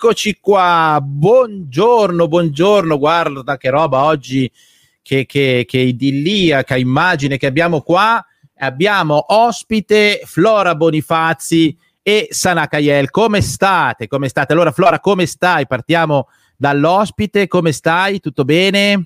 Eccoci 0.00 0.38
qua, 0.40 1.00
buongiorno, 1.02 2.28
buongiorno, 2.28 2.98
guarda 2.98 3.56
che 3.56 3.68
roba 3.68 4.04
oggi, 4.04 4.48
che, 5.02 5.26
che, 5.26 5.64
che 5.66 5.78
idilliaca 5.78 6.76
immagine 6.76 7.36
che 7.36 7.46
abbiamo 7.46 7.80
qua. 7.80 8.24
Abbiamo 8.58 9.24
ospite 9.26 10.20
Flora 10.24 10.76
Bonifazzi 10.76 11.76
e 12.00 12.28
Sana 12.30 12.68
Kayel. 12.68 13.10
Come 13.10 13.40
state? 13.40 14.06
Come 14.06 14.28
state? 14.28 14.52
Allora 14.52 14.70
Flora, 14.70 15.00
come 15.00 15.26
stai? 15.26 15.66
Partiamo 15.66 16.28
dall'ospite, 16.56 17.48
come 17.48 17.72
stai? 17.72 18.20
Tutto 18.20 18.44
bene? 18.44 19.04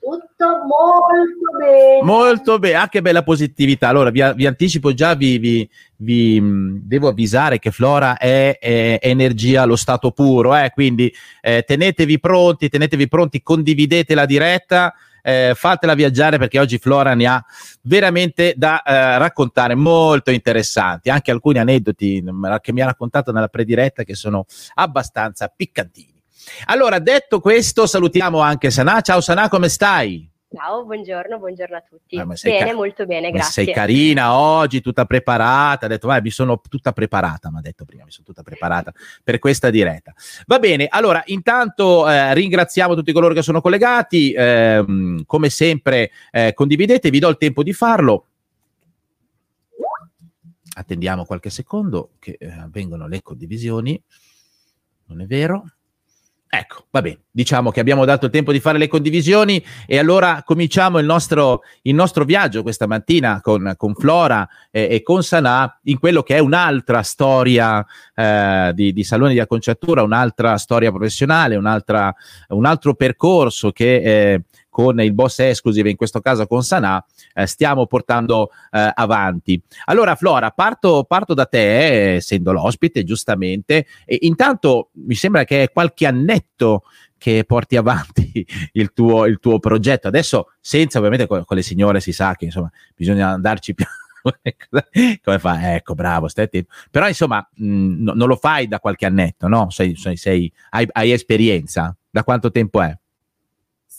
Tutto 0.00 0.46
molto 0.64 1.58
bene. 1.58 2.02
Molto 2.02 2.58
bene, 2.58 2.74
ah 2.76 2.88
che 2.88 3.02
bella 3.02 3.22
positività. 3.22 3.88
Allora 3.88 4.08
vi, 4.08 4.22
vi 4.34 4.46
anticipo 4.46 4.94
già, 4.94 5.14
vi, 5.14 5.36
vi, 5.36 5.68
vi, 5.96 6.40
devo 6.82 7.08
avvisare 7.08 7.58
che 7.58 7.70
Flora 7.70 8.16
è, 8.16 8.58
è 8.58 8.98
energia 9.02 9.62
allo 9.62 9.76
stato 9.76 10.10
puro, 10.12 10.56
eh? 10.56 10.70
quindi 10.72 11.12
eh, 11.42 11.64
tenetevi 11.66 12.18
pronti, 12.18 12.70
tenetevi 12.70 13.08
pronti, 13.08 13.42
condividete 13.42 14.14
la 14.14 14.24
diretta. 14.24 14.94
Eh, 15.22 15.52
fatela 15.54 15.92
viaggiare 15.92 16.38
perché 16.38 16.58
oggi 16.58 16.78
Flora 16.78 17.12
ne 17.12 17.26
ha 17.26 17.44
veramente 17.82 18.54
da 18.56 18.82
eh, 18.82 19.18
raccontare 19.18 19.74
molto 19.74 20.30
interessanti, 20.30 21.10
anche 21.10 21.30
alcuni 21.30 21.58
aneddoti 21.58 22.24
che 22.62 22.72
mi 22.72 22.80
ha 22.80 22.86
raccontato 22.86 23.30
nella 23.30 23.48
prediretta 23.48 24.02
che 24.02 24.14
sono 24.14 24.46
abbastanza 24.76 25.52
piccantini. 25.54 26.19
Allora, 26.66 26.98
detto 26.98 27.40
questo, 27.40 27.86
salutiamo 27.86 28.40
anche 28.40 28.70
Sanà. 28.70 29.00
Ciao 29.00 29.20
Sanà, 29.20 29.48
come 29.48 29.68
stai? 29.68 30.28
Ciao, 30.52 30.84
buongiorno, 30.84 31.38
buongiorno 31.38 31.76
a 31.76 31.84
tutti. 31.88 32.16
Ah, 32.16 32.26
bene, 32.26 32.58
ca- 32.58 32.74
molto 32.74 33.06
bene, 33.06 33.30
grazie. 33.30 33.64
Sei 33.64 33.72
carina 33.72 34.34
oggi, 34.34 34.80
tutta 34.80 35.04
preparata. 35.04 35.86
Ha 35.86 35.88
detto, 35.88 36.08
vai, 36.08 36.20
mi 36.20 36.30
sono 36.30 36.60
tutta 36.68 36.92
preparata, 36.92 37.52
mi 37.52 37.58
ha 37.58 37.60
detto 37.60 37.84
prima, 37.84 38.02
mi 38.02 38.10
sono 38.10 38.26
tutta 38.26 38.42
preparata 38.42 38.92
per 39.22 39.38
questa 39.38 39.70
diretta. 39.70 40.12
Va 40.46 40.58
bene, 40.58 40.88
allora, 40.90 41.22
intanto 41.26 42.08
eh, 42.10 42.34
ringraziamo 42.34 42.96
tutti 42.96 43.12
coloro 43.12 43.32
che 43.32 43.42
sono 43.42 43.60
collegati. 43.60 44.32
Eh, 44.32 45.22
come 45.24 45.50
sempre, 45.50 46.10
eh, 46.32 46.52
condividete, 46.52 47.10
vi 47.10 47.20
do 47.20 47.28
il 47.28 47.36
tempo 47.36 47.62
di 47.62 47.72
farlo. 47.72 48.24
Attendiamo 50.72 51.24
qualche 51.24 51.50
secondo 51.50 52.10
che 52.18 52.36
eh, 52.40 52.50
avvengono 52.50 53.06
le 53.06 53.22
condivisioni. 53.22 54.02
Non 55.06 55.20
è 55.20 55.26
vero? 55.26 55.64
Ecco, 56.52 56.86
va 56.90 57.00
bene, 57.00 57.20
diciamo 57.30 57.70
che 57.70 57.78
abbiamo 57.78 58.04
dato 58.04 58.24
il 58.24 58.32
tempo 58.32 58.50
di 58.50 58.58
fare 58.58 58.76
le 58.76 58.88
condivisioni 58.88 59.64
e 59.86 59.98
allora 59.98 60.42
cominciamo 60.44 60.98
il 60.98 61.06
nostro, 61.06 61.60
il 61.82 61.94
nostro 61.94 62.24
viaggio 62.24 62.62
questa 62.62 62.88
mattina 62.88 63.40
con, 63.40 63.74
con 63.76 63.94
Flora 63.94 64.48
e, 64.68 64.88
e, 64.90 65.02
con 65.04 65.22
Sanà 65.22 65.78
in 65.84 66.00
quello 66.00 66.24
che 66.24 66.34
è 66.34 66.38
un'altra 66.40 67.02
storia 67.02 67.86
eh, 68.16 68.72
di, 68.74 68.92
di, 68.92 69.04
salone 69.04 69.32
di 69.32 69.38
acconciatura, 69.38 70.02
un'altra 70.02 70.56
storia 70.56 70.90
professionale, 70.90 71.54
un 71.54 71.66
altro 71.66 72.94
percorso 72.94 73.70
che 73.70 74.32
eh, 74.32 74.42
con 74.70 75.00
il 75.00 75.12
boss 75.12 75.40
exclusive, 75.40 75.90
in 75.90 75.96
questo 75.96 76.20
caso 76.20 76.46
con 76.46 76.62
Sanà, 76.62 77.04
eh, 77.34 77.46
stiamo 77.46 77.86
portando 77.86 78.50
eh, 78.70 78.90
avanti. 78.94 79.60
Allora, 79.86 80.14
Flora, 80.14 80.50
parto, 80.52 81.04
parto 81.04 81.34
da 81.34 81.44
te, 81.44 82.14
essendo 82.14 82.52
l'ospite, 82.52 83.04
giustamente. 83.04 83.86
E 84.06 84.18
intanto 84.22 84.90
mi 84.92 85.14
sembra 85.14 85.44
che 85.44 85.64
è 85.64 85.70
qualche 85.70 86.06
annetto 86.06 86.84
che 87.18 87.44
porti 87.44 87.76
avanti 87.76 88.46
il 88.72 88.92
tuo, 88.94 89.26
il 89.26 89.38
tuo 89.40 89.58
progetto. 89.58 90.08
Adesso, 90.08 90.52
senza 90.60 90.98
ovviamente 90.98 91.26
con, 91.26 91.44
con, 91.44 91.56
le 91.56 91.62
signore, 91.62 92.00
si 92.00 92.12
sa 92.12 92.34
che 92.34 92.46
insomma 92.46 92.70
bisogna 92.96 93.28
andarci 93.28 93.74
più. 93.74 93.84
Come 95.22 95.38
fa? 95.38 95.74
Ecco, 95.74 95.94
bravo, 95.94 96.28
stai 96.28 96.44
attento. 96.44 96.72
Però 96.90 97.06
insomma, 97.08 97.46
mh, 97.56 98.02
no, 98.02 98.12
non 98.14 98.28
lo 98.28 98.36
fai 98.36 98.68
da 98.68 98.78
qualche 98.78 99.04
annetto, 99.04 99.48
no? 99.48 99.68
Sei, 99.70 99.96
sei, 99.96 100.16
sei 100.16 100.50
hai, 100.70 100.86
hai 100.92 101.12
esperienza? 101.12 101.94
Da 102.10 102.24
quanto 102.24 102.50
tempo 102.50 102.80
è? 102.80 102.96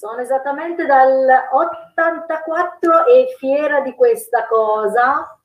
Sono 0.02 0.17
esattamente 0.21 0.88
dal 0.88 1.27
84 1.52 3.05
e 3.05 3.35
fiera 3.38 3.81
di 3.81 3.94
questa 3.94 4.47
cosa 4.47 5.39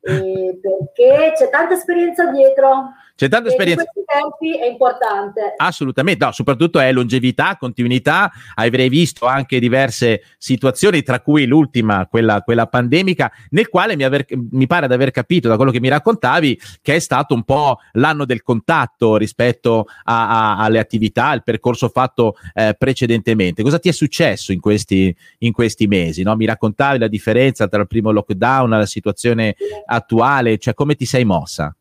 perché 0.00 1.32
c'è 1.34 1.50
tanta 1.50 1.74
esperienza 1.74 2.30
dietro. 2.30 2.92
C'è 3.16 3.30
tanta 3.30 3.48
esperienza. 3.48 3.82
in 3.82 3.88
questi 3.94 4.12
tempi 4.12 4.58
è 4.62 4.68
importante. 4.68 5.54
Assolutamente, 5.56 6.22
no, 6.22 6.32
soprattutto 6.32 6.78
è 6.78 6.92
longevità, 6.92 7.56
continuità. 7.56 8.30
Avrei 8.54 8.90
visto 8.90 9.24
anche 9.24 9.58
diverse 9.58 10.22
situazioni, 10.36 11.02
tra 11.02 11.20
cui 11.20 11.46
l'ultima, 11.46 12.06
quella, 12.08 12.42
quella 12.42 12.66
pandemica, 12.66 13.32
nel 13.50 13.70
quale 13.70 13.96
mi, 13.96 14.04
aver, 14.04 14.26
mi, 14.50 14.66
pare 14.66 14.86
di 14.86 14.92
aver 14.92 15.12
capito 15.12 15.48
da 15.48 15.56
quello 15.56 15.70
che 15.70 15.80
mi 15.80 15.88
raccontavi 15.88 16.60
che 16.82 16.96
è 16.96 16.98
stato 16.98 17.32
un 17.32 17.44
po' 17.44 17.78
l'anno 17.92 18.26
del 18.26 18.42
contatto 18.42 19.16
rispetto 19.16 19.86
a, 20.04 20.28
a, 20.28 20.58
alle 20.58 20.78
attività, 20.78 21.28
al 21.28 21.42
percorso 21.42 21.88
fatto 21.88 22.34
eh, 22.52 22.74
precedentemente. 22.76 23.62
Cosa 23.62 23.78
ti 23.78 23.88
è 23.88 23.92
successo 23.92 24.52
in 24.52 24.60
questi, 24.60 25.16
in 25.38 25.52
questi 25.52 25.86
mesi? 25.86 26.22
No? 26.22 26.36
Mi 26.36 26.44
raccontavi 26.44 26.98
la 26.98 27.08
differenza 27.08 27.66
tra 27.66 27.80
il 27.80 27.86
primo 27.86 28.10
lockdown 28.10 28.74
e 28.74 28.76
la 28.76 28.86
situazione 28.86 29.56
attuale, 29.86 30.58
cioè 30.58 30.74
come 30.74 30.96
ti 30.96 31.06
sei 31.06 31.24
mossa? 31.24 31.74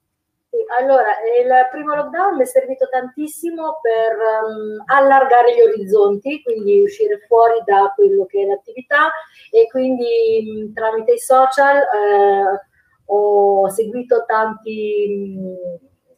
Allora, 0.79 1.09
il 1.39 1.67
primo 1.71 1.95
lockdown 1.95 2.35
mi 2.35 2.43
è 2.43 2.45
servito 2.45 2.87
tantissimo 2.89 3.79
per 3.81 4.17
um, 4.43 4.83
allargare 4.85 5.55
gli 5.55 5.61
orizzonti, 5.61 6.41
quindi 6.43 6.81
uscire 6.81 7.19
fuori 7.27 7.61
da 7.65 7.91
quello 7.95 8.25
che 8.25 8.41
è 8.41 8.45
l'attività 8.45 9.11
e 9.51 9.67
quindi 9.67 10.65
um, 10.65 10.73
tramite 10.73 11.13
i 11.13 11.19
social 11.19 11.77
eh, 11.77 12.67
ho 13.05 13.69
seguito 13.69 14.25
tanti 14.25 15.35
um, 15.37 15.55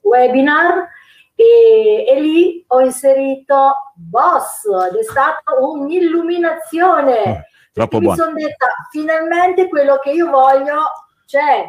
webinar 0.02 0.88
e, 1.36 2.06
e, 2.08 2.20
lì 2.20 2.64
ho 2.68 2.80
inserito 2.80 3.74
Boss 3.96 4.66
ed 4.90 4.98
è 4.98 5.04
stata 5.04 5.54
un'illuminazione. 5.60 7.20
Oh, 7.20 7.44
troppo 7.74 8.00
buono. 8.00 8.16
Mi 8.16 8.18
sono 8.18 8.34
detta 8.34 8.68
finalmente 8.92 9.68
quello 9.68 9.98
che 9.98 10.12
io 10.12 10.30
voglio 10.30 10.82
c'è. 11.26 11.66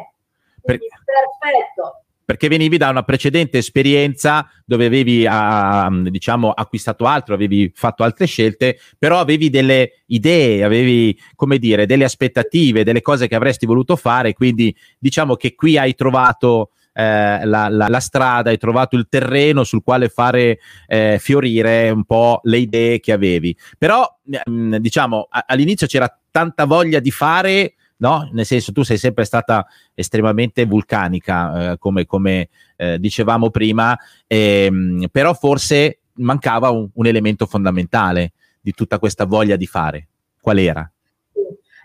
Per... 0.61 0.77
Perfetto 0.77 2.03
perché 2.29 2.47
venivi 2.47 2.77
da 2.77 2.89
una 2.89 3.01
precedente 3.01 3.57
esperienza 3.57 4.47
dove 4.63 4.85
avevi 4.85 5.25
uh, 5.25 6.09
diciamo 6.11 6.51
acquistato 6.51 7.05
altro, 7.05 7.33
avevi 7.33 7.71
fatto 7.73 8.03
altre 8.03 8.27
scelte, 8.27 8.77
però 8.99 9.17
avevi 9.17 9.49
delle 9.49 10.03
idee, 10.05 10.63
avevi 10.63 11.19
come 11.33 11.57
dire, 11.57 11.87
delle 11.87 12.03
aspettative, 12.03 12.83
delle 12.83 13.01
cose 13.01 13.27
che 13.27 13.33
avresti 13.33 13.65
voluto 13.65 13.95
fare, 13.95 14.33
quindi 14.33 14.75
diciamo 14.99 15.37
che 15.37 15.55
qui 15.55 15.79
hai 15.79 15.95
trovato 15.95 16.69
eh, 16.93 17.43
la, 17.45 17.67
la, 17.67 17.87
la, 17.87 17.99
strada, 17.99 18.51
hai 18.51 18.59
trovato 18.59 18.95
il 18.95 19.07
terreno 19.09 19.63
sul 19.63 19.81
quale 19.81 20.07
fare 20.07 20.59
eh, 20.85 21.17
fiorire 21.19 21.89
un 21.89 22.03
po' 22.03 22.41
le 22.43 22.59
idee 22.59 22.99
che 22.99 23.11
avevi. 23.11 23.57
Però 23.75 24.07
mh, 24.21 24.37
mm, 24.47 24.75
diciamo 24.75 25.25
a, 25.31 25.45
all'inizio 25.47 25.87
c'era 25.87 26.15
tanta 26.29 26.65
voglia 26.65 26.99
di 26.99 27.09
fare 27.09 27.73
no? 27.99 28.29
Nel 28.33 28.45
senso, 28.45 28.71
tu 28.71 28.83
sei 28.83 28.97
sempre 28.97 29.23
stata 29.23 29.65
estremamente 29.93 30.65
vulcanica, 30.65 31.71
eh, 31.71 31.77
come, 31.77 32.05
come 32.05 32.49
eh, 32.75 32.99
dicevamo 32.99 33.49
prima, 33.49 33.97
ehm, 34.27 35.07
però 35.11 35.33
forse 35.33 35.99
mancava 36.15 36.69
un, 36.69 36.89
un, 36.93 37.05
elemento 37.05 37.45
fondamentale 37.45 38.33
di 38.61 38.73
tutta 38.73 38.99
questa 38.99 39.25
voglia 39.25 39.55
di 39.55 39.67
fare. 39.67 40.07
Qual 40.41 40.57
era? 40.57 40.89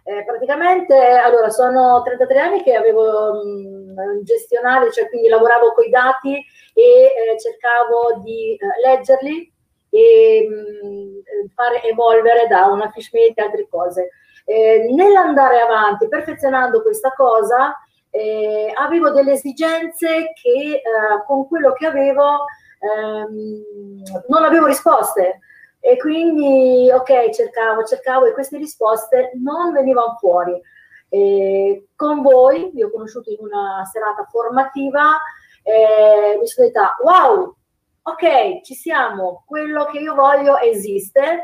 Eh, 0.07 0.25
praticamente, 0.25 0.95
allora, 0.95 1.49
sono 1.51 2.03
33 2.03 2.39
anni 2.39 2.63
che 2.63 2.75
avevo 2.75 3.43
mh, 3.43 3.95
un 3.97 4.23
gestionale, 4.23 4.93
cioè 4.93 5.09
quindi 5.09 5.29
lavoravo 5.29 5.73
con 5.73 5.85
i 5.85 5.91
dati 5.91 6.35
e 6.35 6.83
eh, 6.83 7.41
cercavo 7.41 8.21
di 8.23 8.53
eh, 8.53 8.59
leggerli 8.87 9.53
e 9.89 10.47
mh, 10.49 11.53
fare 11.55 11.83
evolvere 11.85 12.47
da 12.49 12.67
una 12.67 12.91
fish 12.91 13.09
e 13.13 13.33
altre 13.37 13.67
cose. 13.69 14.11
Eh, 14.45 14.93
nell'andare 14.93 15.61
avanti, 15.61 16.09
perfezionando 16.09 16.83
questa 16.83 17.13
cosa, 17.13 17.75
eh, 18.11 18.73
avevo 18.77 19.11
delle 19.11 19.33
esigenze 19.33 20.33
che 20.41 20.75
eh, 20.75 20.83
con 21.27 21.49
quello 21.49 21.73
che 21.73 21.87
avevo 21.87 22.45
ehm, 22.79 24.03
non 24.29 24.45
avevo 24.45 24.67
risposte 24.67 25.41
e 25.81 25.97
quindi 25.97 26.91
ok 26.93 27.31
cercavo, 27.31 27.85
cercavo 27.85 28.27
e 28.27 28.33
queste 28.33 28.59
risposte 28.59 29.33
non 29.43 29.73
venivano 29.73 30.17
fuori. 30.19 30.61
Eh, 31.09 31.89
con 31.95 32.23
voi 32.23 32.71
vi 32.73 32.83
ho 32.83 32.91
conosciuto 32.91 33.31
in 33.31 33.39
una 33.41 33.85
serata 33.93 34.25
formativa, 34.31 35.17
eh, 35.63 36.39
mi 36.39 36.47
sono 36.47 36.67
detta 36.67 36.97
wow, 37.03 37.55
ok, 38.03 38.63
ci 38.63 38.75
siamo, 38.75 39.45
quello 39.47 39.87
che 39.87 39.99
io 39.99 40.15
voglio 40.15 40.59
esiste, 40.59 41.43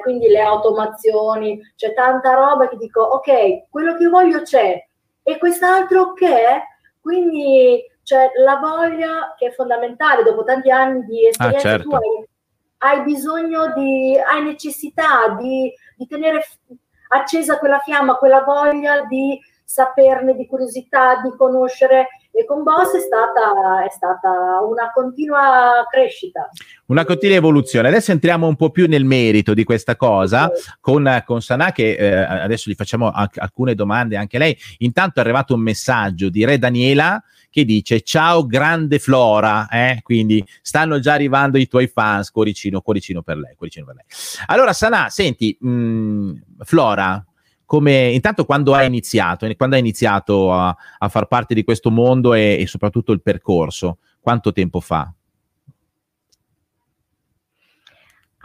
quindi 0.00 0.28
le 0.28 0.40
automazioni, 0.40 1.60
c'è 1.74 1.92
tanta 1.92 2.32
roba 2.34 2.68
che 2.68 2.76
dico, 2.76 3.02
ok, 3.02 3.68
quello 3.68 3.96
che 3.96 4.06
voglio 4.08 4.42
c'è 4.42 4.84
e 5.22 5.38
quest'altro 5.38 6.12
che 6.12 6.28
è, 6.28 6.62
quindi 7.00 7.82
c'è 8.02 8.30
la 8.36 8.56
voglia 8.56 9.34
che 9.36 9.48
è 9.48 9.52
fondamentale 9.52 10.22
dopo 10.22 10.44
tanti 10.44 10.70
anni 10.70 11.04
di 11.04 11.26
esperienza, 11.26 11.68
ah, 11.68 11.70
certo. 11.70 11.88
tu 11.88 11.94
hai, 11.96 12.26
hai, 12.78 13.02
bisogno 13.02 13.72
di, 13.74 14.16
hai 14.16 14.44
necessità 14.44 15.30
di, 15.36 15.72
di 15.96 16.06
tenere 16.06 16.44
accesa 17.08 17.58
quella 17.58 17.80
fiamma, 17.80 18.14
quella 18.14 18.44
voglia 18.44 19.04
di 19.06 19.38
saperne, 19.64 20.36
di 20.36 20.46
curiosità, 20.46 21.20
di 21.20 21.30
conoscere 21.36 22.08
e 22.36 22.44
con 22.44 22.62
Boss 22.62 22.94
è 22.94 23.00
stata, 23.00 23.82
è 23.82 23.90
stata 23.90 24.60
una 24.60 24.90
continua 24.92 25.86
crescita. 25.90 26.50
Una 26.86 27.06
continua 27.06 27.36
evoluzione. 27.36 27.88
Adesso 27.88 28.12
entriamo 28.12 28.46
un 28.46 28.56
po' 28.56 28.68
più 28.68 28.86
nel 28.88 29.06
merito 29.06 29.54
di 29.54 29.64
questa 29.64 29.96
cosa 29.96 30.50
con, 30.78 31.22
con 31.24 31.40
Sanà 31.40 31.72
che 31.72 31.94
eh, 31.94 32.14
adesso 32.14 32.68
gli 32.68 32.74
facciamo 32.74 33.10
anche 33.10 33.40
alcune 33.40 33.74
domande 33.74 34.18
anche 34.18 34.36
lei. 34.36 34.54
Intanto 34.78 35.18
è 35.18 35.22
arrivato 35.22 35.54
un 35.54 35.60
messaggio 35.60 36.28
di 36.28 36.44
Re 36.44 36.58
Daniela 36.58 37.22
che 37.48 37.64
dice 37.64 38.02
ciao 38.02 38.44
grande 38.44 38.98
Flora, 38.98 39.66
eh? 39.70 40.00
quindi 40.02 40.44
stanno 40.60 40.98
già 41.00 41.14
arrivando 41.14 41.56
i 41.56 41.66
tuoi 41.66 41.86
fans, 41.86 42.30
cuoricino, 42.30 42.82
cuoricino 42.82 43.22
per 43.22 43.38
lei, 43.38 43.54
cuoricino 43.54 43.86
per 43.86 43.94
lei. 43.94 44.04
Allora 44.48 44.74
Sanà, 44.74 45.08
senti, 45.08 45.56
mh, 45.58 45.68
mm, 45.70 46.34
Flora, 46.64 47.24
come 47.66 48.12
intanto 48.12 48.44
quando 48.46 48.74
hai 48.74 48.86
iniziato, 48.86 49.46
quando 49.56 49.74
hai 49.74 49.80
iniziato 49.80 50.52
a, 50.52 50.74
a 50.98 51.08
far 51.08 51.26
parte 51.26 51.52
di 51.52 51.64
questo 51.64 51.90
mondo 51.90 52.32
e, 52.32 52.56
e 52.60 52.66
soprattutto 52.66 53.12
il 53.12 53.20
percorso, 53.20 53.98
quanto 54.20 54.52
tempo 54.52 54.80
fa? 54.80 55.12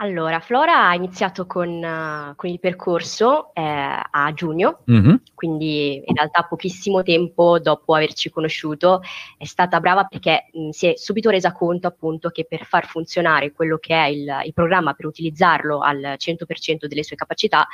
Allora, 0.02 0.40
Flora 0.40 0.88
ha 0.88 0.96
iniziato 0.96 1.46
con, 1.46 1.68
uh, 1.68 2.34
con 2.34 2.50
il 2.50 2.58
percorso 2.58 3.54
eh, 3.54 3.62
a 3.62 4.32
giugno, 4.34 4.80
mm-hmm. 4.90 5.14
quindi 5.32 6.02
in 6.04 6.16
realtà 6.16 6.42
pochissimo 6.42 7.04
tempo 7.04 7.60
dopo 7.60 7.94
averci 7.94 8.28
conosciuto 8.28 9.00
è 9.38 9.44
stata 9.44 9.78
brava 9.78 10.02
perché 10.02 10.48
mh, 10.52 10.70
si 10.70 10.88
è 10.88 10.96
subito 10.96 11.30
resa 11.30 11.52
conto 11.52 11.86
appunto 11.86 12.30
che 12.30 12.44
per 12.46 12.64
far 12.64 12.86
funzionare 12.86 13.52
quello 13.52 13.78
che 13.78 13.94
è 13.94 14.06
il, 14.08 14.40
il 14.44 14.52
programma, 14.52 14.94
per 14.94 15.06
utilizzarlo 15.06 15.78
al 15.78 16.16
100% 16.18 16.86
delle 16.86 17.04
sue 17.04 17.14
capacità, 17.14 17.64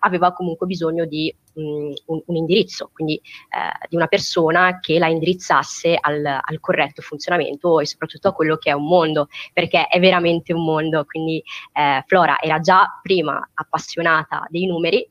aveva 0.00 0.32
comunque 0.32 0.66
bisogno 0.66 1.04
di 1.04 1.32
un, 1.56 1.92
un, 2.06 2.36
indirizzo, 2.36 2.90
quindi 2.92 3.16
eh, 3.16 3.86
di 3.88 3.96
una 3.96 4.06
persona 4.06 4.78
che 4.80 4.98
la 4.98 5.08
indirizzasse 5.08 5.96
al, 6.00 6.24
al 6.24 6.60
corretto 6.60 7.02
funzionamento 7.02 7.80
e 7.80 7.86
soprattutto 7.86 8.28
a 8.28 8.32
quello 8.32 8.56
che 8.56 8.70
è 8.70 8.72
un 8.72 8.86
mondo, 8.86 9.28
perché 9.52 9.86
è 9.86 9.98
veramente 9.98 10.52
un 10.52 10.64
mondo, 10.64 11.04
quindi 11.04 11.42
eh, 11.72 12.02
Flora 12.06 12.40
era 12.40 12.60
già 12.60 13.00
prima 13.02 13.50
appassionata 13.54 14.46
dei 14.48 14.66
numeri, 14.66 15.08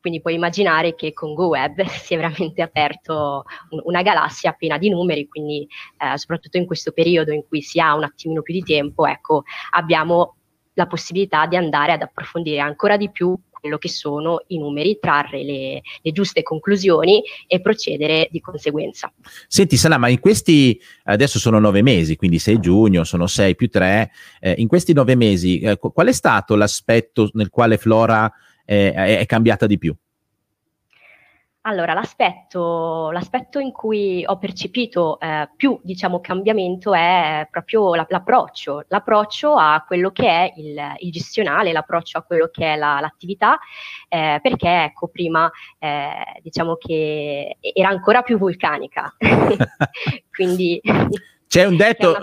quindi 0.00 0.20
puoi 0.20 0.34
immaginare 0.34 0.94
che 0.94 1.12
con 1.12 1.34
GoWeb 1.34 1.82
si 1.86 2.14
è 2.14 2.16
veramente 2.16 2.62
aperto 2.62 3.44
un, 3.70 3.80
una 3.84 4.02
galassia 4.02 4.52
piena 4.52 4.78
di 4.78 4.88
numeri, 4.90 5.28
quindi 5.28 5.66
eh, 5.98 6.16
soprattutto 6.18 6.56
in 6.56 6.66
questo 6.66 6.92
periodo 6.92 7.32
in 7.32 7.46
cui 7.46 7.62
si 7.62 7.80
ha 7.80 7.94
un 7.94 8.04
attimino 8.04 8.42
più 8.42 8.54
di 8.54 8.62
tempo, 8.62 9.06
ecco, 9.06 9.42
abbiamo 9.70 10.34
la 10.78 10.86
possibilità 10.86 11.46
di 11.46 11.56
andare 11.56 11.92
ad 11.92 12.02
approfondire 12.02 12.60
ancora 12.60 12.96
di 12.96 13.10
più 13.10 13.36
quello 13.60 13.78
che 13.78 13.88
sono 13.88 14.42
i 14.48 14.58
numeri, 14.58 14.98
trarre 15.00 15.42
le, 15.42 15.82
le, 16.02 16.12
giuste 16.12 16.42
conclusioni 16.42 17.22
e 17.46 17.60
procedere 17.60 18.28
di 18.30 18.40
conseguenza. 18.40 19.12
Senti 19.46 19.76
Sana, 19.76 19.98
ma 19.98 20.08
in 20.08 20.20
questi, 20.20 20.80
adesso 21.04 21.38
sono 21.38 21.58
nove 21.58 21.82
mesi, 21.82 22.16
quindi 22.16 22.38
6 22.38 22.60
giugno, 22.60 23.04
sono 23.04 23.26
6 23.26 23.54
più 23.54 23.68
3, 23.68 24.10
eh, 24.40 24.54
in 24.58 24.68
questi 24.68 24.92
nove 24.92 25.14
mesi 25.14 25.60
eh, 25.60 25.76
qual 25.76 26.06
è 26.06 26.12
stato 26.12 26.54
l'aspetto 26.54 27.30
nel 27.32 27.50
quale 27.50 27.76
Flora 27.76 28.30
eh, 28.64 28.92
è 28.92 29.26
cambiata 29.26 29.66
di 29.66 29.78
più? 29.78 29.94
Allora, 31.62 31.92
l'aspetto, 31.92 33.10
l'aspetto, 33.10 33.58
in 33.58 33.72
cui 33.72 34.24
ho 34.24 34.38
percepito 34.38 35.18
eh, 35.20 35.50
più, 35.56 35.78
diciamo, 35.82 36.20
cambiamento 36.20 36.94
è 36.94 37.46
proprio 37.50 37.94
la, 37.94 38.06
l'approccio, 38.08 38.84
l'approccio 38.88 39.54
a 39.54 39.84
quello 39.86 40.10
che 40.10 40.28
è 40.28 40.52
il, 40.56 40.80
il 41.00 41.10
gestionale, 41.10 41.72
l'approccio 41.72 42.18
a 42.18 42.22
quello 42.22 42.48
che 42.50 42.74
è 42.74 42.76
la, 42.76 43.00
l'attività, 43.00 43.58
eh, 44.08 44.38
perché, 44.40 44.84
ecco, 44.84 45.08
prima, 45.08 45.50
eh, 45.78 46.40
diciamo 46.42 46.76
che 46.76 47.58
era 47.60 47.88
ancora 47.88 48.22
più 48.22 48.38
vulcanica, 48.38 49.14
quindi... 50.32 50.80
C'è 51.48 51.64
un 51.64 51.78
detto, 51.78 52.14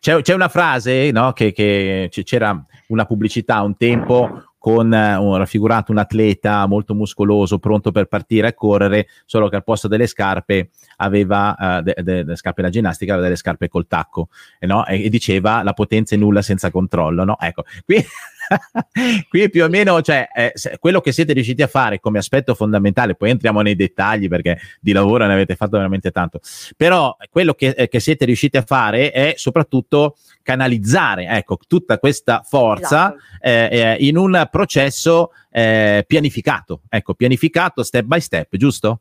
c'è, 0.00 0.22
c'è, 0.22 0.32
una 0.32 0.48
frase, 0.48 1.10
no, 1.10 1.34
che, 1.34 1.52
che 1.52 2.08
c'era 2.08 2.58
una 2.86 3.04
pubblicità 3.04 3.60
un 3.60 3.76
tempo 3.76 4.51
con 4.62 4.94
eh, 4.94 5.16
un, 5.16 5.36
raffigurato 5.36 5.90
un 5.90 5.98
atleta 5.98 6.64
molto 6.68 6.94
muscoloso, 6.94 7.58
pronto 7.58 7.90
per 7.90 8.06
partire 8.06 8.46
a 8.46 8.54
correre, 8.54 9.08
solo 9.26 9.48
che 9.48 9.56
al 9.56 9.64
posto 9.64 9.88
delle 9.88 10.06
scarpe 10.06 10.70
aveva, 10.98 11.56
uh, 11.58 11.82
de, 11.82 11.96
de, 12.00 12.22
de 12.22 12.36
scarpe 12.36 12.62
da 12.62 12.68
ginnastica, 12.68 13.10
aveva 13.10 13.26
delle 13.26 13.36
scarpe 13.36 13.66
col 13.66 13.88
tacco, 13.88 14.28
eh, 14.60 14.66
no? 14.66 14.86
e, 14.86 15.02
e, 15.02 15.08
diceva 15.08 15.64
la 15.64 15.72
potenza 15.72 16.14
è 16.14 16.18
nulla 16.18 16.42
senza 16.42 16.70
controllo, 16.70 17.24
no? 17.24 17.36
Ecco, 17.40 17.64
qui 17.84 17.96
qui 19.28 19.50
più 19.50 19.64
o 19.64 19.68
meno, 19.68 20.00
cioè, 20.02 20.28
eh, 20.34 20.52
quello 20.78 21.00
che 21.00 21.12
siete 21.12 21.32
riusciti 21.32 21.62
a 21.62 21.66
fare 21.66 22.00
come 22.00 22.18
aspetto 22.18 22.54
fondamentale, 22.54 23.14
poi 23.14 23.30
entriamo 23.30 23.60
nei 23.60 23.76
dettagli 23.76 24.28
perché 24.28 24.58
di 24.80 24.92
lavoro 24.92 25.26
ne 25.26 25.32
avete 25.32 25.56
fatto 25.56 25.76
veramente 25.76 26.10
tanto, 26.10 26.40
però 26.76 27.16
quello 27.30 27.54
che, 27.54 27.68
eh, 27.68 27.88
che 27.88 28.00
siete 28.00 28.24
riusciti 28.24 28.56
a 28.56 28.62
fare 28.62 29.10
è 29.10 29.34
soprattutto 29.36 30.16
canalizzare, 30.42 31.26
ecco, 31.26 31.58
tutta 31.66 31.98
questa 31.98 32.42
forza 32.44 33.14
esatto. 33.14 33.22
eh, 33.40 33.68
eh 33.70 33.96
in 34.06 34.16
un 34.16 34.48
processo 34.50 35.32
eh, 35.50 36.04
pianificato, 36.06 36.82
ecco, 36.88 37.14
pianificato 37.14 37.82
step 37.82 38.04
by 38.04 38.20
step, 38.20 38.56
giusto? 38.56 39.00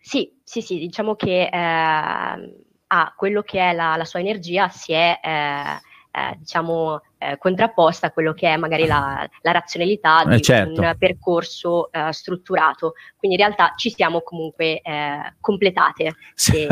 Sì, 0.00 0.32
sì, 0.42 0.62
sì, 0.62 0.78
diciamo 0.78 1.14
che 1.14 1.48
eh, 1.52 2.66
a 2.94 3.14
quello 3.16 3.42
che 3.42 3.58
è 3.58 3.72
la, 3.72 3.96
la 3.96 4.04
sua 4.04 4.20
energia 4.20 4.68
si 4.68 4.92
è 4.92 5.18
eh, 6.12 6.36
diciamo, 6.38 7.00
eh, 7.16 7.38
contrapposta 7.38 8.08
a 8.08 8.10
quello 8.10 8.34
che 8.34 8.46
è 8.48 8.56
magari 8.58 8.86
la, 8.86 9.26
la 9.40 9.52
razionalità 9.52 10.24
di 10.26 10.34
eh, 10.34 10.40
certo. 10.42 10.80
un 10.80 10.94
percorso 10.98 11.90
eh, 11.90 12.12
strutturato. 12.12 12.92
Quindi 13.16 13.38
in 13.38 13.44
realtà 13.44 13.72
ci 13.76 13.90
siamo 13.90 14.20
comunque 14.20 14.80
eh, 14.82 15.34
completate. 15.40 16.14
Se, 16.34 16.68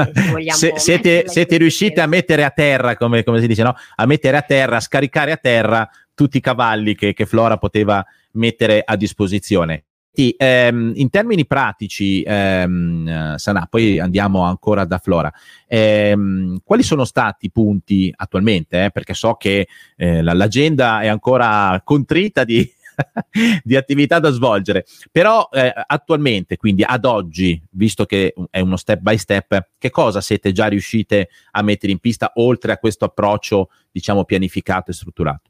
se, 0.51 0.73
siete, 0.77 1.27
siete 1.27 1.57
riusciti 1.57 2.01
a 2.01 2.07
mettere 2.07 2.45
a 2.45 2.51
terra, 2.51 2.97
come, 2.97 3.25
come 3.25 3.41
si 3.41 3.47
dice, 3.47 3.63
no? 3.63 3.75
a 3.97 4.07
mettere 4.07 4.37
a 4.37 4.43
terra, 4.43 4.77
a 4.77 4.81
scaricare 4.81 5.33
a 5.33 5.37
terra 5.37 5.89
tutti 6.15 6.37
i 6.37 6.41
cavalli 6.41 6.95
che, 6.95 7.15
che 7.15 7.25
Flora 7.25 7.57
poteva 7.57 8.05
mettere 8.33 8.83
a 8.85 8.95
disposizione. 8.95 9.85
Ehm, 10.13 10.93
in 10.97 11.09
termini 11.09 11.47
pratici, 11.47 12.23
ehm, 12.23 13.37
Sanà, 13.37 13.67
poi 13.71 13.99
andiamo 13.99 14.43
ancora 14.43 14.85
da 14.85 14.99
Flora, 14.99 15.33
ehm, 15.67 16.59
quali 16.65 16.83
sono 16.83 17.05
stati 17.05 17.47
i 17.47 17.51
punti 17.51 18.13
attualmente? 18.15 18.85
Eh? 18.85 18.91
Perché 18.91 19.15
so 19.15 19.35
che 19.35 19.69
eh, 19.97 20.23
l'agenda 20.23 21.01
è 21.01 21.07
ancora 21.07 21.81
contrita 21.85 22.45
di, 22.45 22.69
di 23.63 23.77
attività 23.77 24.19
da 24.19 24.31
svolgere, 24.31 24.85
però 25.11 25.49
eh, 25.53 25.73
attualmente, 25.87 26.57
quindi 26.57 26.83
ad 26.83 27.05
oggi, 27.05 27.61
visto 27.71 28.05
che 28.05 28.35
è 28.51 28.61
uno 28.61 28.77
step 28.77 29.01
by 29.01 29.17
step, 29.17 29.69
che 29.79 29.91
cosa 29.91 30.21
siete 30.21 30.53
già 30.53 30.67
riuscite 30.67 31.29
a 31.53 31.63
mettere 31.63 31.93
in 31.93 31.99
pista 31.99 32.33
oltre 32.35 32.73
a 32.73 32.79
questo 32.79 33.05
approccio, 33.05 33.71
diciamo, 33.91 34.25
pianificato 34.25 34.91
e 34.91 34.95
strutturato? 34.95 35.50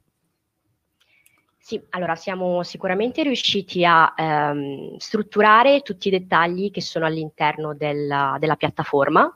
Sì, 1.71 1.81
allora 1.91 2.17
siamo 2.17 2.65
sicuramente 2.65 3.23
riusciti 3.23 3.85
a 3.85 4.12
ehm, 4.17 4.97
strutturare 4.97 5.83
tutti 5.83 6.09
i 6.09 6.11
dettagli 6.11 6.73
che 6.73 6.81
sono 6.81 7.07
all'interno 7.07 7.77
della, 7.77 8.35
della 8.41 8.57
piattaforma, 8.57 9.33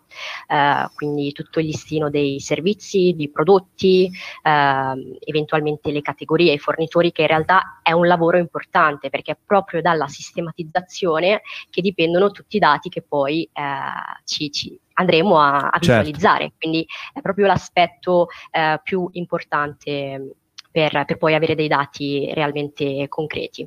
eh, 0.48 0.88
quindi 0.96 1.30
tutto 1.30 1.60
il 1.60 1.66
listino 1.66 2.10
dei 2.10 2.40
servizi, 2.40 3.12
di 3.14 3.30
prodotti, 3.30 4.10
eh, 4.42 5.16
eventualmente 5.20 5.92
le 5.92 6.02
categorie, 6.02 6.54
i 6.54 6.58
fornitori, 6.58 7.12
che 7.12 7.22
in 7.22 7.28
realtà 7.28 7.78
è 7.84 7.92
un 7.92 8.08
lavoro 8.08 8.36
importante 8.36 9.10
perché 9.10 9.30
è 9.30 9.38
proprio 9.46 9.80
dalla 9.80 10.08
sistematizzazione 10.08 11.42
che 11.70 11.82
dipendono 11.82 12.32
tutti 12.32 12.56
i 12.56 12.58
dati 12.58 12.88
che 12.88 13.02
poi 13.02 13.48
eh, 13.52 14.22
ci, 14.24 14.50
ci, 14.50 14.76
andremo 14.94 15.38
a, 15.38 15.68
a 15.68 15.78
certo. 15.78 15.78
visualizzare. 15.78 16.52
Quindi 16.58 16.84
è 17.12 17.20
proprio 17.20 17.46
l'aspetto 17.46 18.26
eh, 18.50 18.80
più 18.82 19.08
importante 19.12 20.34
per, 20.74 21.04
per, 21.06 21.18
poi 21.18 21.36
avere 21.36 21.54
dei 21.54 21.68
dati 21.68 22.28
realmente 22.34 23.06
concreti 23.06 23.64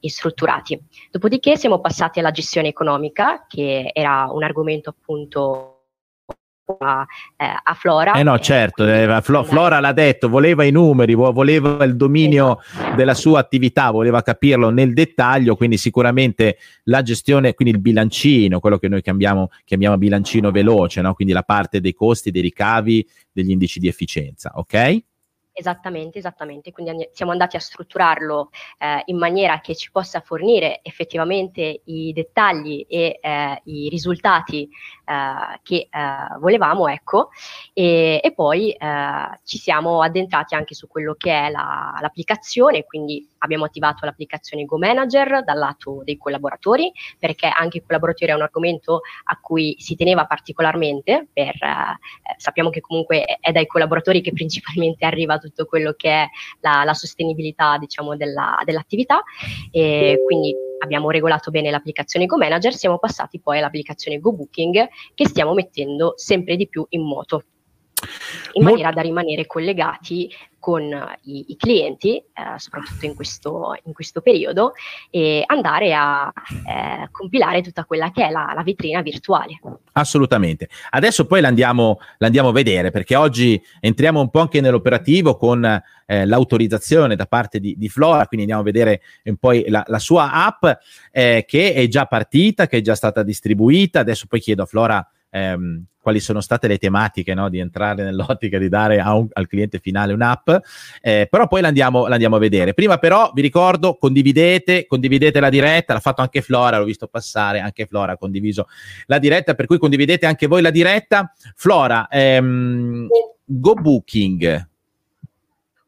e 0.00 0.10
strutturati. 0.10 0.76
Dopodiché 1.08 1.56
siamo 1.56 1.78
passati 1.78 2.18
alla 2.18 2.32
gestione 2.32 2.66
economica, 2.66 3.44
che 3.46 3.92
era 3.94 4.28
un 4.32 4.42
argomento 4.42 4.90
appunto 4.90 5.74
a, 6.80 7.06
eh, 7.36 7.44
a, 7.62 7.74
Flora. 7.74 8.14
Eh 8.14 8.24
no, 8.24 8.36
certo, 8.40 8.84
eh, 8.84 9.20
Flo, 9.22 9.44
Flora 9.44 9.78
l'ha 9.78 9.92
detto, 9.92 10.28
voleva 10.28 10.64
i 10.64 10.72
numeri, 10.72 11.14
voleva 11.14 11.84
il 11.84 11.94
dominio 11.94 12.58
esatto. 12.60 12.96
della 12.96 13.14
sua 13.14 13.38
attività, 13.38 13.92
voleva 13.92 14.20
capirlo 14.22 14.70
nel 14.70 14.92
dettaglio, 14.94 15.54
quindi 15.54 15.76
sicuramente 15.76 16.58
la 16.84 17.02
gestione, 17.02 17.54
quindi 17.54 17.74
il 17.74 17.80
bilancino, 17.80 18.58
quello 18.58 18.78
che 18.78 18.88
noi 18.88 19.00
chiamiamo, 19.00 19.50
chiamiamo 19.64 19.96
bilancino 19.96 20.50
veloce, 20.50 21.02
no? 21.02 21.14
quindi 21.14 21.32
la 21.32 21.44
parte 21.44 21.80
dei 21.80 21.94
costi, 21.94 22.32
dei 22.32 22.42
ricavi, 22.42 23.08
degli 23.30 23.50
indici 23.50 23.78
di 23.78 23.86
efficienza, 23.86 24.50
ok? 24.56 25.04
Esattamente, 25.58 26.18
esattamente. 26.18 26.70
Quindi 26.70 27.08
siamo 27.12 27.32
andati 27.32 27.56
a 27.56 27.58
strutturarlo 27.58 28.50
eh, 28.78 29.02
in 29.06 29.18
maniera 29.18 29.58
che 29.58 29.74
ci 29.74 29.90
possa 29.90 30.20
fornire 30.20 30.78
effettivamente 30.84 31.80
i 31.86 32.12
dettagli 32.12 32.86
e 32.88 33.18
eh, 33.20 33.60
i 33.64 33.88
risultati 33.88 34.68
eh, 35.04 35.58
che 35.64 35.88
eh, 35.90 36.38
volevamo, 36.38 36.86
ecco, 36.86 37.30
e, 37.72 38.20
e 38.22 38.32
poi 38.32 38.70
eh, 38.70 39.40
ci 39.42 39.58
siamo 39.58 40.00
addentrati 40.00 40.54
anche 40.54 40.74
su 40.74 40.86
quello 40.86 41.14
che 41.14 41.32
è 41.32 41.50
la, 41.50 41.98
l'applicazione, 42.00 42.84
quindi 42.84 43.28
abbiamo 43.38 43.64
attivato 43.64 44.04
l'applicazione 44.04 44.64
Go 44.64 44.78
Manager 44.78 45.44
dal 45.44 45.58
lato 45.58 46.02
dei 46.04 46.16
collaboratori, 46.16 46.90
perché 47.18 47.46
anche 47.46 47.78
i 47.78 47.82
collaboratori 47.84 48.32
è 48.32 48.34
un 48.34 48.42
argomento 48.42 49.00
a 49.24 49.38
cui 49.40 49.76
si 49.78 49.96
teneva 49.96 50.24
particolarmente, 50.26 51.28
per, 51.32 51.54
eh, 51.54 51.98
sappiamo 52.36 52.70
che 52.70 52.80
comunque 52.80 53.38
è 53.40 53.52
dai 53.52 53.66
collaboratori 53.66 54.20
che 54.20 54.32
principalmente 54.38 55.04
arriva 55.04 55.38
tutto 55.38 55.66
quello 55.66 55.92
che 55.96 56.10
è 56.10 56.28
la, 56.60 56.84
la 56.84 56.94
sostenibilità 56.94 57.78
diciamo, 57.78 58.16
della, 58.16 58.58
dell'attività, 58.64 59.22
e 59.70 60.22
quindi 60.24 60.54
abbiamo 60.80 61.10
regolato 61.10 61.50
bene 61.50 61.70
l'applicazione 61.70 62.26
Go 62.26 62.36
Manager, 62.36 62.74
siamo 62.74 62.98
passati 62.98 63.40
poi 63.40 63.58
all'applicazione 63.58 64.18
Go 64.18 64.32
Booking 64.32 64.88
che 65.14 65.26
stiamo 65.26 65.54
mettendo 65.54 66.14
sempre 66.16 66.56
di 66.56 66.68
più 66.68 66.86
in 66.90 67.02
moto 67.02 67.44
in 68.52 68.64
maniera 68.64 68.90
da 68.92 69.00
rimanere 69.00 69.46
collegati 69.46 70.30
con 70.58 70.82
i, 71.22 71.44
i 71.48 71.56
clienti, 71.56 72.16
eh, 72.16 72.58
soprattutto 72.58 73.06
in 73.06 73.14
questo, 73.14 73.74
in 73.84 73.92
questo, 73.92 74.20
periodo, 74.20 74.72
e 75.08 75.42
andare 75.46 75.94
a 75.94 76.32
eh, 76.66 77.08
compilare 77.10 77.62
tutta 77.62 77.84
quella 77.84 78.10
che 78.10 78.26
è 78.26 78.30
la, 78.30 78.52
la, 78.54 78.62
vetrina 78.62 79.00
virtuale. 79.00 79.60
Assolutamente. 79.92 80.68
Adesso 80.90 81.26
poi 81.26 81.40
l'andiamo, 81.40 82.00
l'andiamo, 82.18 82.48
a 82.48 82.52
vedere 82.52 82.90
perché 82.90 83.14
oggi 83.14 83.60
entriamo 83.80 84.20
un 84.20 84.30
po' 84.30 84.40
anche 84.40 84.60
nell'operativo 84.60 85.36
con 85.36 85.64
eh, 85.64 86.26
l'autorizzazione 86.26 87.14
da 87.14 87.26
parte 87.26 87.60
di, 87.60 87.76
di, 87.78 87.88
Flora, 87.88 88.26
quindi 88.26 88.52
andiamo 88.52 88.60
a 88.60 88.64
vedere 88.64 89.00
un 89.24 89.36
po' 89.36 89.52
la, 89.52 89.84
la 89.86 89.98
sua 89.98 90.32
app 90.32 90.66
eh, 91.12 91.44
che 91.46 91.72
è 91.72 91.86
già 91.86 92.06
partita, 92.06 92.66
che 92.66 92.78
è 92.78 92.80
già 92.80 92.96
stata 92.96 93.22
distribuita. 93.22 94.00
Adesso 94.00 94.26
poi 94.26 94.40
chiedo 94.40 94.64
a 94.64 94.66
Flora 94.66 95.08
ehm, 95.30 95.84
quali 96.08 96.20
sono 96.20 96.40
state 96.40 96.68
le 96.68 96.78
tematiche 96.78 97.34
no, 97.34 97.50
di 97.50 97.58
entrare 97.58 98.02
nell'ottica 98.02 98.56
di 98.58 98.70
dare 98.70 98.98
un, 98.98 99.28
al 99.30 99.46
cliente 99.46 99.78
finale 99.78 100.14
un'app, 100.14 100.48
eh, 101.02 101.26
però 101.30 101.46
poi 101.46 101.60
l'andiamo, 101.60 102.06
l'andiamo, 102.06 102.36
a 102.36 102.38
vedere. 102.38 102.72
Prima 102.72 102.96
però 102.96 103.30
vi 103.34 103.42
ricordo, 103.42 103.96
condividete, 103.98 104.86
condividete 104.86 105.38
la 105.38 105.50
diretta, 105.50 105.92
l'ha 105.92 106.00
fatto 106.00 106.22
anche 106.22 106.40
Flora, 106.40 106.78
l'ho 106.78 106.84
visto 106.84 107.08
passare, 107.08 107.60
anche 107.60 107.84
Flora 107.84 108.12
ha 108.12 108.16
condiviso 108.16 108.68
la 109.04 109.18
diretta, 109.18 109.54
per 109.54 109.66
cui 109.66 109.76
condividete 109.76 110.24
anche 110.24 110.46
voi 110.46 110.62
la 110.62 110.70
diretta. 110.70 111.30
Flora, 111.54 112.08
ehm, 112.08 113.08
Go 113.44 113.74
Booking. 113.74 114.68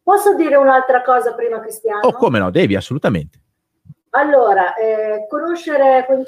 Posso 0.03 0.35
dire 0.35 0.57
un'altra 0.57 1.03
cosa 1.03 1.33
prima, 1.33 1.61
Cristiano? 1.61 2.01
Oh, 2.03 2.13
come 2.13 2.39
no, 2.39 2.51
devi, 2.51 2.75
assolutamente. 2.75 3.39
Allora, 4.11 4.75
eh, 4.75 5.27
conoscere, 5.29 6.05
um, 6.09 6.27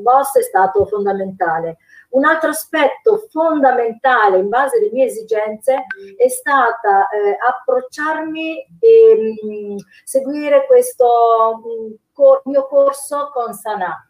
Boss 0.00 0.38
è 0.38 0.42
stato 0.42 0.86
fondamentale. 0.86 1.76
Un 2.14 2.24
altro 2.24 2.50
aspetto 2.50 3.26
fondamentale 3.28 4.38
in 4.38 4.48
base 4.48 4.76
alle 4.76 4.90
mie 4.92 5.06
esigenze 5.06 5.86
è 6.16 6.28
stata 6.28 7.08
eh, 7.08 7.36
approcciarmi 7.44 8.66
e 8.78 9.36
mh, 9.42 9.72
mm, 9.72 9.76
seguire 10.04 10.64
questo 10.66 11.60
mh, 11.64 11.82
mm, 11.86 11.92
cor- 12.12 12.42
mio 12.44 12.68
corso 12.68 13.30
con 13.32 13.52
Sanà. 13.52 14.08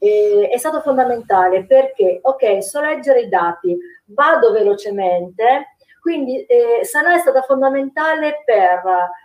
Eh, 0.00 0.48
è 0.50 0.58
stato 0.58 0.80
fondamentale 0.80 1.64
perché, 1.64 2.18
ok, 2.22 2.60
so 2.60 2.80
leggere 2.80 3.20
i 3.20 3.28
dati, 3.28 3.78
vado 4.06 4.50
velocemente, 4.50 5.76
quindi 6.00 6.44
eh, 6.46 6.84
Sanà 6.84 7.14
è 7.14 7.18
stata 7.20 7.42
fondamentale 7.42 8.42
per 8.44 8.82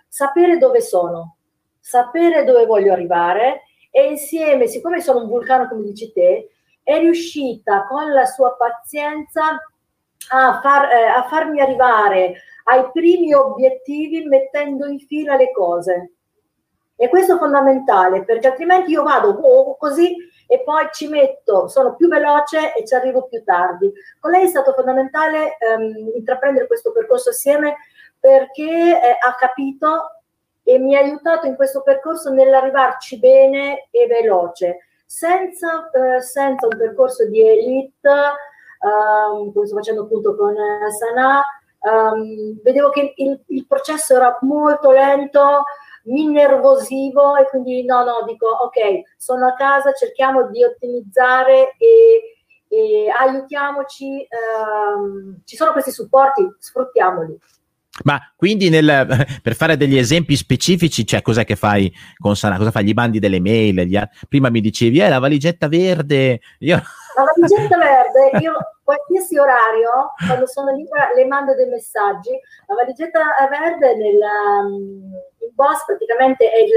sapere 0.08 0.60
dove 0.60 0.82
sono, 0.82 1.38
sapere 1.80 2.44
dove 2.44 2.68
voglio 2.68 2.94
arrivare 2.94 3.64
e 3.90 4.08
insieme, 4.08 4.68
siccome 4.68 5.02
sono 5.02 5.24
un 5.24 5.28
vulcano 5.28 5.68
come 5.68 5.82
dici 5.82 6.12
te, 6.12 6.50
è 6.90 6.98
riuscita 6.98 7.86
con 7.86 8.12
la 8.12 8.26
sua 8.26 8.56
pazienza 8.56 9.62
a, 10.32 10.60
far, 10.60 10.92
eh, 10.92 11.06
a 11.06 11.28
farmi 11.30 11.62
arrivare 11.62 12.42
ai 12.64 12.90
primi 12.92 13.32
obiettivi 13.32 14.26
mettendo 14.26 14.88
in 14.88 14.98
fila 14.98 15.36
le 15.36 15.52
cose. 15.52 16.14
E 16.96 17.08
questo 17.08 17.36
è 17.36 17.38
fondamentale 17.38 18.26
perché 18.26 18.48
altrimenti 18.48 18.92
io 18.92 19.04
vado 19.04 19.30
oh, 19.30 19.78
così 19.78 20.16
e 20.48 20.64
poi 20.64 20.88
ci 20.92 21.08
metto, 21.08 21.68
sono 21.68 21.96
più 21.96 22.08
veloce 22.08 22.74
e 22.74 22.84
ci 22.88 22.96
arrivo 22.96 23.28
più 23.28 23.44
tardi. 23.44 23.94
Con 24.20 24.32
lei 24.32 24.46
è 24.46 24.48
stato 24.48 24.74
fondamentale 24.74 25.58
ehm, 25.60 26.14
intraprendere 26.16 26.66
questo 26.66 26.92
percorso 26.92 27.30
assieme 27.30 27.76
perché 28.20 28.64
eh, 28.64 29.16
ha 29.20 29.36
capito 29.36 30.24
e 30.64 30.80
mi 30.80 30.96
ha 30.96 31.02
aiutato 31.02 31.46
in 31.46 31.56
questo 31.56 31.84
percorso 31.84 32.32
nell'arrivarci 32.32 33.20
bene 33.20 33.90
e 33.92 34.08
veloce, 34.08 34.89
senza, 35.10 35.90
eh, 35.90 36.22
senza 36.22 36.68
un 36.68 36.78
percorso 36.78 37.28
di 37.28 37.42
elite, 37.42 38.10
um, 38.82 39.52
come 39.52 39.66
sto 39.66 39.76
facendo 39.76 40.04
appunto 40.04 40.36
con 40.36 40.54
eh, 40.56 40.92
Sanà, 40.92 41.42
um, 41.80 42.62
vedevo 42.62 42.92
che 42.92 43.14
il, 43.18 43.42
il, 43.48 43.66
processo 43.66 44.16
era 44.16 44.38
molto 44.42 44.92
lento, 44.92 45.64
mi 46.04 46.28
nervosivo 46.28 47.38
e 47.38 47.48
quindi 47.48 47.84
no, 47.86 48.04
no, 48.04 48.24
dico 48.28 48.48
ok, 48.48 49.16
sono 49.18 49.48
a 49.48 49.54
casa, 49.54 49.94
cerchiamo 49.94 50.48
di 50.48 50.64
ottimizzare 50.64 51.76
e, 51.78 52.38
e 52.68 53.10
aiutiamoci, 53.10 54.28
um, 54.96 55.42
ci 55.44 55.56
sono 55.56 55.72
questi 55.72 55.92
supporti, 55.92 56.48
sfruttiamoli. 56.60 57.36
Ma 58.04 58.20
quindi 58.36 58.70
nel, 58.70 58.86
per 59.42 59.56
fare 59.56 59.78
degli 59.78 59.98
esempi 59.98 60.36
specifici, 60.36 61.06
cioè 61.06 61.22
cos'è 61.22 61.46
che 61.46 61.56
fai 61.56 61.92
con 62.18 62.36
Sana? 62.36 62.58
Cosa 62.58 62.72
fai? 62.72 62.86
Gli 62.86 62.94
mandi 62.94 63.20
delle 63.20 63.40
mail? 63.40 63.82
Gli, 63.82 64.00
prima 64.28 64.50
mi 64.50 64.62
dicevi, 64.62 65.00
eh, 65.00 65.10
la 65.10 65.20
valigetta 65.20 65.68
verde. 65.68 66.40
Io... 66.60 66.76
La 66.76 67.24
valigetta 67.36 67.78
verde, 67.78 68.40
io 68.40 68.54
qualsiasi 68.84 69.38
orario, 69.38 70.14
quando 70.26 70.48
sono 70.48 70.72
libera, 70.72 71.12
le 71.14 71.26
mando 71.26 71.56
dei 71.56 71.68
messaggi. 71.68 72.32
La 72.68 72.76
valigetta 72.76 73.20
verde 73.50 73.96
nel 73.96 74.20
um, 74.64 75.12
boss 75.54 75.86
praticamente 75.86 76.50
è 76.50 76.60
il, 76.60 76.74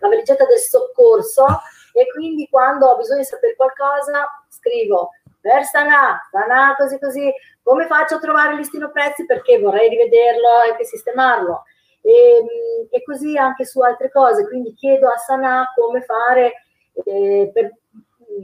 la 0.00 0.08
valigetta 0.08 0.46
del 0.46 0.58
soccorso 0.58 1.44
e 1.92 2.06
quindi 2.12 2.48
quando 2.50 2.86
ho 2.86 2.96
bisogno 2.96 3.20
di 3.20 3.24
sapere 3.24 3.54
qualcosa 3.54 4.26
scrivo 4.48 5.10
per 5.44 5.64
Sanà, 5.64 6.18
Sanà 6.30 6.74
così 6.74 6.98
così, 6.98 7.30
come 7.62 7.84
faccio 7.86 8.14
a 8.14 8.18
trovare 8.18 8.52
il 8.52 8.60
listino 8.60 8.90
prezzi 8.90 9.26
perché 9.26 9.58
vorrei 9.58 9.90
rivederlo 9.90 10.74
e 10.78 10.84
sistemarlo. 10.86 11.64
E, 12.00 12.88
e, 12.90 13.02
così 13.02 13.36
anche 13.36 13.66
su 13.66 13.80
altre 13.80 14.10
cose, 14.10 14.46
quindi 14.46 14.72
chiedo 14.72 15.06
a 15.06 15.18
Sanà 15.18 15.70
come 15.74 16.00
fare, 16.00 16.64
eh, 17.04 17.50
per, 17.52 17.74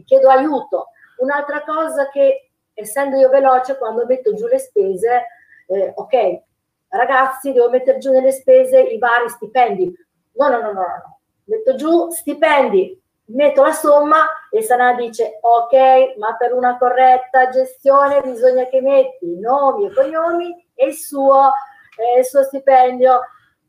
chiedo 0.04 0.28
aiuto. 0.28 0.88
Un'altra 1.20 1.62
cosa 1.62 2.10
che, 2.10 2.50
essendo 2.74 3.16
io 3.16 3.30
veloce, 3.30 3.78
quando 3.78 4.04
metto 4.04 4.34
giù 4.34 4.46
le 4.46 4.58
spese, 4.58 5.26
eh, 5.68 5.92
ok, 5.96 6.40
ragazzi, 6.88 7.54
devo 7.54 7.70
mettere 7.70 7.96
giù 7.96 8.12
nelle 8.12 8.32
spese 8.32 8.78
i 8.78 8.98
vari 8.98 9.30
stipendi. 9.30 9.90
No, 10.32 10.48
no, 10.48 10.60
no, 10.60 10.72
no, 10.72 10.80
no. 10.80 11.18
Metto 11.44 11.74
giù 11.76 12.10
stipendi, 12.10 13.00
metto 13.32 13.62
la 13.62 13.72
somma 13.72 14.26
e 14.50 14.62
Sana 14.62 14.94
dice 14.94 15.38
ok, 15.40 16.16
ma 16.18 16.36
per 16.36 16.52
una 16.52 16.76
corretta 16.76 17.48
gestione 17.48 18.20
bisogna 18.22 18.66
che 18.66 18.80
metti 18.80 19.38
nomi 19.38 19.86
e 19.86 19.92
cognomi 19.92 20.66
e 20.74 20.86
il 20.86 20.94
suo, 20.94 21.52
eh, 21.96 22.20
il 22.20 22.24
suo 22.24 22.42
stipendio. 22.42 23.20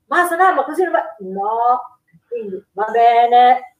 Ma 0.07 0.25
Sana, 0.25 0.53
ma 0.53 0.63
così 0.63 0.83
non 0.83 0.91
va? 0.91 1.15
No, 1.19 1.99
quindi 2.27 2.63
va 2.73 2.85
bene. 2.91 3.75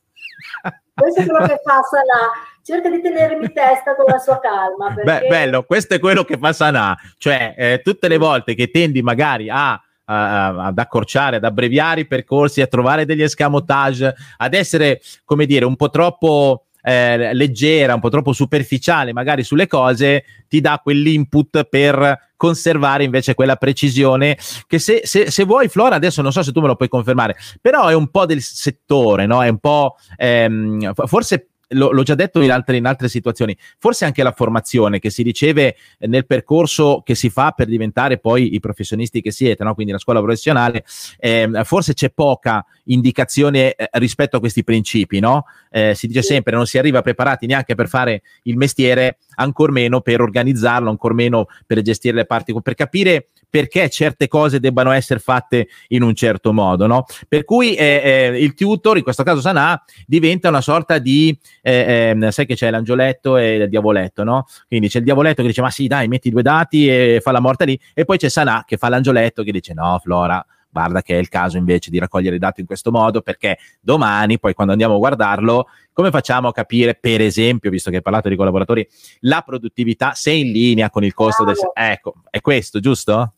Questo 0.94 1.22
è 1.22 1.26
quello 1.26 1.48
che 1.48 1.60
fa 1.64 1.82
Sana. 1.82 2.32
Cerca 2.64 2.90
di 2.90 3.02
tenermi 3.02 3.52
testa 3.52 3.96
con 3.96 4.06
la 4.08 4.20
sua 4.20 4.40
calma. 4.40 4.94
Perché... 4.94 5.22
Beh, 5.22 5.28
bello, 5.28 5.64
questo 5.64 5.96
è 5.96 6.00
quello 6.00 6.24
che 6.24 6.38
fa 6.38 6.54
Sana. 6.54 6.96
Cioè, 7.18 7.56
eh, 7.58 7.82
tutte 7.84 8.08
le 8.08 8.18
volte 8.18 8.54
che 8.54 8.70
tendi 8.70 9.02
magari 9.02 9.50
a 9.50 9.82
ad 10.12 10.78
accorciare, 10.78 11.38
ad 11.38 11.44
abbreviare 11.44 12.02
i 12.02 12.08
percorsi, 12.08 12.62
a 12.62 12.68
trovare 12.68 13.06
degli 13.06 13.24
escamotage, 13.24 14.14
ad 14.38 14.54
essere, 14.54 15.02
come 15.24 15.46
dire, 15.46 15.66
un 15.66 15.76
po' 15.76 15.90
troppo 15.90 16.66
eh, 16.84 17.34
leggera, 17.34 17.94
un 17.94 18.00
po' 18.00 18.10
troppo 18.10 18.34
superficiale 18.34 19.14
magari 19.14 19.44
sulle 19.44 19.68
cose, 19.68 20.24
ti 20.48 20.62
dà 20.62 20.80
quell'input 20.84 21.64
per 21.66 22.30
conservare 22.36 23.04
invece 23.04 23.36
quella 23.36 23.56
precisione 23.56 24.36
che 24.66 24.80
se, 24.80 25.02
se, 25.04 25.30
se, 25.30 25.44
vuoi 25.44 25.68
Flora 25.68 25.94
adesso 25.94 26.24
non 26.24 26.32
so 26.32 26.42
se 26.42 26.52
tu 26.52 26.60
me 26.60 26.66
lo 26.66 26.76
puoi 26.76 26.90
confermare 26.90 27.38
però 27.62 27.86
è 27.86 27.94
un 27.94 28.10
po' 28.10 28.26
del 28.26 28.42
settore 28.42 29.28
no? 29.28 29.44
è 29.44 29.48
un 29.48 29.60
po' 29.60 29.96
ehm, 30.18 30.92
forse 31.06 31.51
lo, 31.72 31.92
l'ho 31.92 32.04
già 32.04 32.16
detto 32.16 32.42
in 32.42 32.52
altre, 32.52 32.78
in 32.78 32.86
altre, 32.86 33.10
situazioni, 33.10 33.56
forse 33.78 34.06
anche 34.06 34.24
la 34.24 34.32
formazione 34.32 35.00
che 35.00 35.10
si 35.10 35.24
riceve 35.24 35.76
nel 36.00 36.26
percorso 36.26 37.02
che 37.04 37.16
si 37.16 37.30
fa 37.30 37.52
per 37.52 37.68
diventare 37.68 38.18
poi 38.18 38.54
i 38.56 38.60
professionisti 38.60 39.22
che 39.22 39.32
siete, 39.32 39.64
no? 39.64 39.74
quindi 39.74 39.92
la 39.92 40.00
scuola 40.00 40.22
professionale, 40.22 40.84
eh, 41.20 41.50
forse 41.64 41.94
c'è 41.94 42.10
poca 42.10 42.66
indicazione 42.86 43.74
eh, 43.74 43.90
rispetto 43.94 44.38
a 44.38 44.40
questi 44.40 44.64
principi, 44.64 45.20
no? 45.20 45.46
Eh, 45.70 45.96
si 45.96 46.08
dice 46.08 46.22
sempre 46.22 46.56
non 46.56 46.66
si 46.66 46.78
arriva 46.78 47.02
preparati 47.02 47.46
neanche 47.46 47.76
per 47.76 47.88
fare 47.88 48.24
il 48.44 48.58
mestiere, 48.58 49.18
ancor 49.36 49.72
meno 49.72 50.02
per 50.02 50.22
organizzarlo, 50.22 50.90
ancor 50.90 51.14
meno 51.14 51.48
per 51.66 51.82
gestire 51.82 52.16
le 52.16 52.26
parti, 52.26 52.54
per 52.62 52.74
capire 52.74 53.28
perché 53.52 53.90
certe 53.90 54.30
cose 54.30 54.62
debbano 54.62 54.92
essere 54.92 55.20
fatte 55.20 55.68
in 55.90 56.02
un 56.02 56.16
certo 56.16 56.54
modo, 56.54 56.88
no? 56.88 57.06
Per 57.28 57.44
cui 57.44 57.76
eh, 57.76 58.32
eh, 58.34 58.42
il 58.42 58.54
tutor, 58.54 58.98
in 58.98 59.04
questo 59.04 59.24
caso 59.24 59.42
Sanà, 59.42 59.84
diventa 60.08 60.48
una 60.48 60.62
sorta 60.62 60.98
di, 60.98 61.38
eh, 61.62 62.12
ehm, 62.14 62.30
sai 62.30 62.46
che 62.46 62.56
c'è 62.56 62.72
l'angioletto 62.72 63.36
e 63.36 63.56
il 63.56 63.70
diavoletto, 63.70 64.24
no? 64.24 64.46
Quindi 64.68 64.88
c'è 64.88 65.00
il 65.00 65.04
diavoletto 65.04 65.42
che 65.42 65.50
dice, 65.50 65.62
ma 65.62 65.70
sì, 65.70 65.88
dai, 65.88 66.08
metti 66.08 66.30
due 66.30 66.42
dati 66.42 66.88
e 66.88 67.20
fa 67.22 67.32
la 67.32 67.42
morte 67.42 67.66
lì, 67.66 67.80
e 67.94 68.06
poi 68.06 68.18
c'è 68.18 68.30
Sanà 68.30 68.64
che 68.66 68.78
fa 68.78 68.88
l'angioletto 68.88 69.44
che 69.44 69.52
dice, 69.52 69.74
no, 69.74 70.00
Flora, 70.02 70.44
guarda 70.72 71.02
che 71.02 71.16
è 71.16 71.20
il 71.20 71.28
caso 71.28 71.58
invece 71.58 71.90
di 71.90 72.00
raccogliere 72.00 72.38
i 72.38 72.40
dati 72.40 72.62
in 72.62 72.66
questo 72.66 72.92
modo 72.92 73.22
perché 73.22 73.58
domani, 73.82 74.40
poi 74.40 74.54
quando 74.54 74.72
andiamo 74.72 74.96
a 74.96 74.98
guardarlo, 74.98 75.68
come 75.92 76.10
facciamo 76.10 76.48
a 76.48 76.54
capire, 76.54 76.96
per 76.96 77.20
esempio, 77.22 77.70
visto 77.70 77.90
che 77.90 77.98
hai 77.98 78.02
parlato 78.02 78.30
di 78.30 78.38
collaboratori, 78.38 78.88
la 79.22 79.42
produttività 79.42 80.14
se 80.14 80.32
in 80.32 80.52
linea 80.52 80.90
con 80.90 81.04
il 81.04 81.14
costo 81.14 81.44
del... 81.44 81.56
Ecco, 81.74 82.16
è 82.30 82.40
questo, 82.40 82.80
giusto? 82.80 83.34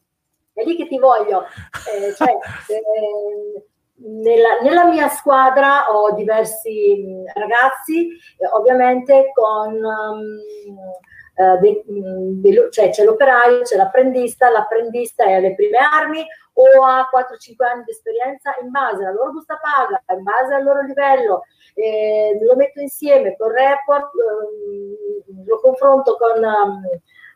È 0.54 0.64
lì 0.64 0.76
che 0.76 0.88
ti 0.88 1.00
voglio. 1.00 1.44
Eh, 1.44 2.14
cioè, 2.16 2.30
eh, 2.70 3.66
nella, 3.96 4.60
nella, 4.62 4.86
mia 4.86 5.08
squadra 5.10 5.92
ho 5.92 6.14
diversi 6.14 7.24
ragazzi, 7.34 8.10
eh, 8.38 8.48
ovviamente 8.52 9.32
con... 9.34 9.74
Um, 9.74 10.22
Uh, 11.36 11.60
de, 11.60 11.82
de, 11.88 12.68
cioè 12.70 12.92
c'è 12.92 13.04
l'operaio, 13.04 13.64
c'è 13.64 13.76
l'apprendista, 13.76 14.52
l'apprendista 14.52 15.24
è 15.24 15.34
alle 15.34 15.56
prime 15.56 15.80
armi 15.80 16.24
o 16.54 16.84
ha 16.84 17.10
4-5 17.12 17.66
anni 17.66 17.84
di 17.86 17.92
esperienza 17.92 18.54
in 18.62 18.70
base 18.70 19.04
alla 19.04 19.14
loro 19.14 19.32
busta 19.32 19.60
paga, 19.60 20.00
in 20.16 20.22
base 20.22 20.54
al 20.54 20.64
loro 20.64 20.84
livello, 20.84 21.42
eh, 21.74 22.38
lo 22.40 22.56
metto 22.56 22.82
insieme 22.82 23.36
con 23.36 23.52
report, 23.52 24.12
eh, 24.14 25.44
lo 25.44 25.60
confronto 25.60 26.18
con 26.18 26.44
um, 26.44 26.82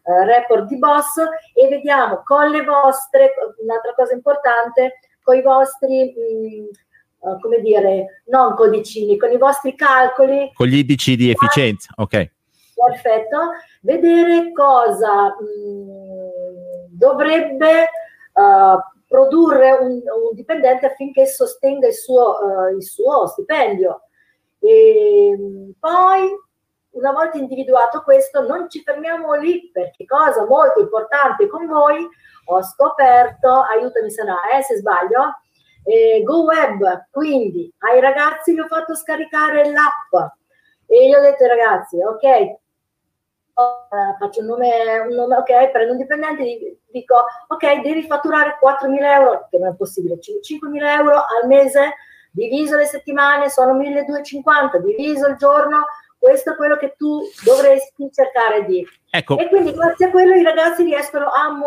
uh, 0.08 0.24
report 0.26 0.66
di 0.68 0.78
boss 0.78 1.18
e 1.54 1.68
vediamo 1.68 2.24
con 2.24 2.50
le 2.50 2.64
vostre, 2.64 3.34
un'altra 3.62 3.94
cosa 3.96 4.14
importante, 4.14 5.00
con 5.22 5.36
i 5.36 5.42
vostri... 5.42 6.14
Mh, 6.16 6.86
uh, 7.20 7.40
come 7.40 7.60
dire, 7.62 8.24
non 8.26 8.56
codicini, 8.56 9.18
con 9.18 9.32
i 9.32 9.38
vostri 9.38 9.76
calcoli. 9.76 10.52
Con 10.54 10.68
gli 10.68 10.78
indici 10.78 11.16
di 11.16 11.30
efficienza, 11.30 11.92
ok. 11.96 12.32
Perfetto, 12.76 13.38
vedere 13.82 14.52
cosa 14.52 15.36
mh, 15.36 16.96
dovrebbe 16.96 17.90
uh, 18.34 18.78
produrre 19.08 19.72
un, 19.72 19.94
un, 19.94 20.34
dipendente 20.34 20.86
affinché 20.86 21.26
sostenga 21.26 21.88
il 21.88 21.94
suo, 21.94 22.38
uh, 22.40 22.76
il 22.76 22.84
suo 22.84 23.26
stipendio. 23.28 24.02
E, 24.60 25.36
poi, 25.80 26.30
una 26.91 27.12
volta 27.12 27.38
individuato 27.38 28.01
questo, 28.01 28.46
non 28.46 28.70
ci 28.70 28.82
fermiamo 28.82 29.34
lì 29.34 29.70
perché 29.72 30.06
cosa 30.06 30.46
molto 30.46 30.79
importante 30.79 31.48
con 31.48 31.65
voi, 31.67 32.08
ho 32.46 32.63
scoperto, 32.63 33.50
aiutami 33.50 34.10
Sana, 34.10 34.38
eh, 34.56 34.63
se 34.63 34.77
sbaglio, 34.77 35.39
eh, 35.84 36.22
Go 36.24 36.44
Web, 36.44 37.08
quindi 37.12 37.72
ai 37.79 38.00
ragazzi 38.00 38.53
gli 38.53 38.60
ho 38.60 38.67
fatto 38.67 38.96
scaricare 38.96 39.70
l'app 39.70 40.32
e 40.86 41.08
gli 41.08 41.13
ho 41.13 41.22
detto 41.22 41.46
ragazzi, 41.46 42.01
ok, 42.01 42.60
Uh, 43.58 44.15
faccio 44.20 44.41
un 44.41 44.46
nome, 44.46 45.00
un 45.00 45.15
nome, 45.15 45.36
ok, 45.38 45.72
prendo 45.72 45.94
un 45.94 45.98
dipendente, 45.98 46.77
dico, 46.91 47.15
ok, 47.48 47.82
devi 47.82 48.03
fatturare 48.03 48.60
4.000 48.62 49.13
euro, 49.15 49.48
che 49.50 49.58
non 49.58 49.70
è 49.74 49.75
possibile, 49.75 50.20
5.000 50.20 51.00
euro 51.00 51.15
al 51.15 51.48
mese, 51.48 51.96
diviso 52.29 52.75
le 52.75 52.86
settimane, 52.86 53.50
sono 53.50 53.74
1.250, 53.74 54.77
diviso 54.77 55.25
il 55.25 55.38
giorno, 55.38 55.86
questo 56.17 56.53
è 56.53 56.55
quello 56.55 56.77
che 56.77 56.95
tu 56.97 57.21
dovresti 57.43 58.09
cercare 58.12 58.65
di. 58.65 58.86
Ecco. 59.09 59.38
E 59.38 59.47
quindi 59.47 59.71
grazie 59.74 60.07
a 60.07 60.12
quello 60.12 60.33
i 60.33 60.43
ragazzi 60.43 60.83
riescono 60.83 61.25
a, 61.27 61.47
um, 61.47 61.63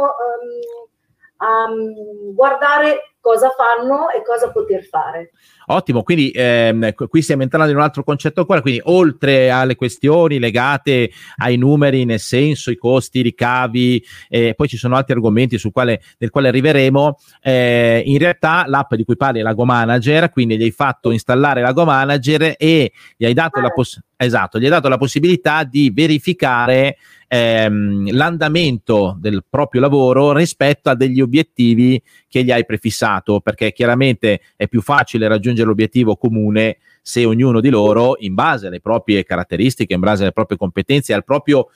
a 1.37 1.71
um, 1.71 2.35
guardare 2.35 3.15
cosa 3.21 3.51
fanno 3.51 4.09
e 4.11 4.23
cosa 4.25 4.51
poter 4.51 4.83
fare. 4.85 5.31
Ottimo, 5.67 6.03
quindi 6.03 6.33
ehm, 6.35 6.95
qui 6.95 7.23
stiamo 7.23 7.43
entrando 7.43 7.71
in 7.71 7.77
un 7.77 7.83
altro 7.83 8.03
concetto 8.03 8.41
ancora, 8.41 8.61
quindi 8.61 8.81
oltre 8.85 9.51
alle 9.51 9.77
questioni 9.77 10.41
legate 10.41 11.11
ai 11.37 11.57
numeri, 11.57 12.05
nel 12.05 12.19
senso 12.19 12.73
i 12.73 12.77
costi, 12.77 13.19
i 13.19 13.23
ricavi, 13.23 14.05
eh, 14.29 14.55
poi 14.57 14.67
ci 14.67 14.77
sono 14.77 14.97
altri 14.97 15.13
argomenti 15.13 15.59
sul 15.59 15.71
quale, 15.71 16.01
del 16.19 16.31
quale 16.31 16.49
arriveremo, 16.49 17.19
eh, 17.41 18.03
in 18.05 18.19
realtà 18.19 18.65
l'app 18.67 18.95
di 18.95 19.05
cui 19.05 19.17
parli 19.17 19.41
è 19.41 19.43
l'Ago 19.43 19.65
Manager, 19.65 20.31
quindi 20.31 20.57
gli 20.57 20.63
hai 20.63 20.73
fatto 20.73 21.13
installare 21.13 21.61
l'Ago 21.61 21.85
Manager 21.85 22.55
e 22.59 22.91
gli 23.17 23.25
hai 23.25 23.35
dato, 23.35 23.61
la, 23.61 23.71
poss- 23.71 24.01
esatto, 24.17 24.59
gli 24.59 24.65
hai 24.65 24.71
dato 24.71 24.89
la 24.89 24.99
possibilità 24.99 25.63
di 25.63 25.93
verificare 25.95 26.97
ehm, 27.29 28.13
l'andamento 28.13 29.17
del 29.21 29.45
proprio 29.49 29.81
lavoro 29.81 30.33
rispetto 30.33 30.91
a 30.91 30.97
degli 30.97 31.21
obiettivi 31.21 32.03
che 32.31 32.45
gli 32.45 32.53
hai 32.53 32.65
prefissato, 32.65 33.41
perché 33.41 33.73
chiaramente 33.73 34.41
è 34.57 34.69
più 34.69 34.81
facile 34.81 35.27
raggiungere 35.27 35.67
l'obiettivo 35.67 36.17
comune 36.17 36.79
se 37.03 37.25
ognuno 37.25 37.61
di 37.61 37.71
loro, 37.71 38.17
in 38.21 38.35
base 38.35 38.69
alle 38.69 38.81
proprie 38.81 39.25
caratteristiche, 39.25 39.95
in 39.95 40.01
base 40.01 40.23
alle 40.23 40.33
proprie 40.33 40.57
competenze, 40.57 41.13
al 41.13 41.25
proprio 41.25 41.69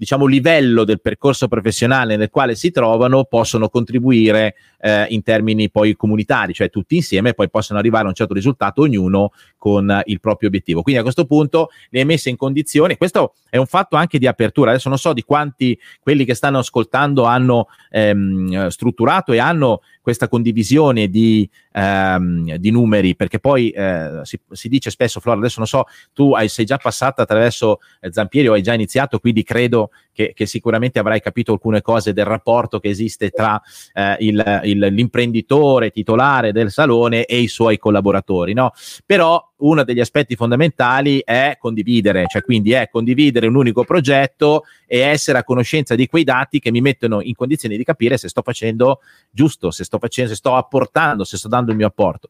diciamo, 0.00 0.24
livello 0.24 0.84
del 0.84 0.98
percorso 0.98 1.46
professionale 1.46 2.16
nel 2.16 2.30
quale 2.30 2.54
si 2.54 2.70
trovano 2.70 3.24
possono 3.24 3.68
contribuire 3.68 4.54
eh, 4.80 5.04
in 5.10 5.22
termini 5.22 5.68
poi 5.68 5.94
comunitari, 5.94 6.54
cioè 6.54 6.70
tutti 6.70 6.96
insieme 6.96 7.34
poi 7.34 7.50
possono 7.50 7.78
arrivare 7.78 8.04
a 8.04 8.08
un 8.08 8.14
certo 8.14 8.32
risultato 8.32 8.80
ognuno 8.80 9.32
con 9.58 9.90
eh, 9.90 10.00
il 10.06 10.18
proprio 10.18 10.48
obiettivo. 10.48 10.80
Quindi 10.80 11.00
a 11.00 11.04
questo 11.04 11.26
punto 11.26 11.68
ne 11.90 12.00
è 12.00 12.04
messa 12.04 12.30
in 12.30 12.36
condizione, 12.36 12.96
questo 12.96 13.34
è 13.50 13.58
un 13.58 13.66
fatto 13.66 13.96
anche 13.96 14.18
di 14.18 14.26
apertura, 14.26 14.70
adesso 14.70 14.88
non 14.88 14.96
so 14.96 15.12
di 15.12 15.22
quanti 15.22 15.78
quelli 16.00 16.24
che 16.24 16.32
stanno 16.32 16.60
ascoltando 16.60 17.24
hanno 17.24 17.66
ehm, 17.90 18.68
strutturato 18.68 19.32
e 19.32 19.38
hanno 19.38 19.82
questa 20.00 20.28
condivisione 20.28 21.08
di, 21.08 21.48
ehm, 21.72 22.56
di 22.56 22.70
numeri, 22.70 23.14
perché 23.14 23.38
poi 23.38 23.70
eh, 23.70 24.20
si, 24.22 24.40
si, 24.50 24.68
dice 24.68 24.90
spesso, 24.90 25.20
Flora, 25.20 25.38
adesso 25.38 25.58
non 25.58 25.66
so, 25.66 25.84
tu 26.12 26.32
hai, 26.32 26.48
sei 26.48 26.64
già 26.64 26.78
passata 26.78 27.22
attraverso 27.22 27.78
eh, 28.00 28.12
Zampieri 28.12 28.48
o 28.48 28.54
hai 28.54 28.62
già 28.62 28.72
iniziato, 28.72 29.18
quindi 29.18 29.42
credo 29.42 29.90
che, 30.20 30.32
che, 30.34 30.44
sicuramente 30.44 30.98
avrai 30.98 31.20
capito 31.20 31.52
alcune 31.52 31.80
cose 31.80 32.12
del 32.12 32.26
rapporto 32.26 32.78
che 32.78 32.88
esiste 32.88 33.30
tra 33.30 33.60
eh, 33.94 34.16
il, 34.20 34.60
il, 34.64 34.78
l'imprenditore 34.78 35.90
titolare 35.90 36.52
del 36.52 36.70
salone 36.70 37.24
e 37.24 37.38
i 37.38 37.48
suoi 37.48 37.78
collaboratori, 37.78 38.52
no? 38.52 38.72
Però 39.06 39.50
uno 39.60 39.84
degli 39.84 40.00
aspetti 40.00 40.36
fondamentali 40.36 41.22
è 41.24 41.56
condividere, 41.58 42.24
cioè 42.28 42.42
quindi 42.42 42.72
è 42.72 42.88
condividere 42.90 43.46
un 43.46 43.56
unico 43.56 43.84
progetto 43.84 44.64
e 44.86 44.98
essere 44.98 45.38
a 45.38 45.44
conoscenza 45.44 45.94
di 45.94 46.06
quei 46.06 46.24
dati 46.24 46.60
che 46.60 46.70
mi 46.70 46.80
mettono 46.80 47.20
in 47.20 47.34
condizioni 47.34 47.76
di 47.76 47.84
capire 47.84 48.16
se 48.16 48.28
sto 48.28 48.42
facendo 48.42 49.00
giusto, 49.30 49.70
se 49.70 49.84
sto 49.84 49.98
facendo, 49.98 50.30
se 50.30 50.36
sto 50.36 50.54
apportando, 50.54 51.24
se 51.24 51.36
sto 51.36 51.48
dando 51.48 51.70
il 51.70 51.76
mio 51.76 51.86
apporto. 51.86 52.28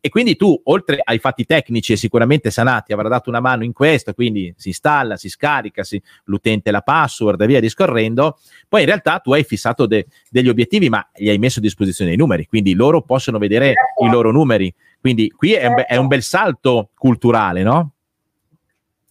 E 0.00 0.08
quindi 0.08 0.36
tu, 0.36 0.60
oltre 0.64 1.00
ai 1.02 1.18
fatti 1.18 1.44
tecnici, 1.44 1.92
e 1.92 1.96
sicuramente 1.96 2.50
Sanati 2.50 2.92
avrà 2.92 3.08
dato 3.08 3.30
una 3.30 3.40
mano 3.40 3.64
in 3.64 3.72
questo, 3.72 4.12
quindi 4.12 4.52
si 4.56 4.68
installa, 4.68 5.16
si 5.16 5.28
scarica, 5.28 5.84
si, 5.84 6.02
l'utente 6.24 6.70
la 6.70 6.80
password 6.80 7.31
e 7.40 7.46
via 7.46 7.60
discorrendo, 7.60 8.38
poi 8.68 8.80
in 8.80 8.86
realtà 8.86 9.18
tu 9.18 9.32
hai 9.32 9.44
fissato 9.44 9.86
de, 9.86 10.06
degli 10.30 10.48
obiettivi, 10.48 10.88
ma 10.88 11.06
gli 11.14 11.28
hai 11.28 11.38
messo 11.38 11.58
a 11.58 11.62
disposizione 11.62 12.12
i 12.12 12.16
numeri, 12.16 12.46
quindi 12.46 12.74
loro 12.74 13.02
possono 13.02 13.38
vedere 13.38 13.74
i 14.02 14.10
loro 14.10 14.30
numeri 14.30 14.74
quindi 15.02 15.32
qui 15.32 15.52
è 15.52 15.66
un, 15.66 15.74
be- 15.74 15.86
è 15.86 15.96
un 15.96 16.06
bel 16.06 16.22
salto 16.22 16.90
culturale, 16.96 17.64
no? 17.64 17.90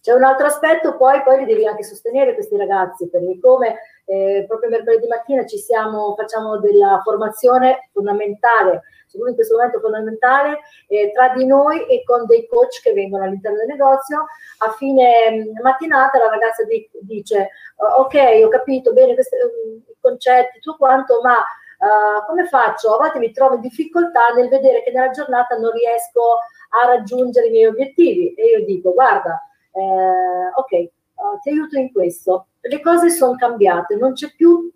C'è 0.00 0.14
un 0.14 0.24
altro 0.24 0.46
aspetto, 0.46 0.96
poi, 0.96 1.22
poi 1.22 1.40
li 1.40 1.44
devi 1.44 1.66
anche 1.66 1.84
sostenere 1.84 2.32
questi 2.32 2.56
ragazzi, 2.56 3.10
perché 3.10 3.38
come 3.38 3.76
eh, 4.04 4.44
proprio 4.46 4.70
mercoledì 4.70 5.06
mattina 5.06 5.46
ci 5.46 5.58
siamo, 5.58 6.14
facciamo 6.16 6.58
della 6.58 7.00
formazione 7.02 7.88
fondamentale, 7.92 8.82
secondo 9.06 9.30
in 9.30 9.36
questo 9.36 9.56
momento 9.56 9.80
fondamentale, 9.80 10.60
eh, 10.88 11.10
tra 11.12 11.30
di 11.30 11.46
noi 11.46 11.86
e 11.86 12.02
con 12.04 12.26
dei 12.26 12.46
coach 12.46 12.82
che 12.82 12.92
vengono 12.92 13.24
all'interno 13.24 13.58
del 13.58 13.68
negozio. 13.68 14.26
A 14.58 14.70
fine 14.72 15.30
mm, 15.30 15.60
mattinata 15.62 16.18
la 16.18 16.28
ragazza 16.28 16.64
di, 16.64 16.88
dice, 17.00 17.50
ok, 17.76 18.40
ho 18.44 18.48
capito 18.48 18.92
bene 18.92 19.14
questi 19.14 19.36
um, 19.36 19.82
concetti, 20.00 20.60
tutto 20.60 20.76
quanto, 20.76 21.20
ma 21.22 21.36
Uh, 21.82 22.24
come 22.28 22.46
faccio? 22.46 22.94
A 22.94 22.98
volte 22.98 23.18
mi 23.18 23.32
trovo 23.32 23.56
in 23.56 23.60
difficoltà 23.60 24.28
nel 24.36 24.48
vedere 24.48 24.84
che 24.84 24.92
nella 24.92 25.10
giornata 25.10 25.56
non 25.56 25.72
riesco 25.72 26.38
a 26.68 26.86
raggiungere 26.86 27.48
i 27.48 27.50
miei 27.50 27.66
obiettivi 27.66 28.34
e 28.34 28.46
io 28.46 28.64
dico 28.64 28.92
guarda, 28.92 29.42
eh, 29.72 30.52
ok, 30.54 30.90
uh, 31.22 31.38
ti 31.40 31.50
aiuto 31.50 31.78
in 31.78 31.92
questo. 31.92 32.48
Le 32.60 32.80
cose 32.80 33.10
sono 33.10 33.36
cambiate, 33.36 33.96
non 33.96 34.12
c'è 34.12 34.32
più 34.34 34.70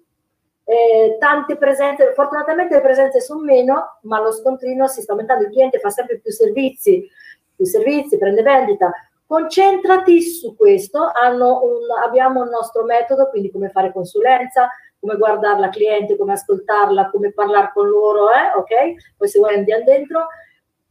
eh, 0.69 1.17
tante 1.21 1.57
presenze, 1.57 2.13
fortunatamente 2.15 2.75
le 2.75 2.81
presenze 2.81 3.21
sono 3.21 3.41
meno, 3.41 3.99
ma 4.03 4.21
lo 4.21 4.33
scontrino 4.33 4.89
si 4.89 5.01
sta 5.01 5.13
aumentando, 5.13 5.45
il 5.45 5.51
cliente 5.51 5.79
fa 5.79 5.91
sempre 5.91 6.19
più 6.19 6.33
servizi, 6.33 7.09
più 7.55 7.65
servizi, 7.65 8.19
prende 8.19 8.43
vendita. 8.43 8.91
Concentrati 9.27 10.21
su 10.23 10.57
questo, 10.57 10.99
un, 11.01 12.05
abbiamo 12.05 12.45
il 12.45 12.51
nostro 12.51 12.85
metodo, 12.85 13.29
quindi 13.29 13.51
come 13.51 13.71
fare 13.71 13.93
consulenza, 13.93 14.69
come 14.99 15.17
guardare 15.17 15.61
la 15.61 15.69
cliente, 15.69 16.17
come 16.17 16.33
ascoltarla, 16.33 17.11
come 17.11 17.33
parlare 17.33 17.71
con 17.73 17.89
loro, 17.89 18.31
eh? 18.31 18.57
ok? 18.57 19.15
Poi 19.17 19.29
se 19.29 19.39
vuoi 19.39 19.55
andiamo 19.55 19.85
dentro, 19.85 20.27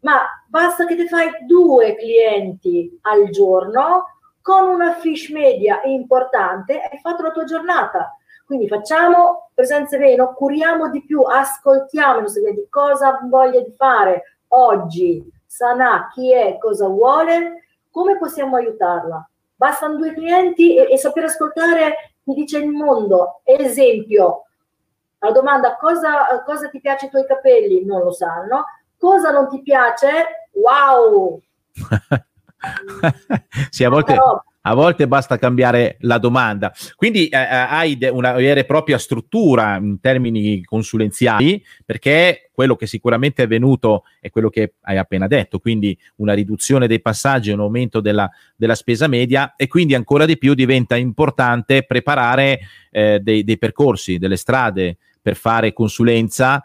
ma 0.01 0.21
basta 0.47 0.85
che 0.85 0.95
ti 0.95 1.07
fai 1.07 1.29
due 1.45 1.95
clienti 1.95 2.97
al 3.01 3.29
giorno 3.29 4.14
con 4.45 4.67
una 4.67 4.93
fish 4.93 5.31
media 5.31 5.81
importante, 5.85 6.79
hai 6.79 6.99
fatto 6.99 7.23
la 7.23 7.31
tua 7.31 7.45
giornata. 7.45 8.15
Quindi 8.45 8.67
facciamo 8.67 9.49
presenze 9.55 9.97
meno, 9.97 10.35
curiamo 10.35 10.91
di 10.91 11.03
più, 11.03 11.23
ascoltiamo 11.23 12.19
nostri 12.19 12.43
clienti, 12.43 12.67
cosa 12.69 13.21
voglia 13.23 13.61
di 13.61 13.73
fare 13.75 14.37
oggi, 14.49 15.27
Sana, 15.47 16.11
chi 16.13 16.31
è, 16.31 16.59
cosa 16.59 16.87
vuole, 16.87 17.63
come 17.89 18.19
possiamo 18.19 18.57
aiutarla. 18.57 19.27
Bastano 19.55 19.97
due 19.97 20.13
clienti 20.13 20.77
e, 20.77 20.91
e 20.91 20.97
saper 20.99 21.23
ascoltare 21.23 22.13
mi 22.25 22.35
dice 22.35 22.59
il 22.59 22.69
mondo, 22.69 23.41
esempio, 23.45 24.45
La 25.17 25.31
domanda 25.31 25.75
cosa, 25.75 26.43
cosa 26.45 26.69
ti 26.69 26.79
piace 26.79 27.07
i 27.07 27.09
tuoi 27.09 27.25
capelli? 27.25 27.83
Non 27.83 28.03
lo 28.03 28.11
sanno. 28.11 28.65
Cosa 28.95 29.31
non 29.31 29.49
ti 29.49 29.59
piace? 29.63 30.49
Wow! 30.51 31.41
sì, 33.69 33.83
a 33.83 33.89
volte, 33.89 34.17
a 34.67 34.73
volte 34.73 35.07
basta 35.07 35.37
cambiare 35.37 35.97
la 36.01 36.17
domanda. 36.17 36.73
Quindi 36.95 37.27
eh, 37.27 37.37
eh 37.37 37.45
hai 37.47 37.97
una 38.11 38.33
vera 38.33 38.59
e 38.59 38.65
propria 38.65 38.97
struttura 38.97 39.75
in 39.77 39.99
termini 39.99 40.63
consulenziali, 40.63 41.63
perché 41.85 42.49
quello 42.51 42.75
che 42.75 42.87
sicuramente 42.87 43.43
è 43.43 43.47
venuto 43.47 44.03
è 44.19 44.29
quello 44.29 44.49
che 44.49 44.75
hai 44.81 44.97
appena 44.97 45.27
detto, 45.27 45.59
quindi 45.59 45.97
una 46.17 46.33
riduzione 46.33 46.87
dei 46.87 47.01
passaggi, 47.01 47.51
un 47.51 47.59
aumento 47.59 47.99
della, 47.99 48.29
della 48.55 48.75
spesa 48.75 49.07
media 49.07 49.55
e 49.55 49.67
quindi 49.67 49.93
ancora 49.93 50.25
di 50.25 50.37
più 50.37 50.53
diventa 50.53 50.95
importante 50.95 51.83
preparare 51.83 52.59
eh, 52.91 53.19
dei, 53.19 53.43
dei 53.43 53.57
percorsi, 53.57 54.17
delle 54.17 54.37
strade 54.37 54.97
per 55.21 55.35
fare 55.35 55.73
consulenza 55.73 56.63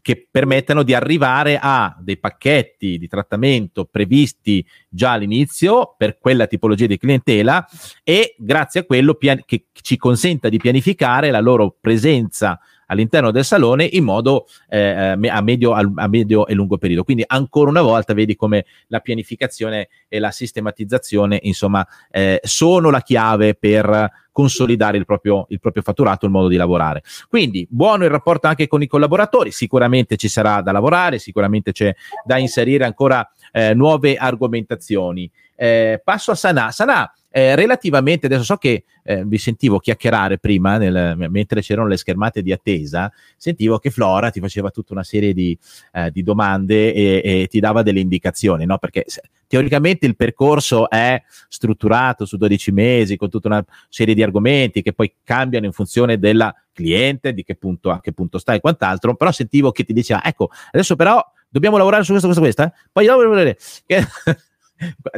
che 0.00 0.28
permettano 0.30 0.82
di 0.82 0.94
arrivare 0.94 1.58
a 1.60 1.96
dei 2.00 2.18
pacchetti 2.18 2.98
di 2.98 3.08
trattamento 3.08 3.84
previsti 3.84 4.64
già 4.88 5.12
all'inizio 5.12 5.94
per 5.96 6.18
quella 6.18 6.46
tipologia 6.46 6.86
di 6.86 6.98
clientela 6.98 7.66
e 8.02 8.34
grazie 8.38 8.80
a 8.80 8.84
quello 8.84 9.14
pian- 9.14 9.42
che 9.44 9.66
ci 9.72 9.96
consenta 9.96 10.48
di 10.48 10.58
pianificare 10.58 11.30
la 11.30 11.40
loro 11.40 11.76
presenza 11.80 12.58
all'interno 12.90 13.30
del 13.30 13.44
salone 13.44 13.84
in 13.84 14.04
modo 14.04 14.46
eh, 14.68 14.78
eh 14.78 15.28
a, 15.28 15.40
medio, 15.40 15.72
a, 15.72 16.08
medio, 16.08 16.46
e 16.46 16.54
lungo 16.54 16.76
periodo. 16.76 17.04
Quindi 17.04 17.24
ancora 17.26 17.70
una 17.70 17.82
volta 17.82 18.12
vedi 18.12 18.34
come 18.36 18.66
la 18.88 19.00
pianificazione 19.00 19.88
e 20.08 20.18
la 20.18 20.30
sistematizzazione 20.30 21.38
insomma 21.42 21.86
eh, 22.10 22.40
sono 22.42 22.90
la 22.90 23.00
chiave 23.00 23.54
per 23.54 24.10
consolidare 24.32 24.96
il 24.96 25.04
proprio, 25.04 25.46
il 25.48 25.60
proprio 25.60 25.82
fatturato, 25.82 26.26
il 26.26 26.32
modo 26.32 26.48
di 26.48 26.56
lavorare. 26.56 27.02
Quindi 27.28 27.66
buono 27.70 28.04
il 28.04 28.10
rapporto 28.10 28.46
anche 28.46 28.66
con 28.66 28.82
i 28.82 28.86
collaboratori, 28.86 29.50
sicuramente 29.50 30.16
ci 30.16 30.28
sarà 30.28 30.60
da 30.62 30.72
lavorare, 30.72 31.18
sicuramente 31.18 31.72
c'è 31.72 31.94
da 32.24 32.38
inserire 32.38 32.84
ancora 32.84 33.28
eh, 33.52 33.74
nuove 33.74 34.16
argomentazioni. 34.16 35.30
Eh, 35.54 36.00
passo 36.02 36.30
a 36.30 36.34
Sanà. 36.34 36.70
Sanà, 36.70 37.12
eh, 37.32 37.54
relativamente, 37.54 38.26
adesso 38.26 38.42
so 38.42 38.56
che 38.56 38.84
eh, 39.04 39.24
vi 39.24 39.38
sentivo 39.38 39.78
chiacchierare 39.78 40.38
prima, 40.38 40.78
nel, 40.78 41.14
mentre 41.30 41.60
c'erano 41.60 41.86
le 41.86 41.96
schermate 41.96 42.42
di 42.42 42.50
attesa, 42.50 43.10
sentivo 43.36 43.78
che 43.78 43.90
Flora 43.90 44.30
ti 44.30 44.40
faceva 44.40 44.70
tutta 44.70 44.92
una 44.92 45.04
serie 45.04 45.32
di, 45.32 45.56
eh, 45.92 46.10
di 46.10 46.24
domande 46.24 46.92
e, 46.92 47.22
e, 47.24 47.46
ti 47.48 47.60
dava 47.60 47.82
delle 47.82 48.00
indicazioni, 48.00 48.66
no? 48.66 48.78
Perché 48.78 49.04
se, 49.06 49.22
teoricamente 49.46 50.06
il 50.06 50.16
percorso 50.16 50.90
è 50.90 51.22
strutturato 51.48 52.24
su 52.24 52.36
12 52.36 52.72
mesi 52.72 53.16
con 53.16 53.30
tutta 53.30 53.48
una 53.48 53.64
serie 53.88 54.14
di 54.14 54.22
argomenti 54.22 54.82
che 54.82 54.92
poi 54.92 55.14
cambiano 55.22 55.66
in 55.66 55.72
funzione 55.72 56.18
della 56.18 56.52
cliente, 56.72 57.32
di 57.32 57.44
che 57.44 57.54
punto, 57.54 57.90
a 57.90 58.00
che 58.00 58.12
punto 58.12 58.38
sta 58.38 58.54
e 58.54 58.60
quant'altro, 58.60 59.14
però 59.14 59.30
sentivo 59.30 59.70
che 59.70 59.84
ti 59.84 59.92
diceva, 59.92 60.24
ecco, 60.24 60.50
adesso 60.72 60.96
però 60.96 61.24
dobbiamo 61.48 61.76
lavorare 61.76 62.02
su 62.02 62.10
questo, 62.10 62.26
questo, 62.28 62.42
questo, 62.42 62.62
eh? 62.64 62.72
poi 62.90 63.06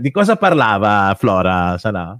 di 0.00 0.10
cosa 0.10 0.36
parlava 0.36 1.14
Flora 1.18 1.78
Sanà? 1.78 2.18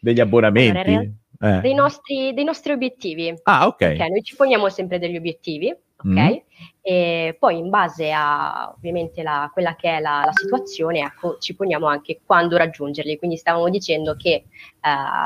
Degli 0.00 0.20
abbonamenti? 0.20 0.90
Allora, 0.90 1.10
eh. 1.42 1.60
dei, 1.60 1.74
nostri, 1.74 2.32
dei, 2.34 2.44
nostri, 2.44 2.72
obiettivi. 2.72 3.34
Ah, 3.42 3.66
ok. 3.66 3.74
okay 3.74 4.08
noi 4.08 4.22
ci 4.22 4.36
poniamo 4.36 4.68
sempre 4.68 4.98
degli 4.98 5.16
obiettivi, 5.16 5.68
ok? 5.70 6.06
Mm. 6.06 6.36
E 6.80 7.36
poi 7.38 7.58
in 7.58 7.68
base 7.68 8.12
a 8.12 8.72
ovviamente 8.76 9.22
la, 9.22 9.50
quella 9.52 9.74
che 9.74 9.96
è 9.96 10.00
la, 10.00 10.22
la, 10.24 10.32
situazione, 10.32 11.00
ecco, 11.00 11.38
ci 11.38 11.54
poniamo 11.56 11.86
anche 11.86 12.20
quando 12.24 12.56
raggiungerli. 12.56 13.18
Quindi 13.18 13.36
stavamo 13.36 13.68
dicendo 13.70 14.14
che 14.16 14.30
eh, 14.30 14.44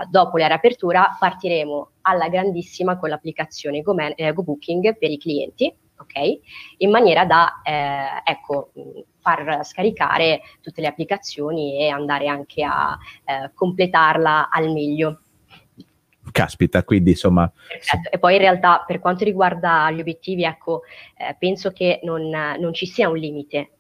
dopo 0.09 0.39
la 0.39 0.47
riapertura 0.47 1.17
partiremo 1.19 1.91
alla 2.03 2.29
grandissima 2.29 2.97
con 2.99 3.11
l'applicazione 3.11 3.83
Go, 3.83 3.95
eh, 3.99 4.33
Go 4.33 4.43
Booking 4.43 4.97
per 4.97 5.11
i 5.11 5.19
clienti, 5.19 5.75
ok? 5.99 6.39
In 6.79 6.91
maniera 6.91 7.27
da, 7.27 7.61
eh, 7.63 8.23
ecco, 8.25 8.73
far 9.27 9.65
scaricare 9.65 10.43
tutte 10.61 10.81
le 10.81 10.87
applicazioni 10.87 11.81
e 11.81 11.89
andare 11.89 12.29
anche 12.29 12.63
a 12.63 12.97
eh, 13.25 13.51
completarla 13.53 14.51
al 14.51 14.71
meglio. 14.71 15.21
Caspita, 16.31 16.85
quindi 16.85 17.11
insomma. 17.11 17.51
Perfetto. 17.69 18.11
E 18.13 18.19
poi 18.19 18.35
in 18.35 18.41
realtà 18.41 18.85
per 18.87 19.01
quanto 19.01 19.25
riguarda 19.25 19.91
gli 19.91 20.01
obiettivi, 20.01 20.45
ecco, 20.45 20.83
eh, 21.17 21.35
penso 21.37 21.73
che 21.73 21.99
non, 22.05 22.29
non, 22.29 22.73
ci 22.73 22.87
sia 22.87 23.09
un 23.09 23.17
limite. 23.17 23.71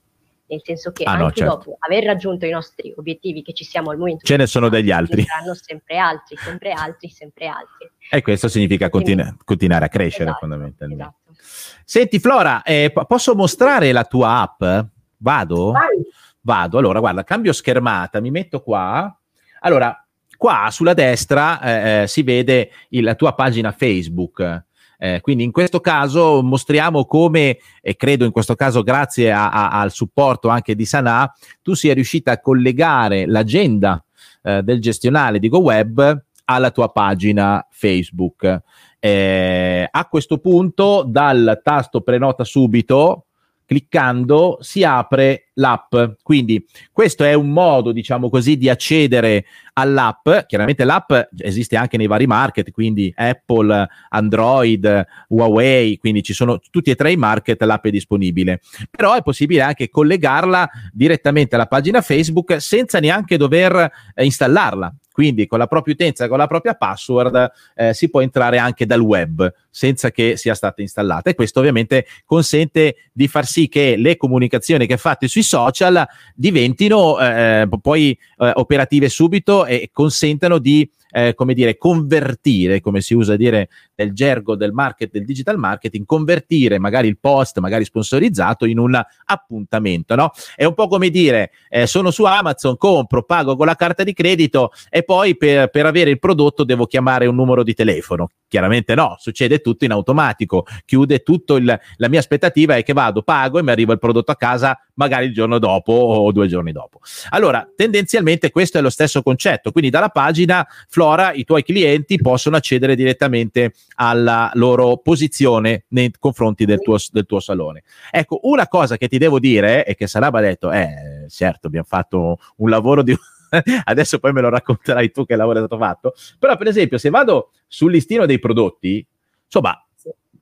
Nel 0.48 0.60
senso 0.62 0.92
che 0.92 1.02
ah, 1.02 1.10
anche 1.10 1.22
no, 1.22 1.32
certo. 1.32 1.54
dopo 1.54 1.76
aver 1.80 2.04
raggiunto 2.04 2.46
i 2.46 2.50
nostri 2.50 2.94
obiettivi 2.96 3.42
che 3.42 3.52
ci 3.52 3.64
siamo 3.64 3.90
al 3.90 3.98
momento, 3.98 4.24
ce 4.24 4.36
ne 4.36 4.46
sono 4.46 4.68
degli 4.68 4.92
altri. 4.92 5.22
Saranno 5.24 5.54
sempre 5.54 5.98
altri, 5.98 6.36
sempre 6.36 6.70
altri, 6.70 7.08
sempre 7.08 7.46
altri. 7.48 7.90
E 8.08 8.22
questo 8.22 8.46
significa 8.46 8.88
continu- 8.88 9.42
continuare 9.44 9.86
a 9.86 9.88
crescere 9.88 10.30
esatto, 10.30 10.38
fondamentalmente. 10.38 11.02
Esatto. 11.02 11.82
Senti 11.84 12.20
Flora, 12.20 12.62
eh, 12.62 12.92
posso 13.08 13.34
mostrare 13.34 13.90
la 13.90 14.04
tua 14.04 14.40
app? 14.40 14.94
Vado? 15.18 15.72
Vai. 15.72 16.02
Vado. 16.40 16.78
Allora, 16.78 17.00
guarda, 17.00 17.24
cambio 17.24 17.52
schermata, 17.52 18.20
mi 18.20 18.30
metto 18.30 18.60
qua. 18.60 19.14
Allora, 19.60 20.06
qua 20.36 20.68
sulla 20.70 20.94
destra 20.94 21.60
eh, 21.60 22.02
eh, 22.02 22.06
si 22.06 22.22
vede 22.22 22.70
il, 22.90 23.04
la 23.04 23.14
tua 23.14 23.34
pagina 23.34 23.72
Facebook. 23.72 24.64
Eh, 24.98 25.20
quindi 25.20 25.44
in 25.44 25.52
questo 25.52 25.80
caso 25.80 26.42
mostriamo 26.42 27.04
come, 27.04 27.58
e 27.82 27.96
credo 27.96 28.24
in 28.24 28.30
questo 28.30 28.54
caso 28.54 28.82
grazie 28.82 29.30
a, 29.30 29.50
a, 29.50 29.80
al 29.80 29.90
supporto 29.90 30.48
anche 30.48 30.74
di 30.74 30.86
Sanà, 30.86 31.30
tu 31.62 31.74
sia 31.74 31.92
riuscita 31.92 32.32
a 32.32 32.40
collegare 32.40 33.26
l'agenda 33.26 34.02
eh, 34.42 34.62
del 34.62 34.80
gestionale 34.80 35.38
di 35.38 35.48
GoWeb 35.48 36.24
alla 36.44 36.70
tua 36.70 36.90
pagina 36.92 37.66
Facebook. 37.70 38.62
Eh, 38.98 39.86
a 39.90 40.06
questo 40.06 40.38
punto 40.38 41.04
dal 41.06 41.60
tasto 41.62 42.00
prenota 42.00 42.44
subito 42.44 43.25
cliccando 43.66 44.58
si 44.60 44.84
apre 44.84 45.48
l'app. 45.54 45.94
Quindi 46.22 46.64
questo 46.92 47.24
è 47.24 47.34
un 47.34 47.50
modo, 47.50 47.92
diciamo 47.92 48.30
così, 48.30 48.56
di 48.56 48.68
accedere 48.68 49.44
all'app. 49.74 50.28
Chiaramente 50.46 50.84
l'app 50.84 51.12
esiste 51.38 51.76
anche 51.76 51.96
nei 51.96 52.06
vari 52.06 52.26
market, 52.26 52.70
quindi 52.70 53.12
Apple, 53.14 53.88
Android, 54.10 55.04
Huawei, 55.28 55.98
quindi 55.98 56.22
ci 56.22 56.32
sono 56.32 56.60
tutti 56.70 56.90
e 56.90 56.94
tre 56.94 57.12
i 57.12 57.16
market, 57.16 57.60
l'app 57.62 57.84
è 57.86 57.90
disponibile. 57.90 58.60
Però 58.90 59.14
è 59.14 59.22
possibile 59.22 59.62
anche 59.62 59.90
collegarla 59.90 60.70
direttamente 60.92 61.56
alla 61.56 61.66
pagina 61.66 62.00
Facebook 62.00 62.60
senza 62.60 63.00
neanche 63.00 63.36
dover 63.36 63.90
eh, 64.14 64.24
installarla. 64.24 64.94
Quindi 65.16 65.46
con 65.46 65.58
la 65.58 65.66
propria 65.66 65.94
utenza, 65.94 66.28
con 66.28 66.36
la 66.36 66.46
propria 66.46 66.74
password, 66.74 67.50
eh, 67.74 67.94
si 67.94 68.10
può 68.10 68.20
entrare 68.20 68.58
anche 68.58 68.84
dal 68.84 69.00
web 69.00 69.50
senza 69.70 70.10
che 70.10 70.36
sia 70.36 70.54
stata 70.54 70.82
installata. 70.82 71.30
E 71.30 71.34
questo 71.34 71.60
ovviamente 71.60 72.04
consente 72.26 72.96
di 73.14 73.26
far 73.26 73.46
sì 73.46 73.66
che 73.66 73.96
le 73.96 74.18
comunicazioni 74.18 74.86
che 74.86 74.98
fate 74.98 75.26
sui 75.26 75.42
social 75.42 76.06
diventino 76.34 77.18
eh, 77.18 77.66
poi 77.80 78.10
eh, 78.10 78.52
operative 78.56 79.08
subito 79.08 79.64
e 79.64 79.88
consentano 79.90 80.58
di 80.58 80.86
eh, 81.12 81.32
come 81.32 81.54
dire, 81.54 81.78
convertire, 81.78 82.82
come 82.82 83.00
si 83.00 83.14
usa 83.14 83.36
dire 83.36 83.70
nel 83.96 84.12
gergo 84.12 84.56
del 84.56 84.72
market, 84.72 85.10
del 85.10 85.24
digital 85.24 85.58
marketing, 85.58 86.04
convertire 86.04 86.78
magari 86.78 87.08
il 87.08 87.18
post, 87.18 87.58
magari 87.58 87.84
sponsorizzato, 87.84 88.64
in 88.64 88.78
un 88.78 89.00
appuntamento, 89.24 90.14
no? 90.14 90.30
È 90.54 90.64
un 90.64 90.74
po' 90.74 90.86
come 90.88 91.10
dire, 91.10 91.50
eh, 91.68 91.86
sono 91.86 92.10
su 92.10 92.24
Amazon, 92.24 92.76
compro, 92.76 93.24
pago 93.24 93.56
con 93.56 93.66
la 93.66 93.74
carta 93.74 94.04
di 94.04 94.12
credito 94.12 94.70
e 94.88 95.02
poi 95.02 95.36
per, 95.36 95.68
per 95.68 95.86
avere 95.86 96.10
il 96.10 96.18
prodotto 96.18 96.64
devo 96.64 96.86
chiamare 96.86 97.26
un 97.26 97.34
numero 97.34 97.62
di 97.62 97.74
telefono. 97.74 98.28
Chiaramente 98.48 98.94
no, 98.94 99.16
succede 99.18 99.60
tutto 99.60 99.84
in 99.84 99.90
automatico, 99.90 100.66
chiude 100.84 101.20
tutto 101.20 101.56
il, 101.56 101.80
la 101.96 102.08
mia 102.08 102.20
aspettativa 102.20 102.76
è 102.76 102.84
che 102.84 102.92
vado, 102.92 103.22
pago 103.22 103.58
e 103.58 103.62
mi 103.62 103.70
arriva 103.70 103.92
il 103.92 103.98
prodotto 103.98 104.30
a 104.30 104.36
casa 104.36 104.78
magari 104.94 105.26
il 105.26 105.32
giorno 105.32 105.58
dopo 105.58 105.92
o 105.92 106.30
due 106.32 106.46
giorni 106.46 106.72
dopo. 106.72 107.00
Allora, 107.30 107.68
tendenzialmente 107.74 108.50
questo 108.50 108.78
è 108.78 108.80
lo 108.80 108.90
stesso 108.90 109.22
concetto, 109.22 109.72
quindi 109.72 109.90
dalla 109.90 110.08
pagina 110.08 110.66
Flora 110.88 111.32
i 111.32 111.44
tuoi 111.44 111.62
clienti 111.62 112.16
possono 112.16 112.56
accedere 112.56 112.94
direttamente 112.94 113.72
alla 113.96 114.50
loro 114.54 114.98
posizione 114.98 115.84
nei 115.88 116.10
confronti 116.18 116.64
del 116.64 116.80
tuo, 116.80 116.96
del 117.10 117.26
tuo 117.26 117.40
salone. 117.40 117.82
Ecco, 118.10 118.40
una 118.44 118.68
cosa 118.68 118.96
che 118.96 119.08
ti 119.08 119.18
devo 119.18 119.38
dire 119.38 119.84
e 119.84 119.94
che 119.94 120.06
Saraba 120.06 120.38
ha 120.38 120.42
detto, 120.42 120.70
eh, 120.70 121.26
certo, 121.28 121.66
abbiamo 121.66 121.86
fatto 121.86 122.38
un 122.56 122.70
lavoro 122.70 123.02
di 123.02 123.16
adesso 123.84 124.18
poi 124.18 124.32
me 124.32 124.40
lo 124.40 124.48
racconterai 124.48 125.10
tu 125.10 125.24
che 125.24 125.36
lavoro 125.36 125.58
è 125.58 125.66
stato 125.66 125.78
fatto, 125.78 126.14
però 126.38 126.56
per 126.56 126.66
esempio 126.66 126.98
se 126.98 127.10
vado 127.10 127.50
sul 127.66 127.92
listino 127.92 128.26
dei 128.26 128.38
prodotti, 128.38 129.06
insomma, 129.44 129.80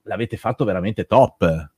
l'avete 0.03 0.37
fatto 0.37 0.65
veramente 0.65 1.05
top, 1.05 1.71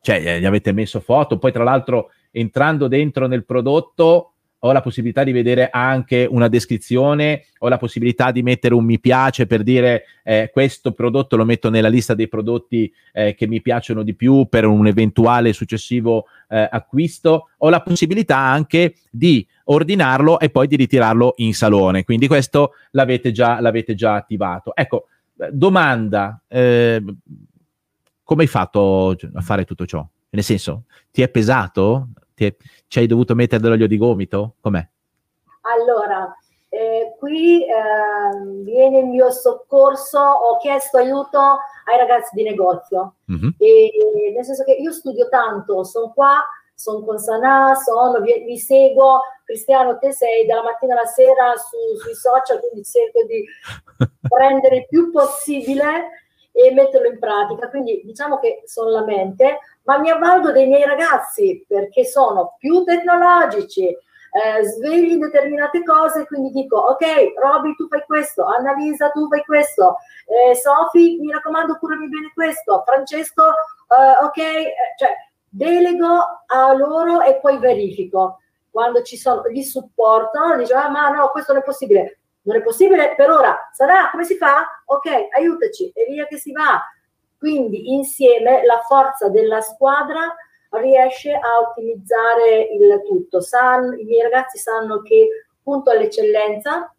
cioè 0.00 0.40
gli 0.40 0.46
avete 0.46 0.72
messo 0.72 1.00
foto, 1.00 1.38
poi 1.38 1.52
tra 1.52 1.64
l'altro 1.64 2.10
entrando 2.30 2.88
dentro 2.88 3.26
nel 3.26 3.44
prodotto 3.44 4.34
ho 4.60 4.72
la 4.72 4.80
possibilità 4.80 5.24
di 5.24 5.32
vedere 5.32 5.70
anche 5.70 6.26
una 6.28 6.48
descrizione, 6.48 7.44
ho 7.58 7.68
la 7.68 7.78
possibilità 7.78 8.30
di 8.30 8.42
mettere 8.42 8.74
un 8.74 8.84
mi 8.84 8.98
piace 9.00 9.46
per 9.46 9.62
dire 9.62 10.04
eh, 10.22 10.50
questo 10.52 10.92
prodotto 10.92 11.36
lo 11.36 11.44
metto 11.44 11.70
nella 11.70 11.88
lista 11.88 12.14
dei 12.14 12.28
prodotti 12.28 12.92
eh, 13.12 13.34
che 13.34 13.46
mi 13.46 13.60
piacciono 13.62 14.02
di 14.02 14.14
più 14.14 14.46
per 14.48 14.66
un 14.66 14.86
eventuale 14.86 15.52
successivo 15.52 16.26
eh, 16.48 16.68
acquisto, 16.70 17.50
ho 17.56 17.68
la 17.68 17.80
possibilità 17.80 18.36
anche 18.36 18.96
di 19.10 19.46
ordinarlo 19.64 20.38
e 20.38 20.50
poi 20.50 20.66
di 20.66 20.76
ritirarlo 20.76 21.34
in 21.36 21.54
salone, 21.54 22.04
quindi 22.04 22.26
questo 22.26 22.72
l'avete 22.90 23.32
già, 23.32 23.60
l'avete 23.60 23.94
già 23.94 24.14
attivato. 24.14 24.74
Ecco, 24.74 25.06
domanda, 25.50 26.42
eh, 26.48 27.02
come 28.22 28.42
hai 28.42 28.48
fatto 28.48 29.16
a 29.32 29.40
fare 29.40 29.64
tutto 29.64 29.86
ciò? 29.86 30.06
Nel 30.30 30.44
senso, 30.44 30.84
ti 31.10 31.22
è 31.22 31.28
pesato? 31.28 32.10
Ti 32.48 32.56
ci 32.86 32.98
hai 33.00 33.06
dovuto 33.06 33.34
mettere 33.34 33.60
dell'olio 33.60 33.86
di 33.86 33.98
gomito? 33.98 34.54
Com'è? 34.60 34.86
Allora, 35.62 36.34
eh, 36.70 37.14
qui 37.18 37.64
eh, 37.64 37.72
viene 38.62 39.00
il 39.00 39.06
mio 39.06 39.30
soccorso, 39.30 40.18
ho 40.18 40.56
chiesto 40.58 40.96
aiuto 40.96 41.38
ai 41.38 41.98
ragazzi 41.98 42.34
di 42.34 42.42
negozio, 42.42 43.16
mm-hmm. 43.30 43.50
e, 43.58 44.32
nel 44.34 44.44
senso 44.44 44.64
che 44.64 44.72
io 44.72 44.92
studio 44.92 45.28
tanto, 45.28 45.84
sono 45.84 46.12
qua, 46.14 46.42
sono 46.74 47.04
con 47.04 47.18
Sanà, 47.18 47.74
sono, 47.74 48.20
vi, 48.20 48.44
vi, 48.44 48.56
seguo, 48.56 49.20
Cristiano 49.44 49.98
te 49.98 50.12
sei 50.12 50.46
dalla 50.46 50.62
mattina 50.62 50.94
alla 50.94 51.04
sera 51.04 51.54
su, 51.56 51.98
sui 51.98 52.14
social, 52.14 52.60
quindi 52.60 52.84
cerco 52.84 53.22
di 53.24 53.44
prendere 54.28 54.76
il 54.76 54.86
più 54.86 55.10
possibile 55.10 56.08
e 56.52 56.72
metterlo 56.72 57.08
in 57.08 57.18
pratica, 57.18 57.68
quindi 57.68 58.00
diciamo 58.04 58.38
che 58.38 58.62
sono 58.64 58.90
la 58.90 59.04
mente, 59.04 59.58
ma 59.90 59.98
mi 59.98 60.08
avvalgo 60.08 60.52
dei 60.52 60.68
miei 60.68 60.84
ragazzi 60.84 61.64
perché 61.66 62.04
sono 62.04 62.54
più 62.58 62.84
tecnologici, 62.84 63.88
eh, 63.88 64.62
svegli 64.62 65.18
determinate 65.18 65.82
cose, 65.82 66.26
quindi 66.26 66.50
dico, 66.50 66.76
ok, 66.76 67.32
Roby, 67.36 67.74
tu 67.74 67.88
fai 67.88 68.04
questo, 68.06 68.44
Annalisa, 68.44 69.10
tu 69.10 69.26
fai 69.26 69.44
questo, 69.44 69.96
eh, 70.26 70.54
Sofi, 70.54 71.18
mi 71.20 71.32
raccomando, 71.32 71.76
curami 71.78 72.08
bene 72.08 72.30
questo, 72.32 72.84
Francesco, 72.86 73.42
eh, 73.48 74.24
ok, 74.24 74.36
eh, 74.38 74.74
cioè 74.96 75.10
delego 75.48 76.44
a 76.46 76.72
loro 76.74 77.22
e 77.22 77.40
poi 77.40 77.58
verifico. 77.58 78.38
Quando 78.70 79.02
ci 79.02 79.16
sono, 79.16 79.42
li 79.46 79.64
supporto, 79.64 80.38
dico, 80.56 80.74
ah, 80.74 80.88
ma 80.88 81.08
no, 81.08 81.28
questo 81.30 81.52
non 81.52 81.62
è 81.62 81.64
possibile. 81.64 82.20
Non 82.42 82.54
è 82.54 82.62
possibile 82.62 83.14
per 83.16 83.28
ora. 83.28 83.68
Sarà 83.72 84.08
come 84.12 84.22
si 84.22 84.36
fa? 84.36 84.64
Ok, 84.84 85.08
aiutaci 85.36 85.90
e 85.92 86.06
via 86.08 86.24
che 86.26 86.38
si 86.38 86.52
va. 86.52 86.80
Quindi 87.40 87.94
insieme 87.94 88.66
la 88.66 88.82
forza 88.86 89.30
della 89.30 89.62
squadra 89.62 90.36
riesce 90.72 91.32
a 91.32 91.60
ottimizzare 91.60 92.68
il 92.70 93.02
tutto. 93.02 93.40
San, 93.40 93.98
I 93.98 94.04
miei 94.04 94.20
ragazzi 94.20 94.58
sanno 94.58 95.00
che 95.00 95.46
punto 95.62 95.90
all'eccellenza, 95.90 96.94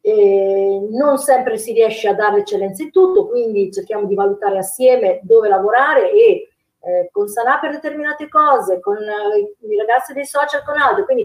eh, 0.00 0.86
non 0.92 1.18
sempre 1.18 1.58
si 1.58 1.72
riesce 1.72 2.06
a 2.06 2.14
dare 2.14 2.36
l'eccellenza 2.36 2.84
in 2.84 2.92
tutto, 2.92 3.26
quindi 3.26 3.72
cerchiamo 3.72 4.06
di 4.06 4.14
valutare 4.14 4.58
assieme 4.58 5.18
dove 5.24 5.48
lavorare 5.48 6.12
e 6.12 6.48
eh, 6.78 7.08
con 7.10 7.26
Sanà 7.26 7.58
per 7.58 7.72
determinate 7.72 8.28
cose, 8.28 8.78
con 8.78 8.96
eh, 8.96 9.66
i 9.66 9.76
ragazzi 9.76 10.12
dei 10.12 10.24
social 10.24 10.62
con 10.62 10.78
altri, 10.78 11.02
quindi 11.02 11.24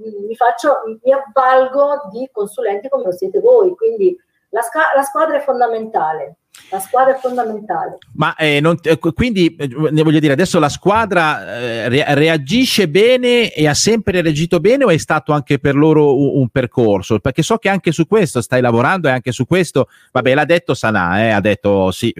mm, 0.00 0.24
mi, 0.24 0.34
faccio, 0.34 0.76
mi 1.02 1.12
avvalgo 1.12 2.08
di 2.10 2.30
consulenti 2.32 2.88
come 2.88 3.04
lo 3.04 3.12
siete 3.12 3.40
voi, 3.40 3.76
quindi 3.76 4.18
la, 4.48 4.62
la 4.96 5.02
squadra 5.02 5.36
è 5.36 5.40
fondamentale. 5.40 6.36
La 6.68 6.80
squadra 6.80 7.16
è 7.16 7.18
fondamentale. 7.18 7.98
Ma 8.14 8.34
eh, 8.34 8.60
non, 8.60 8.78
eh, 8.82 8.98
quindi 8.98 9.54
eh, 9.56 9.68
voglio 9.74 10.18
dire, 10.18 10.34
adesso 10.34 10.58
la 10.58 10.68
squadra 10.68 11.58
eh, 11.58 11.88
re- 11.88 12.04
reagisce 12.14 12.88
bene 12.88 13.52
e 13.52 13.66
ha 13.66 13.74
sempre 13.74 14.20
reagito 14.20 14.60
bene 14.60 14.84
o 14.84 14.90
è 14.90 14.96
stato 14.98 15.32
anche 15.32 15.58
per 15.58 15.74
loro 15.74 16.18
un, 16.18 16.40
un, 16.40 16.48
percorso? 16.48 17.18
Perché 17.20 17.42
so 17.42 17.56
che 17.56 17.70
anche 17.70 17.90
su 17.92 18.06
questo 18.06 18.42
stai 18.42 18.60
lavorando 18.60 19.08
e 19.08 19.12
anche 19.12 19.32
su 19.32 19.46
questo, 19.46 19.88
vabbè, 20.12 20.34
l'ha 20.34 20.44
detto 20.44 20.74
Sanà, 20.74 21.22
eh, 21.22 21.30
ha 21.30 21.40
detto 21.40 21.90
sì, 21.90 22.12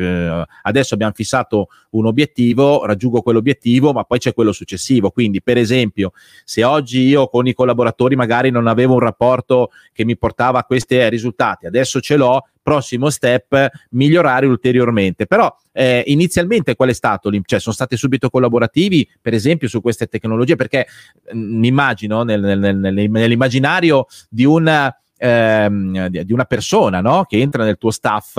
adesso 0.63 0.95
abbiamo 0.95 1.13
fissato 1.15 1.69
un 1.91 2.07
obiettivo, 2.07 2.87
raggiungo 2.87 3.23
quell'obiettivo, 3.23 3.93
ma 3.93 4.05
poi 4.05 4.19
c'è 4.19 4.33
quello 4.33 4.53
successivo. 4.53 5.11
Quindi, 5.11 5.43
per 5.43 5.59
esempio, 5.59 6.13
se 6.45 6.65
oggi 6.65 7.03
io 7.03 7.29
con 7.29 7.47
i 7.47 7.53
collaboratori 7.55 8.17
magari 8.17 8.51
non 8.51 8.67
avevo 8.67 8.95
un 8.95 9.01
rapporto 9.01 9.71
che 9.93 10.05
mi 10.05 10.17
portava 10.17 10.59
a 10.59 10.65
questi 10.65 11.09
risultati, 11.09 11.67
adesso 11.67 12.01
ce 12.01 12.17
l'ho, 12.17 12.47
prossimo 12.63 13.11
step 13.11 13.71
migliorare 13.91 14.47
ulteriormente. 14.47 15.27
Però 15.27 15.55
eh, 15.73 16.05
inizialmente 16.07 16.75
qual 16.75 16.91
è 16.91 16.95
stato? 16.95 17.31
Cioè, 17.45 17.61
sono 17.61 17.75
stati 17.75 17.97
subito 17.97 18.31
collaborativi, 18.31 19.09
per 19.21 19.35
esempio, 19.35 19.69
su 19.69 19.81
queste 19.81 20.07
tecnologie? 20.07 20.57
Perché 20.57 20.87
mm, 21.35 21.65
immagino 21.65 22.23
nel, 22.23 22.41
nel, 22.41 22.77
nel, 22.77 23.11
nell'immaginario 23.11 24.07
di 24.29 24.45
una, 24.45 24.95
ehm, 25.17 26.07
di 26.09 26.33
una 26.33 26.45
persona 26.45 27.01
no? 27.01 27.25
che 27.25 27.39
entra 27.39 27.65
nel 27.65 27.79
tuo 27.79 27.91
staff 27.91 28.39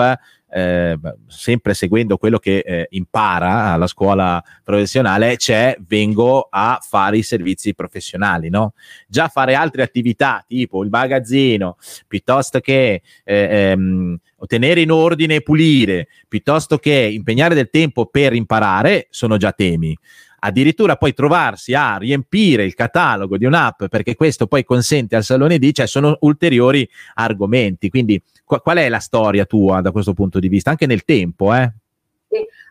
eh, 0.53 0.97
sempre 1.27 1.73
seguendo 1.73 2.17
quello 2.17 2.37
che 2.37 2.59
eh, 2.59 2.87
impara 2.91 3.71
alla 3.71 3.87
scuola 3.87 4.43
professionale, 4.63 5.35
c'è 5.35 5.75
vengo 5.87 6.47
a 6.49 6.79
fare 6.81 7.17
i 7.17 7.23
servizi 7.23 7.73
professionali, 7.73 8.49
no? 8.49 8.73
Già 9.07 9.27
fare 9.29 9.55
altre 9.55 9.81
attività 9.81 10.43
tipo 10.47 10.83
il 10.83 10.89
magazzino, 10.89 11.77
piuttosto 12.07 12.59
che 12.59 13.01
eh, 13.23 13.35
ehm, 13.35 14.17
tenere 14.45 14.81
in 14.81 14.91
ordine 14.91 15.35
e 15.35 15.41
pulire, 15.41 16.07
piuttosto 16.27 16.77
che 16.77 16.93
impegnare 16.93 17.55
del 17.55 17.69
tempo 17.69 18.05
per 18.05 18.33
imparare, 18.33 19.07
sono 19.09 19.37
già 19.37 19.51
temi 19.51 19.97
addirittura 20.45 20.97
poi 20.97 21.13
trovarsi 21.13 21.73
a 21.73 21.97
riempire 21.97 22.63
il 22.63 22.75
catalogo 22.75 23.37
di 23.37 23.45
un'app 23.45 23.85
perché 23.85 24.15
questo 24.15 24.47
poi 24.47 24.63
consente 24.63 25.15
al 25.15 25.23
Salone 25.23 25.57
D, 25.57 25.71
cioè 25.71 25.87
sono 25.87 26.17
ulteriori 26.21 26.87
argomenti. 27.15 27.89
Quindi 27.89 28.21
qu- 28.43 28.61
qual 28.61 28.77
è 28.77 28.89
la 28.89 28.99
storia 28.99 29.45
tua 29.45 29.81
da 29.81 29.91
questo 29.91 30.13
punto 30.13 30.39
di 30.39 30.47
vista, 30.47 30.69
anche 30.69 30.85
nel 30.85 31.03
tempo? 31.05 31.53
Eh? 31.53 31.71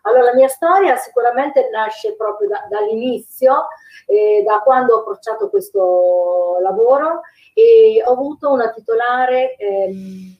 Allora, 0.02 0.24
la 0.24 0.34
mia 0.34 0.48
storia 0.48 0.96
sicuramente 0.96 1.68
nasce 1.70 2.14
proprio 2.16 2.48
da, 2.48 2.66
dall'inizio, 2.68 3.66
eh, 4.06 4.42
da 4.44 4.58
quando 4.58 4.94
ho 4.94 5.00
approcciato 5.00 5.48
questo 5.48 6.58
lavoro 6.60 7.20
e 7.54 8.02
ho 8.04 8.12
avuto 8.12 8.50
una 8.50 8.70
titolare 8.70 9.54
ehm, 9.56 10.36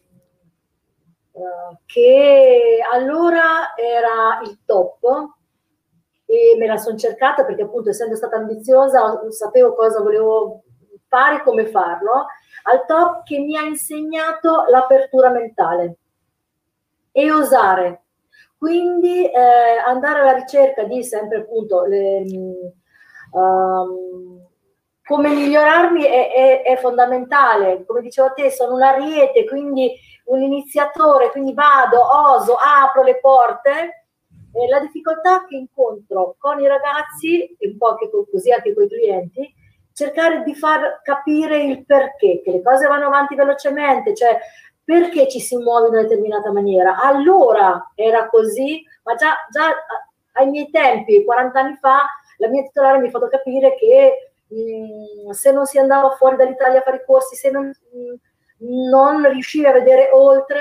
eh, 1.32 1.78
che 1.86 2.78
allora 2.92 3.74
era 3.76 4.40
il 4.44 4.58
top 4.64 5.40
e 6.32 6.56
me 6.56 6.66
la 6.66 6.78
sono 6.78 6.96
cercata 6.96 7.44
perché 7.44 7.64
appunto 7.64 7.90
essendo 7.90 8.16
stata 8.16 8.36
ambiziosa 8.36 9.20
sapevo 9.28 9.74
cosa 9.74 10.00
volevo 10.00 10.62
fare, 11.06 11.42
come 11.42 11.66
farlo, 11.66 12.24
al 12.62 12.86
top 12.86 13.24
che 13.24 13.38
mi 13.38 13.54
ha 13.54 13.62
insegnato 13.64 14.64
l'apertura 14.68 15.28
mentale 15.28 15.96
e 17.12 17.30
osare. 17.30 18.04
Quindi 18.56 19.30
eh, 19.30 19.40
andare 19.84 20.20
alla 20.20 20.32
ricerca 20.32 20.84
di 20.84 21.04
sempre 21.04 21.40
appunto 21.40 21.84
le, 21.84 22.24
um, 23.32 24.46
come 25.04 25.28
migliorarmi 25.34 26.02
è, 26.02 26.32
è, 26.32 26.62
è, 26.62 26.76
fondamentale. 26.78 27.84
Come 27.84 28.00
dicevo 28.00 28.28
a 28.28 28.32
te, 28.32 28.50
sono 28.50 28.74
un 28.74 28.82
ariete, 28.82 29.44
quindi 29.44 29.92
un 30.26 30.40
iniziatore, 30.40 31.30
quindi 31.30 31.52
vado, 31.52 32.00
oso, 32.00 32.54
apro 32.54 33.02
le 33.02 33.18
porte 33.20 34.01
eh, 34.52 34.68
la 34.68 34.80
difficoltà 34.80 35.46
che 35.46 35.56
incontro 35.56 36.36
con 36.38 36.60
i 36.60 36.66
ragazzi, 36.66 37.56
e 37.58 37.68
un 37.68 37.76
po' 37.78 37.90
anche 37.90 38.10
così 38.30 38.52
anche 38.52 38.74
con 38.74 38.84
i 38.84 38.88
clienti, 38.88 39.54
cercare 39.92 40.42
di 40.42 40.54
far 40.54 41.00
capire 41.02 41.62
il 41.62 41.84
perché, 41.84 42.40
che 42.42 42.50
le 42.50 42.62
cose 42.62 42.86
vanno 42.86 43.06
avanti 43.06 43.34
velocemente, 43.34 44.14
cioè 44.14 44.38
perché 44.84 45.28
ci 45.28 45.40
si 45.40 45.56
muove 45.56 45.88
in 45.88 45.94
una 45.94 46.02
determinata 46.02 46.52
maniera. 46.52 47.00
Allora 47.00 47.92
era 47.94 48.28
così, 48.28 48.82
ma 49.04 49.14
già, 49.14 49.34
già 49.50 49.70
ai 50.32 50.48
miei 50.48 50.70
tempi, 50.70 51.24
40 51.24 51.60
anni 51.60 51.76
fa, 51.76 52.06
la 52.38 52.48
mia 52.48 52.62
titolare 52.62 52.98
mi 52.98 53.08
ha 53.08 53.10
fatto 53.10 53.28
capire 53.28 53.74
che 53.76 54.32
mh, 54.48 55.30
se 55.30 55.52
non 55.52 55.66
si 55.66 55.78
andava 55.78 56.10
fuori 56.10 56.36
dall'Italia 56.36 56.80
a 56.80 56.82
fare 56.82 56.96
i 56.96 57.04
corsi, 57.06 57.36
se 57.36 57.50
non, 57.50 57.66
mh, 57.66 58.14
non 58.90 59.30
riuscivi 59.30 59.66
a 59.66 59.72
vedere 59.72 60.10
oltre, 60.12 60.60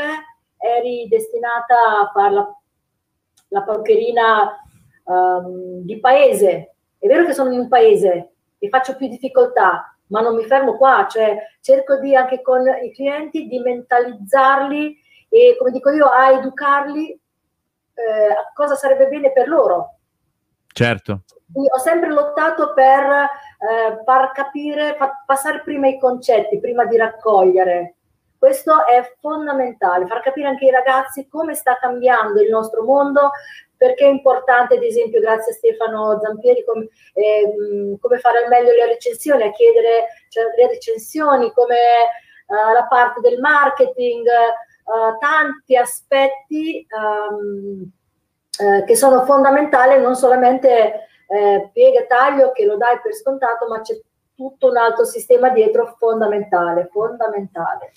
eri 0.57 1.07
destinata 1.07 1.75
a 2.01 2.11
farla 2.13 2.60
la 3.51 3.63
porcherina 3.63 4.59
um, 5.03 5.83
di 5.83 5.99
paese. 5.99 6.75
È 6.97 7.07
vero 7.07 7.25
che 7.25 7.33
sono 7.33 7.51
in 7.51 7.59
un 7.59 7.67
paese 7.67 8.33
e 8.57 8.69
faccio 8.69 8.95
più 8.95 9.07
difficoltà, 9.07 9.95
ma 10.07 10.21
non 10.21 10.35
mi 10.35 10.43
fermo 10.45 10.77
qua, 10.77 11.07
cioè 11.09 11.37
cerco 11.61 11.97
di 11.97 12.15
anche 12.15 12.41
con 12.41 12.61
i 12.67 12.91
clienti 12.93 13.47
di 13.47 13.59
mentalizzarli 13.59 14.97
e 15.29 15.55
come 15.57 15.71
dico 15.71 15.89
io 15.89 16.05
a 16.07 16.31
educarli 16.31 17.11
eh, 17.93 18.31
a 18.31 18.51
cosa 18.53 18.75
sarebbe 18.75 19.07
bene 19.07 19.31
per 19.31 19.47
loro. 19.47 19.97
Certo. 20.73 21.23
Quindi 21.51 21.69
ho 21.73 21.79
sempre 21.79 22.09
lottato 22.09 22.73
per 22.73 23.03
eh, 23.03 24.03
far 24.05 24.31
capire, 24.31 24.95
far 24.97 25.23
passare 25.25 25.61
prima 25.63 25.87
i 25.87 25.99
concetti, 25.99 26.59
prima 26.59 26.85
di 26.85 26.97
raccogliere. 26.97 27.95
Questo 28.41 28.87
è 28.87 29.17
fondamentale, 29.19 30.07
far 30.07 30.19
capire 30.23 30.47
anche 30.47 30.65
ai 30.65 30.71
ragazzi 30.71 31.27
come 31.27 31.53
sta 31.53 31.77
cambiando 31.77 32.41
il 32.41 32.49
nostro 32.49 32.81
mondo, 32.81 33.29
perché 33.77 34.05
è 34.05 34.09
importante, 34.09 34.77
ad 34.77 34.81
esempio, 34.81 35.19
grazie 35.19 35.51
a 35.51 35.55
Stefano 35.55 36.19
Zampieri, 36.19 36.63
com, 36.65 36.83
eh, 37.13 37.97
come 37.99 38.17
fare 38.17 38.39
al 38.39 38.49
meglio 38.49 38.71
le 38.71 38.87
recensioni, 38.87 39.43
a 39.43 39.51
chiedere 39.51 40.07
cioè, 40.29 40.45
le 40.57 40.67
recensioni, 40.69 41.51
come 41.53 41.77
uh, 42.47 42.73
la 42.73 42.87
parte 42.89 43.19
del 43.19 43.39
marketing, 43.39 44.25
uh, 44.25 45.19
tanti 45.19 45.77
aspetti 45.77 46.87
um, 46.97 47.91
uh, 48.57 48.83
che 48.85 48.95
sono 48.95 49.23
fondamentali, 49.23 50.01
non 50.01 50.15
solamente 50.15 51.09
eh, 51.27 51.69
piega 51.71 51.99
e 51.99 52.07
taglio 52.07 52.51
che 52.53 52.65
lo 52.65 52.75
dai 52.75 52.99
per 53.03 53.13
scontato, 53.13 53.67
ma 53.67 53.81
c'è 53.81 53.93
tutto 54.41 54.69
un 54.69 54.77
altro 54.77 55.05
sistema 55.05 55.49
dietro 55.49 55.95
fondamentale, 55.99 56.89
fondamentale. 56.91 57.91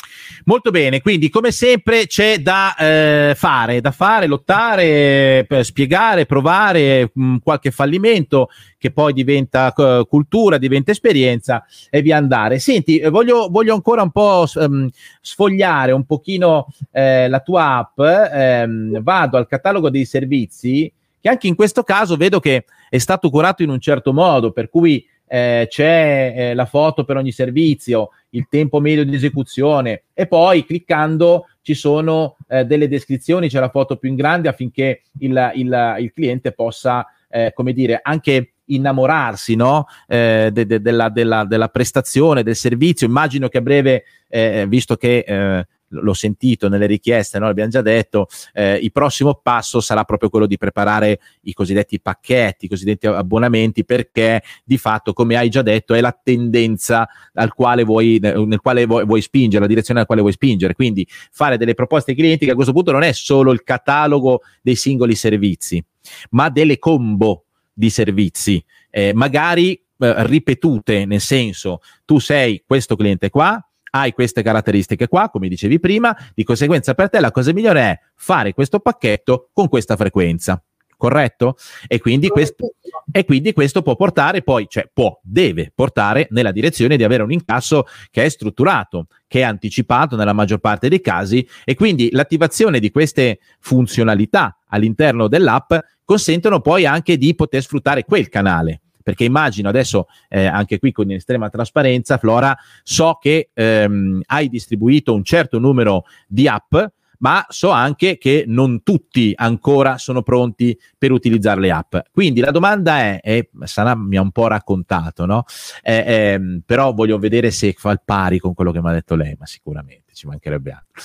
Molto 0.45 0.71
bene, 0.71 1.01
quindi 1.01 1.31
come 1.31 1.51
sempre 1.51 2.07
c'è 2.07 2.41
da 2.41 2.75
eh, 2.77 3.33
fare, 3.35 3.81
da 3.81 3.91
fare, 3.91 4.27
lottare, 4.27 5.47
spiegare, 5.63 6.27
provare 6.27 7.11
mh, 7.15 7.25
mm, 7.25 7.37
qualche 7.43 7.71
fallimento 7.71 8.51
che 8.77 8.91
poi 8.91 9.15
diventa 9.15 9.73
uh, 9.75 10.07
cultura, 10.07 10.59
diventa 10.59 10.91
esperienza 10.91 11.65
e 11.89 12.03
via 12.03 12.19
andare. 12.19 12.59
Senti, 12.59 12.99
eh, 12.99 13.09
voglio, 13.09 13.49
voglio 13.51 13.73
ancora 13.73 14.03
un 14.03 14.11
po' 14.11 14.45
um, 14.57 14.87
sfogliare 15.23 15.93
un 15.93 16.05
pochino 16.05 16.67
eh, 16.91 17.27
la 17.27 17.41
tua 17.41 17.77
app, 17.79 17.99
ehm, 17.99 19.03
vado 19.03 19.39
al 19.39 19.47
catalogo 19.47 19.89
dei 19.89 20.05
servizi 20.05 20.93
che 21.25 21.31
anche 21.31 21.47
in 21.47 21.55
questo 21.55 21.85
caso 21.85 22.17
vedo 22.17 22.39
che 22.39 22.67
è 22.91 22.99
stato 22.99 23.31
curato 23.31 23.63
in 23.63 23.71
un 23.71 23.81
certo 23.81 24.13
modo, 24.13 24.53
per 24.53 24.69
cui 24.69 25.03
eh, 25.27 25.67
c'è 25.69 26.35
eh, 26.37 26.55
la 26.55 26.67
foto 26.67 27.05
per 27.05 27.17
ogni 27.17 27.33
servizio, 27.33 28.11
il 28.31 28.47
tempo 28.49 28.81
medio 28.81 29.05
di 29.05 29.15
esecuzione 29.15 30.05
e 30.13 30.27
poi 30.27 30.65
cliccando 30.65 31.49
ci 31.63 31.75
sono 31.75 32.37
eh, 32.49 32.65
delle 32.65 32.89
descrizioni, 32.89 33.49
c'è 33.49 33.61
la 33.61 33.71
foto 33.71 33.97
più 33.97 34.11
in 34.11 34.17
grande 34.17 34.49
affinché 34.49 35.03
il, 35.21 35.53
il, 35.55 35.97
il 36.01 36.13
cliente 36.13 36.53
possa, 36.53 37.07
eh, 37.29 37.53
come 37.55 37.73
dire, 37.73 38.01
anche 38.03 38.51
innamorarsi 38.67 39.55
no? 39.57 39.87
eh, 40.07 40.51
de, 40.53 40.67
de, 40.67 40.81
della, 40.81 41.09
della, 41.09 41.45
della, 41.45 41.69
prestazione, 41.69 42.43
del 42.43 42.57
servizio. 42.57 43.07
Immagino 43.07 43.49
che 43.49 43.59
a 43.59 43.63
breve, 43.63 44.05
eh, 44.29 44.67
visto 44.69 44.97
che 44.97 45.25
eh, 45.27 45.67
l'ho 46.01 46.15
sentito 46.15 46.69
nelle 46.69 46.87
richieste, 46.87 47.39
no? 47.39 47.47
l'abbiamo 47.47 47.71
già 47.71 47.83
detto, 47.83 48.27
eh, 48.53 48.77
il 48.77 48.93
prossimo 48.93 49.41
passo 49.43 49.81
sarà 49.81 50.05
proprio 50.05 50.29
quello 50.29 50.47
di 50.47 50.57
preparare 50.57 51.21
i 51.43 51.53
cosiddetti 51.53 52.01
pacchetti, 52.01 52.67
i 52.67 52.69
cosiddetti 52.69 53.07
abbonamenti, 53.07 53.85
perché 53.85 54.43
di 54.65 54.79
fatto, 54.79 55.13
come 55.13 55.37
hai 55.37 55.49
già 55.49 55.63
detto, 55.63 55.95
è 55.95 56.01
la 56.01 56.19
tendenza 56.21 57.09
al 57.35 57.55
quale 57.55 57.85
vuoi, 57.85 58.19
nel 58.21 58.61
quale 58.61 58.87
vuoi, 58.87 59.05
vuoi 59.05 59.21
spingere, 59.21 59.63
la 59.63 59.69
direzione 59.69 60.01
alla 60.01 60.07
quale 60.07 60.21
vuoi 60.21 60.33
spingere. 60.33 60.75
Quindi 60.75 61.07
fare 61.09 61.57
delle 61.57 61.75
proposte 61.75 62.11
ai 62.13 62.17
clienti 62.17 62.45
che 62.45 62.53
a 62.53 62.55
questo 62.55 62.73
punto 62.73 62.93
non 62.93 63.03
è 63.03 63.13
solo 63.13 63.53
il 63.53 63.63
catalogo 63.63 64.43
dei 64.63 64.77
singoli 64.77 65.15
servizi, 65.15 65.85
ma 66.31 66.49
delle 66.49 66.79
combo 66.79 67.45
di 67.73 67.91
servizi, 67.91 68.65
eh, 68.91 69.13
magari 69.15 69.73
eh, 69.73 70.27
ripetute, 70.27 71.05
nel 71.05 71.21
senso 71.21 71.81
tu 72.05 72.19
sei 72.19 72.63
questo 72.67 72.97
cliente 72.97 73.31
qua, 73.31 73.65
hai 73.95 74.13
queste 74.13 74.43
caratteristiche 74.43 75.09
qua, 75.09 75.31
come 75.31 75.49
dicevi 75.49 75.79
prima, 75.79 76.17
di 76.35 76.43
conseguenza 76.43 76.95
per 76.95 77.11
te 77.11 77.21
la 77.21 77.31
cosa 77.31 77.53
migliore 77.53 77.81
è 77.81 77.99
fare 78.17 78.53
questo 78.53 78.81
pacchetto 78.81 79.51
con 79.53 79.69
questa 79.69 79.97
frequenza. 79.97 80.63
Corretto? 80.97 81.57
E 81.87 81.99
quindi, 81.99 82.29
questo, 82.29 82.75
e 83.11 83.25
quindi 83.25 83.53
questo 83.53 83.83
può 83.83 83.95
portare 83.95 84.43
poi, 84.43 84.67
cioè 84.69 84.89
può, 84.93 85.19
deve 85.23 85.71
portare 85.75 86.29
nella 86.31 86.53
direzione 86.53 86.97
di 86.97 87.05
avere 87.05 87.23
un 87.23 87.33
incasso 87.33 87.85
che 88.11 88.25
è 88.25 88.29
strutturato, 88.29 89.07
che 89.27 89.41
è 89.41 89.43
anticipato 89.43 90.17
nella 90.17 90.33
maggior 90.33 90.61
parte 90.61 90.89
dei 90.89 91.01
casi 91.01 91.47
e 91.65 91.75
quindi 91.75 92.11
l'attivazione 92.13 92.79
di 92.79 92.91
queste 92.91 93.41
funzionalità 93.61 94.59
all'interno 94.69 95.29
dell'app 95.29 95.75
consentono 96.05 96.61
poi 96.61 96.87
anche 96.87 97.17
di 97.17 97.35
poter 97.35 97.63
sfruttare 97.63 98.05
quel 98.05 98.29
canale 98.29 98.84
perché 99.05 99.25
immagino 99.25 99.69
adesso 99.69 100.09
eh, 100.29 100.47
anche 100.47 100.79
qui 100.81 100.91
con 100.91 101.11
estrema 101.13 101.51
trasparenza, 101.51 102.19
Flora, 102.19 102.57
so 102.83 103.19
che 103.21 103.51
ehm, 103.53 104.23
hai 104.27 104.49
distribuito 104.49 105.15
un 105.15 105.23
certo 105.23 105.61
numero 105.61 106.07
di 106.27 106.49
app, 106.49 106.75
ma 107.19 107.45
so 107.49 107.71
anche 107.71 108.19
che 108.19 108.45
non 108.47 108.83
tutti 108.83 109.33
ancora 109.37 109.99
sono 109.99 110.23
pronti 110.23 110.77
per 110.99 111.13
utilizzare 111.13 111.61
le 111.61 111.71
app. 111.71 111.97
Quindi 112.11 112.41
la 112.41 112.51
domanda 112.51 112.99
è, 112.99 113.21
e 113.23 113.51
Sana 113.63 113.95
mi 113.95 114.17
ha 114.17 114.23
un 114.23 114.33
po' 114.33 114.47
raccontato, 114.47 115.27
no? 115.27 115.45
Eh, 115.83 116.05
eh, 116.07 116.61
però 116.65 116.93
voglio 116.93 117.19
vedere 117.19 117.51
se 117.51 117.75
fa 117.77 117.93
il 117.93 118.03
pari 118.05 118.39
con 118.39 118.55
quello 118.55 118.73
che 118.73 118.81
mi 118.81 118.89
ha 118.89 118.93
detto 118.93 119.15
lei, 119.15 119.37
ma 119.39 119.47
sicuramente 119.47 120.15
ci 120.15 120.27
mancherebbe 120.27 120.71
altro 120.73 121.03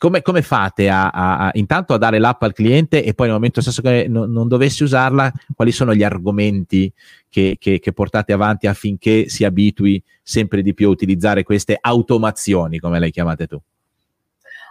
come, 0.00 0.22
come 0.22 0.40
fate 0.40 0.88
a, 0.88 1.10
a, 1.10 1.36
a, 1.36 1.50
intanto 1.52 1.92
a 1.92 1.98
dare 1.98 2.18
l'app 2.18 2.40
al 2.42 2.54
cliente 2.54 3.04
e 3.04 3.12
poi 3.12 3.26
nel 3.26 3.34
momento 3.34 3.60
stesso 3.60 3.82
che 3.82 4.06
non, 4.08 4.32
non 4.32 4.48
dovessi 4.48 4.82
usarla, 4.82 5.30
quali 5.54 5.72
sono 5.72 5.92
gli 5.92 6.02
argomenti 6.02 6.90
che, 7.28 7.58
che, 7.60 7.78
che, 7.80 7.92
portate 7.92 8.32
avanti 8.32 8.66
affinché 8.66 9.28
si 9.28 9.44
abitui 9.44 10.02
sempre 10.22 10.62
di 10.62 10.72
più 10.72 10.88
a 10.88 10.90
utilizzare 10.90 11.42
queste 11.42 11.76
automazioni, 11.78 12.78
come 12.78 12.98
le 12.98 13.10
chiamate 13.10 13.46
tu? 13.46 13.60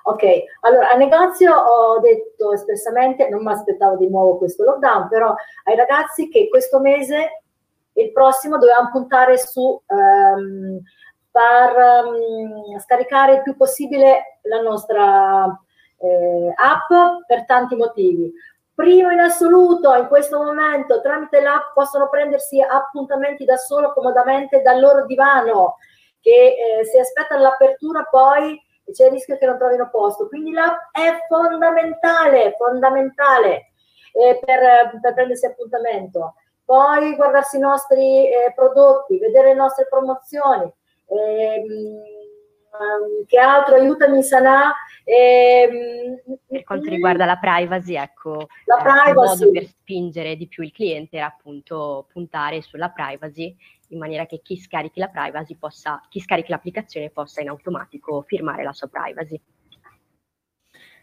Ok, 0.05 0.23
allora 0.61 0.89
al 0.89 0.97
negozio 0.97 1.53
ho 1.53 1.99
detto 1.99 2.51
espressamente, 2.53 3.29
non 3.29 3.43
mi 3.43 3.51
aspettavo 3.51 3.97
di 3.97 4.09
nuovo 4.09 4.39
questo 4.39 4.63
lockdown, 4.63 5.09
però 5.09 5.35
ai 5.65 5.75
ragazzi 5.75 6.27
che 6.29 6.47
questo 6.49 6.79
mese 6.79 7.43
il 7.93 8.11
prossimo 8.11 8.57
dovevamo 8.57 8.89
puntare 8.89 9.37
su 9.37 9.61
um, 9.61 10.79
far 11.39 12.03
um, 12.05 12.77
scaricare 12.79 13.35
il 13.35 13.41
più 13.43 13.55
possibile 13.55 14.39
la 14.41 14.59
nostra 14.59 15.45
eh, 15.97 16.53
app 16.53 17.23
per 17.25 17.45
tanti 17.45 17.75
motivi. 17.75 18.29
Primo 18.73 19.09
in 19.11 19.19
assoluto, 19.19 19.93
in 19.93 20.07
questo 20.07 20.41
momento, 20.41 21.01
tramite 21.01 21.41
l'app 21.41 21.73
possono 21.73 22.09
prendersi 22.09 22.61
appuntamenti 22.61 23.45
da 23.45 23.55
solo 23.55 23.93
comodamente 23.93 24.61
dal 24.61 24.79
loro 24.79 25.05
divano, 25.05 25.77
che 26.19 26.79
eh, 26.79 26.85
se 26.85 26.99
aspettano 26.99 27.41
l'apertura 27.41 28.03
poi 28.03 28.61
c'è 28.91 29.05
il 29.05 29.11
rischio 29.11 29.37
che 29.37 29.45
non 29.45 29.57
trovino 29.57 29.89
posto. 29.89 30.27
Quindi 30.27 30.51
l'app 30.51 30.77
è 30.91 31.25
fondamentale, 31.27 32.55
fondamentale 32.57 33.71
eh, 34.13 34.39
per, 34.43 34.99
per, 35.01 35.13
prendersi 35.13 35.45
appuntamento. 35.45 36.35
Poi 36.63 37.15
guardarsi 37.15 37.57
i 37.57 37.61
nostri 37.61 38.27
eh, 38.27 38.53
prodotti, 38.55 39.19
vedere 39.19 39.49
le 39.49 39.55
nostre 39.55 39.87
promozioni, 39.89 40.71
Ehm, 41.09 42.17
che 43.25 43.37
altro? 43.37 43.75
Aiutami 43.75 44.23
Sanà. 44.23 44.73
Ehm, 45.03 46.17
per 46.47 46.63
quanto 46.63 46.89
riguarda 46.89 47.25
la 47.25 47.37
privacy, 47.37 47.95
ecco, 47.95 48.47
la 48.65 48.77
eh, 48.77 48.81
privacy. 48.81 49.09
il 49.09 49.15
modo 49.15 49.51
per 49.51 49.65
spingere 49.65 50.35
di 50.35 50.47
più 50.47 50.63
il 50.63 50.71
cliente 50.71 51.17
era 51.17 51.25
appunto 51.25 52.07
puntare 52.11 52.61
sulla 52.61 52.89
privacy 52.89 53.55
in 53.89 53.97
maniera 53.97 54.25
che 54.25 54.41
chi 54.43 54.55
scarichi 54.55 54.99
la 54.99 55.07
privacy 55.07 55.55
possa, 55.55 55.99
chi 56.09 56.19
scarichi 56.19 56.51
l'applicazione 56.51 57.09
possa 57.09 57.41
in 57.41 57.49
automatico 57.49 58.21
firmare 58.21 58.63
la 58.63 58.73
sua 58.73 58.87
privacy. 58.87 59.39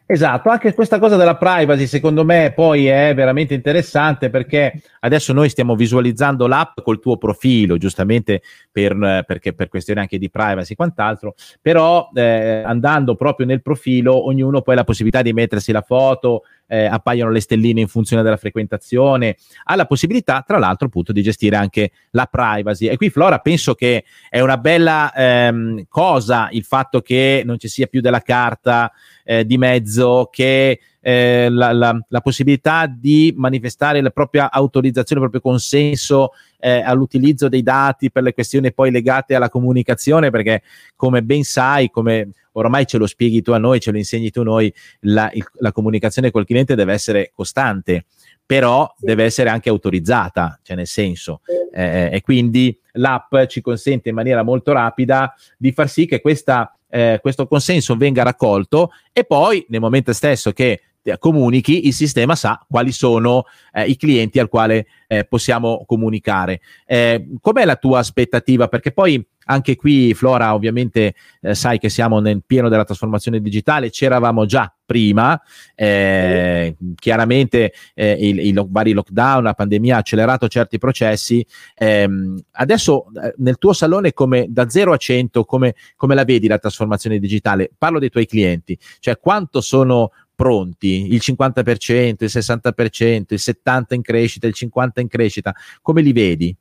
Esatto, 0.08 0.50
anche 0.50 0.72
questa 0.72 1.00
cosa 1.00 1.16
della 1.16 1.34
privacy 1.36 1.88
secondo 1.88 2.24
me 2.24 2.52
poi 2.54 2.86
è 2.86 3.12
veramente 3.12 3.54
interessante 3.54 4.30
perché 4.30 4.80
adesso 5.00 5.32
noi 5.32 5.48
stiamo 5.48 5.74
visualizzando 5.74 6.46
l'app 6.46 6.78
col 6.84 7.00
tuo 7.00 7.16
profilo, 7.16 7.76
giustamente 7.76 8.40
per, 8.70 9.24
perché, 9.26 9.52
per 9.52 9.68
questioni 9.68 9.98
anche 9.98 10.16
di 10.18 10.30
privacy 10.30 10.74
e 10.74 10.76
quant'altro, 10.76 11.34
però 11.60 12.08
eh, 12.14 12.62
andando 12.64 13.16
proprio 13.16 13.46
nel 13.46 13.62
profilo 13.62 14.26
ognuno 14.26 14.62
poi 14.62 14.74
ha 14.74 14.78
la 14.78 14.84
possibilità 14.84 15.22
di 15.22 15.32
mettersi 15.32 15.72
la 15.72 15.82
foto, 15.82 16.42
eh, 16.66 16.86
appaiono 16.86 17.30
le 17.30 17.40
stelline 17.40 17.80
in 17.80 17.88
funzione 17.88 18.22
della 18.22 18.36
frequentazione, 18.36 19.36
ha 19.64 19.76
la 19.76 19.86
possibilità 19.86 20.42
tra 20.46 20.58
l'altro 20.58 20.86
appunto 20.86 21.12
di 21.12 21.22
gestire 21.22 21.56
anche 21.56 21.90
la 22.10 22.26
privacy. 22.26 22.86
E 22.86 22.96
qui 22.96 23.10
Flora 23.10 23.38
penso 23.38 23.74
che 23.74 24.04
è 24.28 24.40
una 24.40 24.56
bella 24.58 25.12
ehm, 25.12 25.84
cosa 25.88 26.48
il 26.50 26.64
fatto 26.64 27.00
che 27.00 27.42
non 27.44 27.58
ci 27.58 27.68
sia 27.68 27.86
più 27.86 28.00
della 28.00 28.20
carta 28.20 28.92
eh, 29.24 29.44
di 29.44 29.58
mezzo, 29.58 30.28
che 30.30 30.80
eh, 31.00 31.48
la, 31.50 31.72
la, 31.72 31.96
la, 32.08 32.20
possibilità 32.20 32.86
di 32.86 33.32
manifestare 33.36 34.00
la 34.00 34.10
propria 34.10 34.50
autorizzazione, 34.50 35.22
il 35.22 35.30
proprio 35.30 35.52
consenso 35.52 36.32
eh, 36.58 36.80
all'utilizzo 36.80 37.48
dei 37.48 37.62
dati 37.62 38.10
per 38.10 38.24
le 38.24 38.34
questioni 38.34 38.72
poi 38.72 38.90
legate 38.90 39.34
alla 39.34 39.48
comunicazione, 39.48 40.30
perché 40.30 40.62
come 40.96 41.22
ben 41.22 41.44
sai, 41.44 41.90
come 41.90 42.30
ormai 42.56 42.86
ce 42.86 42.98
lo 42.98 43.06
spieghi 43.06 43.42
tu 43.42 43.52
a 43.52 43.58
noi, 43.58 43.80
ce 43.80 43.90
lo 43.90 43.98
insegni 43.98 44.30
tu 44.30 44.40
a 44.40 44.44
noi, 44.44 44.72
la, 45.00 45.30
il, 45.32 45.44
la 45.58 45.72
comunicazione 45.72 46.30
col 46.30 46.46
cliente 46.46 46.74
deve 46.74 46.92
essere 46.92 47.30
costante 47.34 48.06
però 48.46 48.92
sì. 48.96 49.06
deve 49.06 49.24
essere 49.24 49.50
anche 49.50 49.68
autorizzata, 49.68 50.60
cioè 50.62 50.76
nel 50.76 50.86
senso, 50.86 51.40
eh, 51.72 52.10
e 52.12 52.20
quindi 52.20 52.78
l'app 52.92 53.34
ci 53.48 53.60
consente 53.60 54.08
in 54.08 54.14
maniera 54.14 54.44
molto 54.44 54.72
rapida 54.72 55.34
di 55.58 55.72
far 55.72 55.88
sì 55.88 56.06
che 56.06 56.20
questa, 56.20 56.72
eh, 56.88 57.18
questo 57.20 57.48
consenso 57.48 57.96
venga 57.96 58.22
raccolto 58.22 58.92
e 59.12 59.24
poi 59.24 59.66
nel 59.68 59.80
momento 59.80 60.12
stesso 60.12 60.52
che 60.52 60.80
comunichi, 61.18 61.86
il 61.86 61.92
sistema 61.92 62.34
sa 62.34 62.64
quali 62.68 62.90
sono 62.90 63.44
eh, 63.72 63.84
i 63.84 63.96
clienti 63.96 64.40
al 64.40 64.48
quale 64.48 64.86
eh, 65.06 65.24
possiamo 65.24 65.84
comunicare. 65.86 66.60
Eh, 66.84 67.28
com'è 67.40 67.64
la 67.64 67.76
tua 67.76 68.00
aspettativa? 68.00 68.66
Perché 68.66 68.90
poi 68.90 69.24
anche 69.46 69.76
qui, 69.76 70.14
Flora, 70.14 70.54
ovviamente 70.54 71.14
eh, 71.40 71.54
sai 71.54 71.78
che 71.78 71.88
siamo 71.88 72.20
nel 72.20 72.42
pieno 72.44 72.68
della 72.68 72.84
trasformazione 72.84 73.40
digitale, 73.40 73.90
c'eravamo 73.90 74.44
già 74.46 74.72
prima, 74.84 75.40
eh, 75.74 76.76
chiaramente 76.94 77.72
eh, 77.94 78.12
i, 78.12 78.54
vari 78.68 78.92
lockdown, 78.92 79.42
la 79.42 79.54
pandemia 79.54 79.96
ha 79.96 79.98
accelerato 79.98 80.48
certi 80.48 80.78
processi. 80.78 81.44
Ehm, 81.76 82.38
adesso 82.52 83.06
eh, 83.22 83.34
nel 83.38 83.58
tuo 83.58 83.72
salone, 83.72 84.12
come 84.12 84.46
da 84.48 84.68
0 84.68 84.92
a 84.92 84.96
100, 84.96 85.44
come, 85.44 85.74
come 85.96 86.14
la 86.14 86.24
vedi 86.24 86.48
la 86.48 86.58
trasformazione 86.58 87.18
digitale? 87.18 87.70
Parlo 87.76 87.98
dei 87.98 88.10
tuoi 88.10 88.26
clienti, 88.26 88.78
cioè 89.00 89.18
quanto 89.18 89.60
sono 89.60 90.10
pronti, 90.34 91.12
il 91.12 91.20
50%, 91.22 92.16
il 92.18 92.30
60%, 92.30 93.24
il 93.28 93.40
70% 93.42 93.94
in 93.94 94.02
crescita, 94.02 94.46
il 94.46 94.54
50% 94.56 95.00
in 95.00 95.08
crescita, 95.08 95.54
come 95.80 96.02
li 96.02 96.12
vedi? 96.12 96.56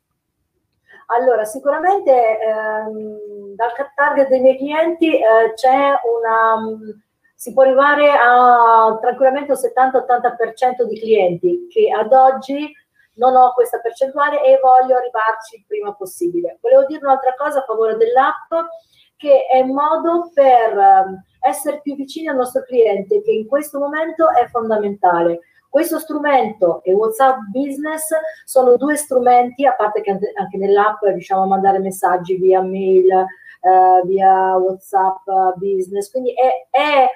Allora, 1.06 1.44
sicuramente 1.44 2.38
ehm, 2.40 3.54
dal 3.54 3.70
target 3.94 4.28
dei 4.28 4.40
miei 4.40 4.56
clienti 4.56 5.14
eh, 5.14 5.52
c'è 5.54 5.92
una, 6.02 6.56
si 7.34 7.52
può 7.52 7.62
arrivare 7.62 8.10
a 8.10 8.98
tranquillamente 9.00 9.52
un 9.52 9.58
70-80% 9.58 10.82
di 10.82 10.98
clienti 10.98 11.66
che 11.70 11.90
ad 11.90 12.12
oggi 12.12 12.72
non 13.14 13.36
ho 13.36 13.52
questa 13.54 13.78
percentuale 13.78 14.42
e 14.44 14.58
voglio 14.60 14.96
arrivarci 14.96 15.56
il 15.56 15.64
prima 15.66 15.94
possibile. 15.94 16.58
Volevo 16.60 16.84
dire 16.86 17.00
un'altra 17.02 17.34
cosa 17.36 17.60
a 17.60 17.64
favore 17.64 17.96
dell'app, 17.96 18.52
che 19.16 19.46
è 19.46 19.60
un 19.60 19.72
modo 19.72 20.30
per 20.34 20.76
ehm, 20.76 21.22
essere 21.40 21.80
più 21.82 21.94
vicini 21.94 22.28
al 22.28 22.36
nostro 22.36 22.62
cliente, 22.62 23.22
che 23.22 23.30
in 23.30 23.46
questo 23.46 23.78
momento 23.78 24.28
è 24.30 24.46
fondamentale. 24.48 25.40
Questo 25.76 25.98
strumento 25.98 26.82
e 26.84 26.94
WhatsApp 26.94 27.36
Business 27.50 28.08
sono 28.46 28.78
due 28.78 28.96
strumenti, 28.96 29.66
a 29.66 29.74
parte 29.74 30.00
che 30.00 30.10
anche 30.10 30.56
nell'app 30.56 31.02
riusciamo 31.02 31.42
a 31.42 31.46
mandare 31.46 31.80
messaggi 31.80 32.36
via 32.36 32.62
mail, 32.62 33.10
eh, 33.10 34.00
via 34.06 34.56
WhatsApp 34.56 35.28
Business, 35.56 36.10
quindi 36.10 36.32
è, 36.32 36.66
è, 36.70 37.06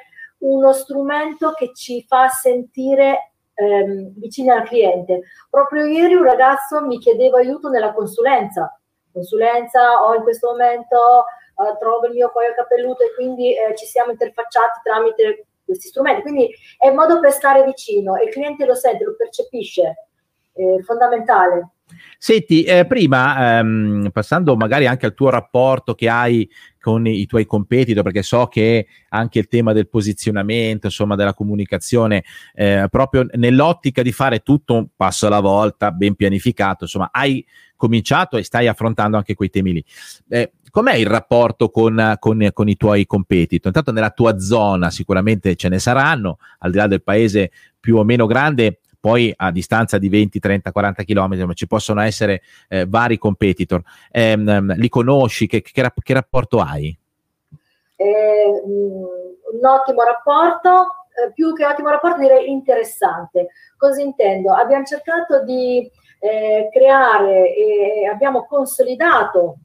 uno 0.40 0.74
strumento 0.74 1.52
che 1.52 1.72
ci 1.72 2.04
fa 2.06 2.28
sentire 2.28 3.32
ehm, 3.54 4.12
vicini 4.18 4.50
al 4.50 4.64
cliente. 4.64 5.22
Proprio 5.48 5.86
ieri 5.86 6.12
un 6.12 6.24
ragazzo 6.24 6.84
mi 6.84 6.98
chiedeva 6.98 7.38
aiuto 7.38 7.70
nella 7.70 7.94
consulenza. 7.94 8.78
Consulenza 9.10 10.04
ho 10.04 10.14
in 10.14 10.22
questo 10.22 10.48
momento 10.50 11.24
uh, 11.54 11.78
trovo 11.78 12.08
il 12.08 12.12
mio 12.12 12.28
cuoio 12.28 12.52
capelluto 12.54 13.04
e 13.04 13.14
quindi 13.14 13.56
eh, 13.56 13.74
ci 13.74 13.86
siamo 13.86 14.10
interfacciati 14.10 14.80
tramite 14.82 15.46
questi 15.70 15.88
strumenti. 15.88 16.22
Quindi 16.22 16.48
è 16.78 16.88
un 16.88 16.96
modo 16.96 17.20
per 17.20 17.32
stare 17.32 17.64
vicino 17.64 18.16
e 18.16 18.24
il 18.24 18.30
cliente 18.30 18.66
lo 18.66 18.74
sente, 18.74 19.04
lo 19.04 19.14
percepisce, 19.16 20.08
è 20.52 20.82
fondamentale. 20.82 21.70
Senti, 22.18 22.62
eh, 22.62 22.86
prima, 22.86 23.58
ehm, 23.58 24.10
passando 24.12 24.56
magari 24.56 24.86
anche 24.86 25.06
al 25.06 25.14
tuo 25.14 25.30
rapporto 25.30 25.94
che 25.94 26.08
hai 26.08 26.48
con 26.80 27.06
i, 27.06 27.26
tuoi 27.26 27.46
competitor, 27.46 28.02
perché 28.02 28.22
so 28.22 28.46
che 28.46 28.86
anche 29.10 29.38
il 29.38 29.48
tema 29.48 29.72
del 29.72 29.88
posizionamento, 29.88 30.86
insomma, 30.86 31.14
della 31.14 31.34
comunicazione, 31.34 32.24
eh, 32.54 32.86
proprio 32.90 33.26
nell'ottica 33.32 34.02
di 34.02 34.12
fare 34.12 34.40
tutto 34.40 34.74
un 34.74 34.86
passo 34.96 35.26
alla 35.26 35.40
volta, 35.40 35.90
ben 35.90 36.14
pianificato, 36.14 36.84
insomma, 36.84 37.08
hai 37.12 37.44
cominciato 37.76 38.36
e 38.36 38.44
stai 38.44 38.66
affrontando 38.66 39.16
anche 39.16 39.34
quei 39.34 39.50
temi 39.50 39.72
lì. 39.72 39.84
Eh, 40.28 40.52
com'è 40.70 40.94
il 40.94 41.06
rapporto 41.06 41.70
con, 41.70 42.16
con, 42.18 42.48
con, 42.52 42.68
i 42.68 42.76
tuoi 42.76 43.06
competitor? 43.06 43.66
Intanto 43.66 43.92
nella 43.92 44.10
tua 44.10 44.38
zona 44.38 44.90
sicuramente 44.90 45.56
ce 45.56 45.68
ne 45.68 45.78
saranno, 45.78 46.38
al 46.58 46.70
di 46.70 46.76
là 46.78 46.86
del 46.86 47.02
paese 47.02 47.50
più 47.78 47.96
o 47.96 48.04
meno 48.04 48.26
grande, 48.26 48.80
poi 49.00 49.32
a 49.34 49.50
distanza 49.50 49.98
di 49.98 50.08
20, 50.08 50.38
30, 50.38 50.72
40 50.72 51.04
km 51.04 51.52
ci 51.54 51.66
possono 51.66 52.00
essere 52.02 52.42
eh, 52.68 52.86
vari 52.86 53.18
competitor. 53.18 53.82
Eh, 54.10 54.36
li 54.36 54.88
conosci? 54.88 55.46
Che, 55.46 55.62
che, 55.62 55.72
che 55.72 56.12
rapporto 56.12 56.60
hai? 56.60 56.96
Eh, 57.96 58.62
un 58.64 59.64
ottimo 59.64 60.02
rapporto, 60.02 61.06
eh, 61.24 61.32
più 61.32 61.54
che 61.54 61.66
ottimo 61.66 61.88
rapporto 61.88 62.20
direi 62.20 62.50
interessante. 62.50 63.48
Cosa 63.76 64.02
intendo? 64.02 64.52
Abbiamo 64.52 64.84
cercato 64.84 65.42
di 65.44 65.90
eh, 66.20 66.68
creare 66.70 67.54
e 67.54 68.06
abbiamo 68.06 68.44
consolidato 68.44 69.56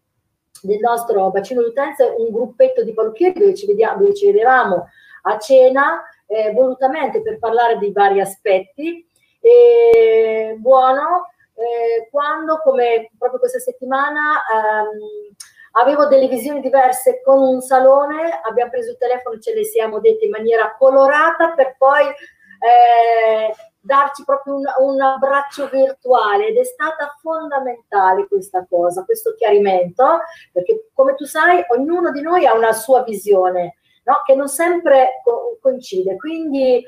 del 0.66 0.80
nostro 0.80 1.30
bacino 1.32 1.61
d'utenza 1.61 2.05
un 2.18 2.30
gruppetto 2.32 2.84
di 2.84 2.93
parrucchieri 2.93 3.39
dove 3.39 3.55
ci, 3.55 3.66
vediamo, 3.66 3.99
dove 3.99 4.13
ci 4.13 4.26
vedevamo 4.26 4.88
a 5.24 5.38
cena 5.38 6.03
eh, 6.28 6.51
volutamente 6.53 7.22
per 7.22 7.39
parlare 7.39 7.78
di 7.78 7.91
vari 7.91 8.20
aspetti. 8.20 9.07
E, 9.39 10.55
buono, 10.57 11.30
eh, 11.53 12.09
quando 12.09 12.59
come 12.63 13.11
proprio 13.18 13.39
questa 13.39 13.59
settimana 13.59 14.41
ehm, 14.53 15.36
avevo 15.74 16.07
delle 16.07 16.28
visioni 16.28 16.61
diverse 16.61 17.22
con 17.24 17.39
un 17.41 17.61
salone, 17.61 18.41
abbiamo 18.43 18.72
preso 18.72 18.91
il 18.91 18.97
telefono, 18.97 19.39
ce 19.39 19.53
le 19.53 19.63
siamo 19.63 19.99
dette 19.99 20.26
in 20.26 20.32
maniera 20.32 20.76
colorata 20.78 21.51
per 21.51 21.76
poi 21.78 22.05
eh, 22.07 23.53
darci 23.86 24.23
proprio 24.23 24.55
un, 24.55 24.63
un, 24.79 24.99
abbraccio 24.99 25.69
virtuale 25.69 26.47
ed 26.47 26.57
è 26.57 26.63
stata 26.63 27.15
fondamentale 27.21 28.27
questa 28.27 28.65
cosa, 28.67 29.05
questo 29.05 29.36
chiarimento, 29.38 30.21
perché 30.51 30.89
come 30.93 31.13
tu 31.13 31.25
sai 31.25 31.63
ognuno 31.69 32.11
di 32.11 32.21
noi 32.21 32.47
ha 32.47 32.55
una 32.55 32.73
sua 32.73 33.03
visione. 33.03 33.77
No? 34.05 34.21
che 34.23 34.36
non 34.36 34.47
sempre 34.47 35.19
co- 35.23 35.57
coincide, 35.59 36.15
quindi 36.17 36.75
eh, 36.77 36.83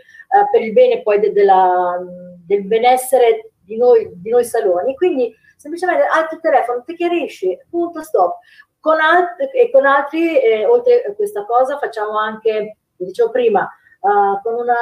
per 0.52 0.62
il 0.62 0.72
bene 0.72 1.02
poi 1.02 1.20
de- 1.20 1.32
della, 1.32 1.98
del 2.46 2.64
benessere 2.64 3.54
di 3.64 3.76
noi, 3.76 4.08
di 4.14 4.30
noi 4.30 4.46
saloni, 4.46 4.96
quindi 4.96 5.36
semplicemente 5.58 6.04
alzo 6.04 6.36
il 6.36 6.42
telefono, 6.42 6.84
ti 6.86 6.96
chiarisci, 6.96 7.58
punto, 7.72 8.04
stop. 8.04 8.38
Con 8.80 9.00
alt- 9.00 9.50
e 9.52 9.72
con 9.72 9.88
altri, 9.88 10.40
eh, 10.40 10.68
oltre 10.68 11.02
a 11.02 11.14
questa 11.14 11.44
cosa, 11.46 11.80
facciamo 11.80 12.20
anche, 12.20 12.78
dicevo 12.96 13.32
prima, 13.32 13.68
uh, 14.00 14.42
con 14.42 14.56
una 14.56 14.76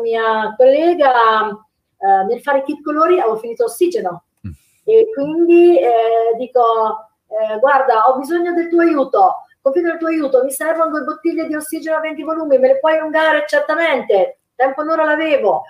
mia 0.00 0.54
collega 0.56 1.46
uh, 1.48 2.26
nel 2.26 2.40
fare 2.40 2.62
kit 2.62 2.82
colori 2.82 3.20
avevo 3.20 3.36
finito 3.36 3.64
ossigeno. 3.64 4.24
Mm. 4.46 4.50
e 4.84 5.08
quindi 5.14 5.78
eh, 5.78 6.34
dico 6.36 7.12
eh, 7.32 7.58
guarda 7.58 8.08
ho 8.08 8.18
bisogno 8.18 8.52
del 8.52 8.68
tuo 8.68 8.80
aiuto. 8.80 9.36
Confido 9.60 9.88
nel 9.88 9.98
tuo 9.98 10.08
aiuto. 10.08 10.42
Mi 10.42 10.50
servono 10.50 10.90
due 10.90 11.04
bottiglie 11.04 11.46
di 11.46 11.54
ossigeno 11.54 11.96
a 11.96 12.00
20 12.00 12.22
volumi. 12.24 12.58
Me 12.58 12.68
le 12.68 12.78
puoi 12.78 12.98
allungare 12.98 13.44
certamente. 13.46 14.40
Tempo 14.54 14.82
non 14.82 14.96
l'avevo. 14.96 15.62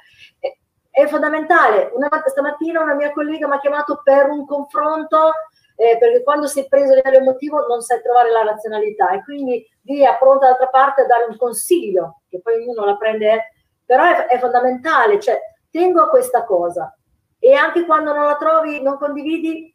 È 0.91 1.07
fondamentale. 1.07 1.91
Una, 1.95 2.09
stamattina 2.27 2.81
una 2.81 2.95
mia 2.95 3.13
collega 3.13 3.47
mi 3.47 3.55
ha 3.55 3.61
chiamato 3.61 4.01
per 4.03 4.29
un 4.29 4.47
confronto 4.47 5.33
eh, 5.83 5.99
perché 5.99 6.23
quando 6.23 6.47
sei 6.47 6.69
preso 6.69 6.93
a 6.93 6.97
livello 6.97 7.17
emotivo 7.19 7.67
non 7.67 7.81
sai 7.81 8.01
trovare 8.01 8.31
la 8.31 8.45
razionalità 8.45 9.11
e 9.11 9.25
quindi 9.25 9.67
via 9.81 10.15
pronta 10.15 10.45
dall'altra 10.45 10.69
parte 10.69 11.03
a 11.03 11.07
dare 11.07 11.27
un 11.29 11.37
consiglio, 11.37 12.23
che 12.29 12.41
poi 12.41 12.63
ognuno 12.63 12.85
la 12.85 12.97
prende, 12.97 13.53
però 13.85 14.05
è, 14.05 14.27
è 14.27 14.39
fondamentale, 14.39 15.19
cioè 15.19 15.41
tengo 15.71 16.03
a 16.03 16.09
questa 16.09 16.45
cosa. 16.45 16.97
E 17.41 17.55
anche 17.55 17.85
quando 17.85 18.15
non 18.15 18.27
la 18.27 18.37
trovi, 18.37 18.81
non 18.81 18.97
condividi, 18.97 19.75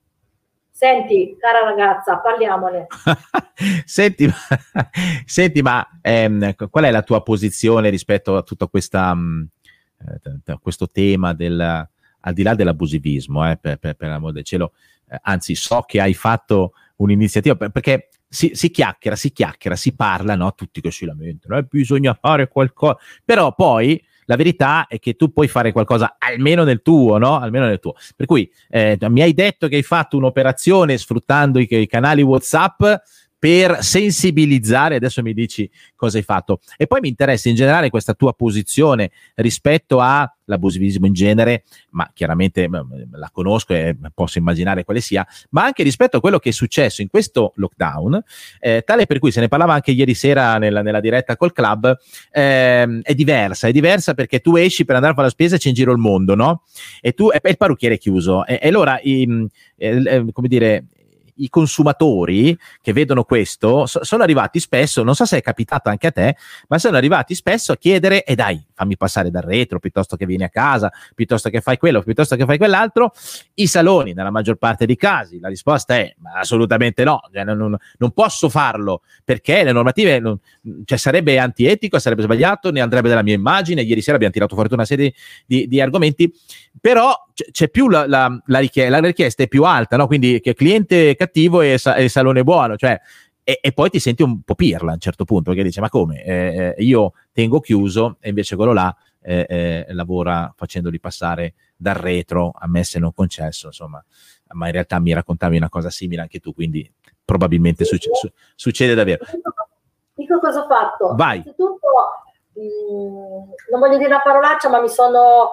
Senti, 0.77 1.35
cara 1.39 1.61
ragazza, 1.61 2.19
parliamone. 2.19 2.85
senti, 3.83 4.29
senti, 5.25 5.61
ma 5.63 5.83
ehm, 6.03 6.53
qual 6.69 6.83
è 6.83 6.91
la 6.91 7.01
tua 7.01 7.23
posizione 7.23 7.89
rispetto 7.89 8.37
a 8.37 8.43
tutto 8.43 8.67
questa, 8.67 9.11
mh, 9.15 9.19
mm, 9.19 10.25
eh, 10.45 10.59
questo 10.61 10.87
tema 10.87 11.33
del, 11.33 11.59
al 11.59 12.33
di 12.33 12.43
là 12.43 12.53
dell'abusivismo, 12.53 13.49
eh, 13.49 13.57
per, 13.57 13.77
per, 13.77 13.95
per 13.95 14.11
amore 14.11 14.33
del 14.33 14.43
cielo, 14.43 14.73
eh, 14.75 14.96
anzi 15.21 15.55
so 15.55 15.83
che 15.85 16.01
hai 16.01 16.13
fatto 16.13 16.73
un'iniziativa, 16.97 17.55
perché 17.55 18.09
si, 18.27 18.51
si, 18.53 18.69
chiacchiera, 18.71 19.15
si 19.15 19.31
chiacchiera, 19.31 19.75
si 19.75 19.95
parla, 19.95 20.35
no? 20.35 20.53
tutti 20.53 20.81
che 20.81 20.91
si 20.91 21.05
lamentano, 21.05 21.57
eh, 21.57 21.63
bisogna 21.63 22.17
fare 22.19 22.47
qualcosa, 22.47 22.97
però 23.23 23.53
poi 23.53 24.03
la 24.25 24.35
verità 24.35 24.87
è 24.87 24.99
che 24.99 25.15
tu 25.15 25.31
puoi 25.31 25.47
fare 25.47 25.71
qualcosa 25.71 26.17
almeno 26.19 26.63
nel 26.63 26.81
tuo, 26.81 27.17
no? 27.17 27.39
Almeno 27.39 27.65
nel 27.65 27.79
tuo. 27.79 27.95
Per 28.13 28.25
cui 28.25 28.51
eh, 28.69 28.97
mi 29.07 29.21
hai 29.21 29.33
detto 29.33 29.69
che 29.69 29.77
hai 29.77 29.83
fatto 29.83 30.17
un'operazione 30.17 30.97
sfruttando 30.97 31.59
i, 31.59 31.67
i 31.69 31.87
canali 31.87 32.21
WhatsApp 32.21 32.83
per 33.39 33.83
sensibilizzare, 33.83 34.95
adesso 34.95 35.21
mi 35.21 35.33
dici 35.33 35.69
cosa 35.95 36.17
hai 36.17 36.23
fatto. 36.23 36.59
E 36.75 36.87
poi 36.87 37.01
mi 37.01 37.09
interessa 37.09 37.49
in 37.49 37.55
generale 37.55 37.89
questa 37.89 38.13
tua 38.13 38.33
posizione 38.33 39.11
rispetto 39.35 39.99
all'abusivismo 39.99 41.05
in 41.05 41.13
genere, 41.13 41.63
ma 41.91 42.09
chiaramente 42.13 42.67
la 43.11 43.29
conosco 43.31 43.73
e 43.73 43.95
posso 44.13 44.39
immaginare 44.39 44.83
quale 44.83 45.01
sia, 45.01 45.25
ma 45.51 45.63
anche 45.63 45.83
rispetto 45.83 46.17
a 46.17 46.19
quello 46.19 46.39
che 46.39 46.49
è 46.49 46.51
successo 46.51 47.01
in 47.01 47.09
questo 47.09 47.53
lockdown, 47.55 48.23
eh, 48.59 48.81
tale 48.83 49.05
per 49.05 49.19
cui 49.19 49.31
se 49.31 49.39
ne 49.39 49.47
parlava 49.47 49.73
anche 49.73 49.91
ieri 49.91 50.15
sera 50.15 50.57
nella, 50.57 50.81
nella 50.81 50.99
diretta 50.99 51.37
col 51.37 51.53
club, 51.53 51.95
eh, 52.31 53.01
è 53.01 53.13
diversa, 53.13 53.67
è 53.67 53.71
diversa 53.71 54.15
perché 54.15 54.39
tu 54.39 54.55
esci 54.55 54.83
per 54.83 54.95
andare 54.95 55.13
a 55.13 55.15
fare 55.15 55.27
la 55.27 55.33
spesa 55.33 55.55
e 55.55 55.59
c'è 55.59 55.69
in 55.69 55.75
giro 55.75 55.91
il 55.91 55.99
mondo, 55.99 56.33
no? 56.33 56.63
E 57.01 57.13
tu, 57.13 57.29
e, 57.29 57.39
e 57.41 57.49
il 57.49 57.57
parrucchiere 57.57 57.95
è 57.95 57.97
chiuso. 57.99 58.45
E, 58.45 58.59
e 58.61 58.67
allora, 58.67 58.99
i, 59.01 59.47
eh, 59.77 60.25
come 60.31 60.47
dire, 60.47 60.85
i 61.37 61.49
consumatori 61.49 62.57
che 62.81 62.93
vedono 62.93 63.23
questo 63.23 63.85
so, 63.85 64.03
sono 64.03 64.23
arrivati 64.23 64.59
spesso, 64.59 65.03
non 65.03 65.15
so 65.15 65.25
se 65.25 65.37
è 65.37 65.41
capitato 65.41 65.89
anche 65.89 66.07
a 66.07 66.11
te, 66.11 66.35
ma 66.67 66.77
sono 66.77 66.97
arrivati 66.97 67.35
spesso 67.35 67.71
a 67.71 67.77
chiedere, 67.77 68.23
e 68.23 68.33
eh 68.33 68.35
dai, 68.35 68.66
fammi 68.77 68.95
passare 68.95 69.31
dal 69.31 69.41
retro, 69.41 69.79
piuttosto 69.79 70.15
che 70.15 70.27
vieni 70.27 70.43
a 70.43 70.49
casa, 70.49 70.91
piuttosto 71.15 71.49
che 71.49 71.61
fai 71.61 71.77
quello, 71.77 72.03
piuttosto 72.03 72.35
che 72.35 72.45
fai 72.45 72.59
quell'altro. 72.59 73.11
I 73.55 73.65
saloni, 73.65 74.13
nella 74.13 74.29
maggior 74.29 74.57
parte 74.57 74.85
dei 74.85 74.95
casi, 74.95 75.39
la 75.39 75.47
risposta 75.47 75.95
è 75.95 76.13
assolutamente 76.35 77.03
no, 77.03 77.21
cioè, 77.33 77.43
non, 77.43 77.57
non, 77.57 77.75
non, 77.97 78.11
posso 78.11 78.49
farlo 78.49 79.01
perché 79.23 79.63
le 79.63 79.71
normative, 79.71 80.19
non, 80.19 80.37
cioè, 80.85 80.97
sarebbe 80.99 81.39
antietico, 81.39 81.97
sarebbe 81.97 82.21
sbagliato, 82.21 82.69
ne 82.69 82.81
andrebbe 82.81 83.09
della 83.09 83.23
mia 83.23 83.33
immagine. 83.33 83.81
Ieri 83.81 84.01
sera 84.01 84.15
abbiamo 84.15 84.33
tirato 84.33 84.53
fuori 84.53 84.69
una 84.71 84.85
serie 84.85 85.11
di, 85.47 85.67
di 85.67 85.81
argomenti, 85.81 86.31
però 86.79 87.15
c'è 87.33 87.69
più 87.69 87.89
la, 87.89 88.05
la, 88.05 88.39
la, 88.45 88.59
richiesta, 88.59 88.99
la, 88.99 89.07
richiesta, 89.07 89.41
è 89.41 89.47
più 89.47 89.63
alta, 89.63 89.97
no? 89.97 90.05
quindi 90.05 90.39
che 90.39 90.53
cliente 90.53 91.15
cattivo 91.15 91.61
e, 91.61 91.79
sa- 91.79 91.95
e 91.95 92.09
salone 92.09 92.43
buono, 92.43 92.75
cioè 92.75 92.99
e, 93.49 93.59
e, 93.61 93.71
poi 93.71 93.89
ti 93.89 93.99
senti 93.99 94.23
un 94.23 94.41
po' 94.41 94.55
pirla 94.55 94.91
a 94.91 94.95
un 94.95 94.99
certo 94.99 95.23
punto 95.23 95.51
perché 95.51 95.63
dice 95.63 95.79
ma 95.79 95.87
come 95.87 96.21
eh, 96.21 96.73
eh 96.75 96.83
io 96.83 97.13
tengo 97.31 97.61
chiuso 97.61 98.17
e 98.19 98.27
invece 98.27 98.57
quello 98.57 98.73
là 98.73 98.93
eh, 99.21 99.45
eh, 99.47 99.93
lavora 99.93 100.53
facendoli 100.53 100.99
passare 100.99 101.53
dal 101.75 101.95
retro, 101.95 102.51
a 102.53 102.67
me 102.67 102.83
se 102.83 102.99
non 102.99 103.13
concesso, 103.13 103.67
insomma, 103.67 104.03
ma 104.53 104.65
in 104.65 104.71
realtà 104.71 104.99
mi 104.99 105.13
raccontavi 105.13 105.57
una 105.57 105.69
cosa 105.69 105.89
simile 105.89 106.21
anche 106.21 106.39
tu, 106.39 106.53
quindi 106.53 106.91
probabilmente 107.23 107.83
sì, 107.83 107.91
succe- 107.91 108.11
su- 108.13 108.31
succede 108.55 108.95
davvero. 108.95 109.25
Dico 110.13 110.39
cosa 110.39 110.63
ho 110.63 110.67
fatto. 110.67 111.13
Vai. 111.15 111.37
Innanzitutto, 111.37 111.87
mh, 112.53 112.61
mm, 112.61 113.49
non 113.71 113.79
voglio 113.79 113.97
dire 113.97 114.09
una 114.09 114.21
parolaccia, 114.21 114.69
ma 114.69 114.81
mi 114.81 114.89
sono 114.89 115.51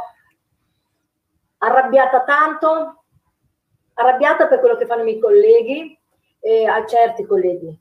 arrabbiata 1.59 2.23
tanto, 2.23 3.05
arrabbiata 3.95 4.47
per 4.49 4.61
quello 4.61 4.77
che 4.77 4.87
fanno 4.87 5.03
i 5.03 5.05
miei 5.05 5.19
colleghi, 5.19 5.99
eh, 6.41 6.67
a 6.67 6.85
certi 6.87 7.27
colleghi, 7.27 7.77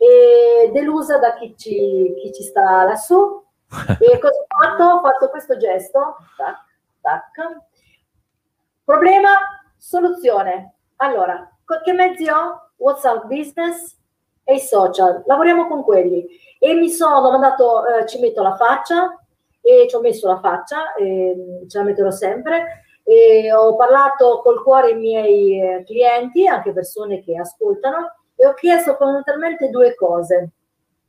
e 0.00 0.70
delusa 0.72 1.18
da 1.18 1.34
chi 1.34 1.54
ci, 1.58 2.14
chi 2.16 2.32
ci 2.32 2.42
sta 2.42 2.84
lassù. 2.84 3.44
e 4.00 4.18
cosa 4.18 4.40
ho 4.40 4.46
fatto? 4.48 4.82
Ho 4.82 5.00
fatto 5.00 5.28
questo 5.28 5.58
gesto. 5.58 6.16
Tac, 6.38 6.56
tac. 7.02 7.60
Problema, 8.82 9.28
soluzione. 9.76 10.76
Allora, 10.96 11.46
che 11.84 11.92
mezzi 11.92 12.30
ho? 12.30 12.70
WhatsApp 12.76 13.26
Business 13.26 13.94
e 14.42 14.54
i 14.54 14.60
social. 14.60 15.22
Lavoriamo 15.26 15.68
con 15.68 15.82
quelli. 15.82 16.26
E 16.58 16.72
mi 16.72 16.88
sono 16.88 17.30
mandato, 17.30 17.84
eh, 17.86 18.06
ci 18.06 18.18
metto 18.20 18.42
la 18.42 18.56
faccia, 18.56 19.14
e 19.60 19.86
ci 19.86 19.96
ho 19.96 20.00
messo 20.00 20.28
la 20.28 20.40
faccia, 20.40 20.94
e 20.94 21.66
ce 21.68 21.76
la 21.76 21.84
metterò 21.84 22.10
sempre. 22.10 22.84
E 23.04 23.52
ho 23.52 23.76
parlato 23.76 24.40
col 24.42 24.62
cuore 24.62 24.92
ai 24.92 24.96
miei 24.96 25.60
eh, 25.60 25.84
clienti, 25.84 26.46
anche 26.46 26.72
persone 26.72 27.20
che 27.20 27.36
ascoltano, 27.36 28.14
e 28.40 28.46
ho 28.46 28.54
chiesto 28.54 28.94
fondamentalmente 28.94 29.68
due 29.68 29.94
cose. 29.94 30.48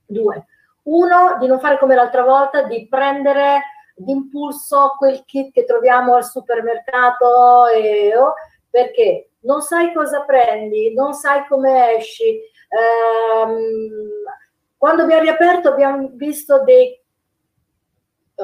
Due. 0.05 0.45
Uno, 0.83 1.37
di 1.39 1.47
non 1.47 1.61
fare 1.61 1.79
come 1.79 1.95
l'altra 1.95 2.23
volta, 2.23 2.63
di 2.63 2.87
prendere 2.89 3.61
d'impulso 3.95 4.95
quel 4.97 5.23
kit 5.23 5.53
che 5.53 5.63
troviamo 5.63 6.15
al 6.15 6.25
supermercato, 6.25 7.67
e, 7.67 8.17
oh, 8.17 8.33
perché 8.69 9.29
non 9.43 9.61
sai 9.61 9.93
cosa 9.93 10.25
prendi, 10.25 10.93
non 10.93 11.13
sai 11.13 11.45
come 11.47 11.95
esci. 11.95 12.37
Ehm, 12.67 14.09
quando 14.77 15.03
abbiamo 15.03 15.21
riaperto 15.21 15.69
abbiamo 15.69 16.09
visto 16.13 16.63
dei 16.63 16.99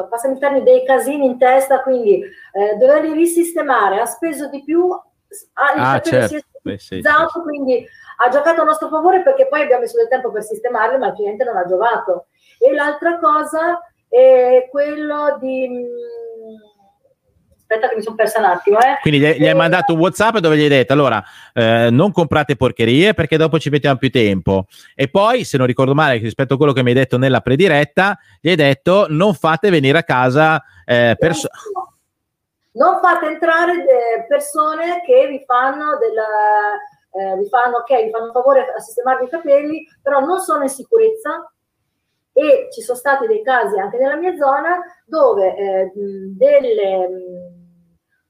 passami 0.10 0.36
il 0.36 0.40
termine, 0.40 0.64
dei 0.64 0.86
casini 0.86 1.26
in 1.26 1.38
testa, 1.38 1.82
quindi 1.82 2.22
eh, 2.22 2.76
doverli 2.78 3.12
risistemare, 3.12 4.00
ha 4.00 4.06
speso 4.06 4.48
di 4.48 4.64
più, 4.64 4.90
ha 4.92 5.94
ah, 5.94 6.00
certo. 6.00 6.28
si 6.28 6.36
è 6.36 6.40
Beh, 6.72 6.80
sì, 6.80 7.02
sì. 7.02 7.40
quindi 7.42 7.86
ha 8.18 8.30
giocato 8.30 8.62
a 8.62 8.66
nostro 8.66 8.90
favore 8.90 9.22
perché 9.22 9.48
poi 9.48 9.62
abbiamo 9.62 9.82
messo 9.82 9.98
del 9.98 10.08
tempo 10.08 10.32
per 10.32 10.44
sistemarli, 10.44 10.98
ma 10.98 11.08
il 11.08 11.14
cliente 11.14 11.44
non 11.44 11.58
ha 11.58 11.66
giocato. 11.66 12.28
E 12.60 12.74
l'altra 12.74 13.20
cosa 13.20 13.80
è 14.10 14.68
quello 14.72 15.38
di... 15.40 15.68
Mm, 15.68 16.78
aspetta 17.60 17.90
che 17.90 17.96
mi 17.96 18.02
sono 18.02 18.16
persa 18.16 18.40
un 18.40 18.46
attimo. 18.46 18.80
Eh. 18.80 18.98
Quindi 19.02 19.20
gli, 19.20 19.30
gli 19.40 19.48
hai 19.48 19.54
mandato 19.54 19.94
un 19.94 20.00
WhatsApp 20.00 20.38
dove 20.38 20.58
gli 20.58 20.64
hai 20.64 20.70
detto 20.70 20.94
allora 20.94 21.22
eh, 21.54 21.90
non 21.92 22.12
comprate 22.12 22.56
porcherie 22.56 23.14
perché 23.14 23.38
dopo 23.38 23.60
ci 23.60 23.70
mettiamo 23.70 23.98
più 23.98 24.10
tempo. 24.10 24.66
E 24.96 25.10
poi, 25.10 25.44
se 25.44 25.58
non 25.58 25.68
ricordo 25.68 25.94
male, 25.94 26.18
rispetto 26.18 26.56
a 26.56 26.58
quello 26.58 26.74
che 26.74 26.82
mi 26.82 26.90
hai 26.90 26.96
detto 26.96 27.18
nella 27.18 27.42
prediretta, 27.42 28.18
gli 28.40 28.50
hai 28.50 28.56
detto 28.56 29.06
non 29.10 29.34
fate 29.34 29.70
venire 29.70 30.00
a 30.00 30.04
casa 30.04 30.64
eh, 30.86 31.16
persone. 31.20 31.52
Non 32.78 33.00
fate 33.00 33.26
entrare 33.26 34.26
persone 34.28 35.02
che 35.04 35.28
vi 35.28 35.44
fanno 35.46 35.98
del. 35.98 36.18
Eh, 37.10 37.38
vi 37.38 37.48
fanno, 37.50 37.78
ok, 37.78 38.04
vi 38.04 38.12
fanno 38.12 38.32
favore 38.32 38.72
a 38.76 38.80
sistemarvi 38.80 39.26
i 39.26 39.30
capelli, 39.30 39.88
però 40.02 40.20
non 40.20 40.40
sono 40.40 40.64
in 40.64 40.70
sicurezza, 40.70 41.52
e 42.38 42.68
ci 42.72 42.82
sono 42.82 42.98
stati 42.98 43.26
dei 43.26 43.42
casi 43.42 43.80
anche 43.80 43.98
nella 43.98 44.16
mia 44.16 44.36
zona 44.36 44.80
dove 45.06 45.56
eh, 45.56 45.92
delle 45.96 47.08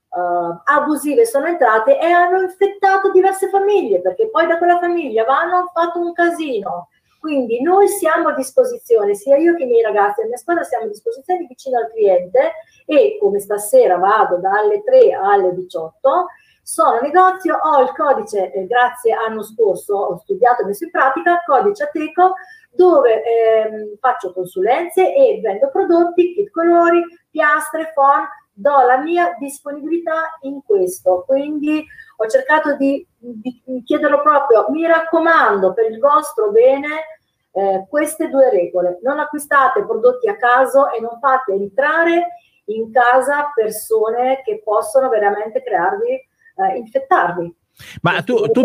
uh, 0.07 0.61
abusive 0.63 1.25
sono 1.25 1.47
entrate 1.47 1.99
e 1.99 2.05
hanno 2.05 2.39
infettato 2.39 3.11
diverse 3.11 3.49
famiglie, 3.49 3.99
perché 3.99 4.29
poi 4.29 4.47
da 4.47 4.57
quella 4.57 4.79
famiglia 4.79 5.25
vanno, 5.25 5.69
fatto 5.73 5.99
un 5.99 6.13
casino. 6.13 6.87
Quindi 7.27 7.61
noi 7.61 7.89
siamo 7.89 8.29
a 8.29 8.35
disposizione, 8.35 9.13
sia 9.13 9.35
io 9.35 9.53
che 9.53 9.63
i 9.63 9.65
miei 9.65 9.81
ragazzi, 9.81 10.21
la 10.21 10.27
mia 10.27 10.37
squadra 10.37 10.63
siamo 10.63 10.85
a 10.85 10.87
disposizione 10.87 11.45
vicino 11.45 11.77
al 11.77 11.91
cliente 11.91 12.53
e 12.85 13.17
come 13.19 13.39
stasera 13.39 13.97
vado 13.97 14.37
dalle 14.37 14.81
3 14.81 15.11
alle 15.11 15.53
18, 15.53 16.27
sono 16.63 17.01
negozio, 17.01 17.57
ho 17.61 17.81
il 17.81 17.91
codice, 17.93 18.53
eh, 18.53 18.65
grazie 18.65 19.11
all'anno 19.11 19.43
scorso 19.43 19.93
ho 19.93 20.17
studiato 20.19 20.61
e 20.61 20.67
messo 20.67 20.85
in 20.85 20.91
pratica, 20.91 21.43
codice 21.45 21.83
Ateco, 21.83 22.35
dove 22.69 23.21
ehm, 23.21 23.97
faccio 23.99 24.31
consulenze 24.31 25.13
e 25.13 25.41
vendo 25.43 25.69
prodotti, 25.69 26.33
kit 26.33 26.49
colori, 26.49 27.03
piastre, 27.29 27.91
font, 27.93 28.25
do 28.53 28.85
la 28.85 28.99
mia 28.99 29.35
disponibilità 29.37 30.37
in 30.43 30.63
questo. 30.63 31.25
Quindi 31.27 31.85
ho 32.15 32.27
cercato 32.27 32.77
di, 32.77 33.05
di 33.17 33.61
chiederlo 33.83 34.21
proprio, 34.21 34.67
mi 34.69 34.87
raccomando 34.87 35.73
per 35.73 35.91
il 35.91 35.99
vostro 35.99 36.51
bene 36.51 37.16
eh, 37.57 37.87
queste 37.89 38.29
due 38.29 38.51
regole. 38.51 38.99
Non 39.01 39.17
acquistate 39.17 39.83
prodotti 39.83 40.29
a 40.29 40.37
caso 40.37 40.91
e 40.91 40.99
non 40.99 41.17
fate 41.19 41.53
entrare 41.53 42.27
in 42.65 42.91
casa 42.91 43.51
persone 43.53 44.41
che 44.43 44.61
possono 44.63 45.09
veramente 45.09 45.63
crearvi, 45.63 46.11
eh, 46.11 46.77
infettarvi. 46.77 47.55
Ma 48.01 48.21
tu, 48.23 48.35
tu, 48.51 48.63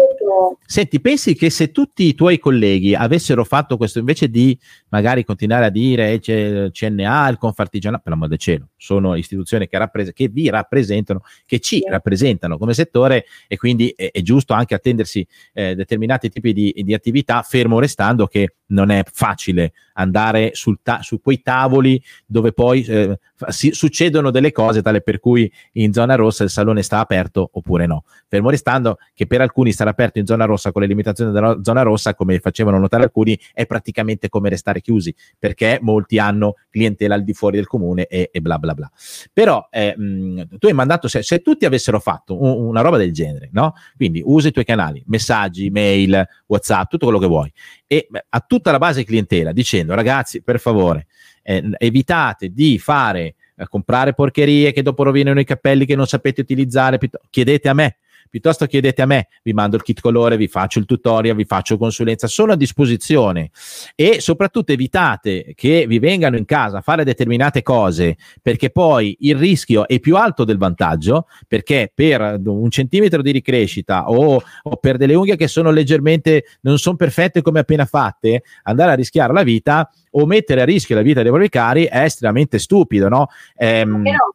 senti, 0.64 1.00
pensi 1.00 1.34
che 1.34 1.50
se 1.50 1.70
tutti 1.70 2.04
i 2.04 2.14
tuoi 2.14 2.38
colleghi 2.38 2.94
avessero 2.94 3.44
fatto 3.44 3.76
questo 3.76 3.98
invece 3.98 4.28
di 4.28 4.58
magari 4.88 5.24
continuare 5.24 5.66
a 5.66 5.70
dire 5.70 6.18
c'è 6.18 6.70
CNA, 6.70 7.28
il 7.28 7.38
Confartigianato, 7.38 8.02
per 8.02 8.12
l'amor 8.12 8.28
del 8.28 8.38
cielo, 8.38 8.68
sono 8.76 9.14
istituzioni 9.14 9.68
che, 9.68 9.78
rappres- 9.78 10.12
che 10.12 10.28
vi 10.28 10.48
rappresentano, 10.48 11.22
che 11.44 11.60
ci 11.60 11.76
sì. 11.76 11.84
rappresentano 11.88 12.56
come 12.56 12.74
settore 12.74 13.26
e 13.48 13.56
quindi 13.56 13.92
è, 13.94 14.10
è 14.10 14.22
giusto 14.22 14.54
anche 14.54 14.74
attendersi 14.74 15.26
eh, 15.52 15.74
determinati 15.74 16.30
tipi 16.30 16.52
di, 16.52 16.72
di, 16.74 16.94
attività, 16.94 17.42
fermo 17.42 17.78
restando 17.78 18.26
che 18.26 18.54
non 18.66 18.90
è 18.90 19.02
facile 19.10 19.72
andare 19.94 20.52
ta- 20.82 21.02
su 21.02 21.20
quei 21.20 21.42
tavoli 21.42 22.02
dove 22.24 22.52
poi 22.52 22.82
eh, 22.84 23.18
si- 23.48 23.72
succedono 23.72 24.30
delle 24.30 24.52
cose 24.52 24.80
tale 24.82 25.02
per 25.02 25.20
cui 25.20 25.50
in 25.72 25.92
zona 25.92 26.14
rossa 26.14 26.44
il 26.44 26.50
salone 26.50 26.82
sta 26.82 26.98
aperto 26.98 27.50
oppure 27.52 27.86
no. 27.86 28.04
Fermo 28.28 28.50
restando 28.50 28.96
che 29.14 29.26
per 29.26 29.40
alcuni 29.40 29.72
stare 29.72 29.90
aperto 29.90 30.18
in 30.18 30.26
zona 30.26 30.44
rossa 30.44 30.72
con 30.72 30.82
le 30.82 30.88
limitazioni 30.88 31.32
della 31.32 31.58
zona 31.62 31.82
rossa, 31.82 32.14
come 32.14 32.38
facevano 32.38 32.78
notare 32.78 33.04
alcuni, 33.04 33.38
è 33.52 33.66
praticamente 33.66 34.28
come 34.28 34.48
restare 34.48 34.80
chiusi, 34.80 35.14
perché 35.38 35.78
molti 35.82 36.18
hanno 36.18 36.56
clientela 36.70 37.14
al 37.14 37.24
di 37.24 37.32
fuori 37.32 37.56
del 37.56 37.66
comune 37.66 38.06
e, 38.06 38.30
e 38.32 38.40
bla 38.40 38.58
bla 38.58 38.74
bla. 38.74 38.90
Però 39.32 39.68
eh, 39.70 39.96
mh, 39.96 40.58
tu 40.58 40.66
hai 40.66 40.72
mandato, 40.72 41.08
se, 41.08 41.22
se, 41.22 41.40
tutti 41.40 41.64
avessero 41.64 42.00
fatto 42.00 42.40
un, 42.40 42.66
una 42.66 42.80
roba 42.80 42.96
del 42.96 43.12
genere, 43.12 43.48
no? 43.52 43.74
Quindi 43.96 44.22
usa 44.24 44.48
i 44.48 44.52
tuoi 44.52 44.64
canali, 44.64 45.02
messaggi, 45.06 45.70
mail, 45.70 46.26
WhatsApp, 46.46 46.88
tutto 46.88 47.06
quello 47.06 47.20
che 47.20 47.26
vuoi, 47.26 47.52
e 47.86 48.08
a 48.28 48.40
tutta 48.40 48.70
la 48.70 48.78
base 48.78 49.04
clientela 49.04 49.52
dicendo 49.52 49.94
ragazzi, 49.94 50.42
per 50.42 50.58
favore, 50.58 51.06
eh, 51.42 51.70
evitate 51.78 52.52
di 52.52 52.78
fare 52.78 53.34
eh, 53.56 53.68
comprare 53.68 54.14
porcherie 54.14 54.72
che 54.72 54.82
dopo 54.82 55.02
rovinano 55.02 55.40
i 55.40 55.44
capelli 55.44 55.84
che 55.84 55.96
non 55.96 56.06
sapete 56.06 56.40
utilizzare, 56.40 56.98
chiedete 57.30 57.68
a 57.68 57.74
me 57.74 57.96
piuttosto 58.32 58.64
chiedete 58.64 59.02
a 59.02 59.06
me, 59.06 59.28
vi 59.42 59.52
mando 59.52 59.76
il 59.76 59.82
kit 59.82 60.00
colore, 60.00 60.38
vi 60.38 60.48
faccio 60.48 60.78
il 60.78 60.86
tutorial, 60.86 61.36
vi 61.36 61.44
faccio 61.44 61.76
consulenza, 61.76 62.26
sono 62.26 62.52
a 62.52 62.56
disposizione 62.56 63.50
e 63.94 64.22
soprattutto 64.22 64.72
evitate 64.72 65.52
che 65.54 65.84
vi 65.86 65.98
vengano 65.98 66.38
in 66.38 66.46
casa 66.46 66.78
a 66.78 66.80
fare 66.80 67.04
determinate 67.04 67.60
cose 67.60 68.16
perché 68.40 68.70
poi 68.70 69.14
il 69.20 69.36
rischio 69.36 69.86
è 69.86 70.00
più 70.00 70.16
alto 70.16 70.44
del 70.44 70.56
vantaggio 70.56 71.26
perché 71.46 71.92
per 71.94 72.40
un 72.42 72.70
centimetro 72.70 73.20
di 73.20 73.32
ricrescita 73.32 74.08
o, 74.08 74.42
o 74.62 74.76
per 74.76 74.96
delle 74.96 75.14
unghie 75.14 75.36
che 75.36 75.46
sono 75.46 75.70
leggermente 75.70 76.44
non 76.62 76.78
sono 76.78 76.96
perfette 76.96 77.42
come 77.42 77.60
appena 77.60 77.84
fatte, 77.84 78.44
andare 78.62 78.92
a 78.92 78.94
rischiare 78.94 79.34
la 79.34 79.42
vita 79.42 79.90
o 80.12 80.24
mettere 80.24 80.62
a 80.62 80.64
rischio 80.64 80.94
la 80.94 81.02
vita 81.02 81.20
dei 81.20 81.30
propri 81.30 81.50
cari 81.50 81.84
è 81.84 81.98
estremamente 81.98 82.58
stupido, 82.58 83.10
no? 83.10 83.26
Ehm, 83.56 84.00
no 84.00 84.34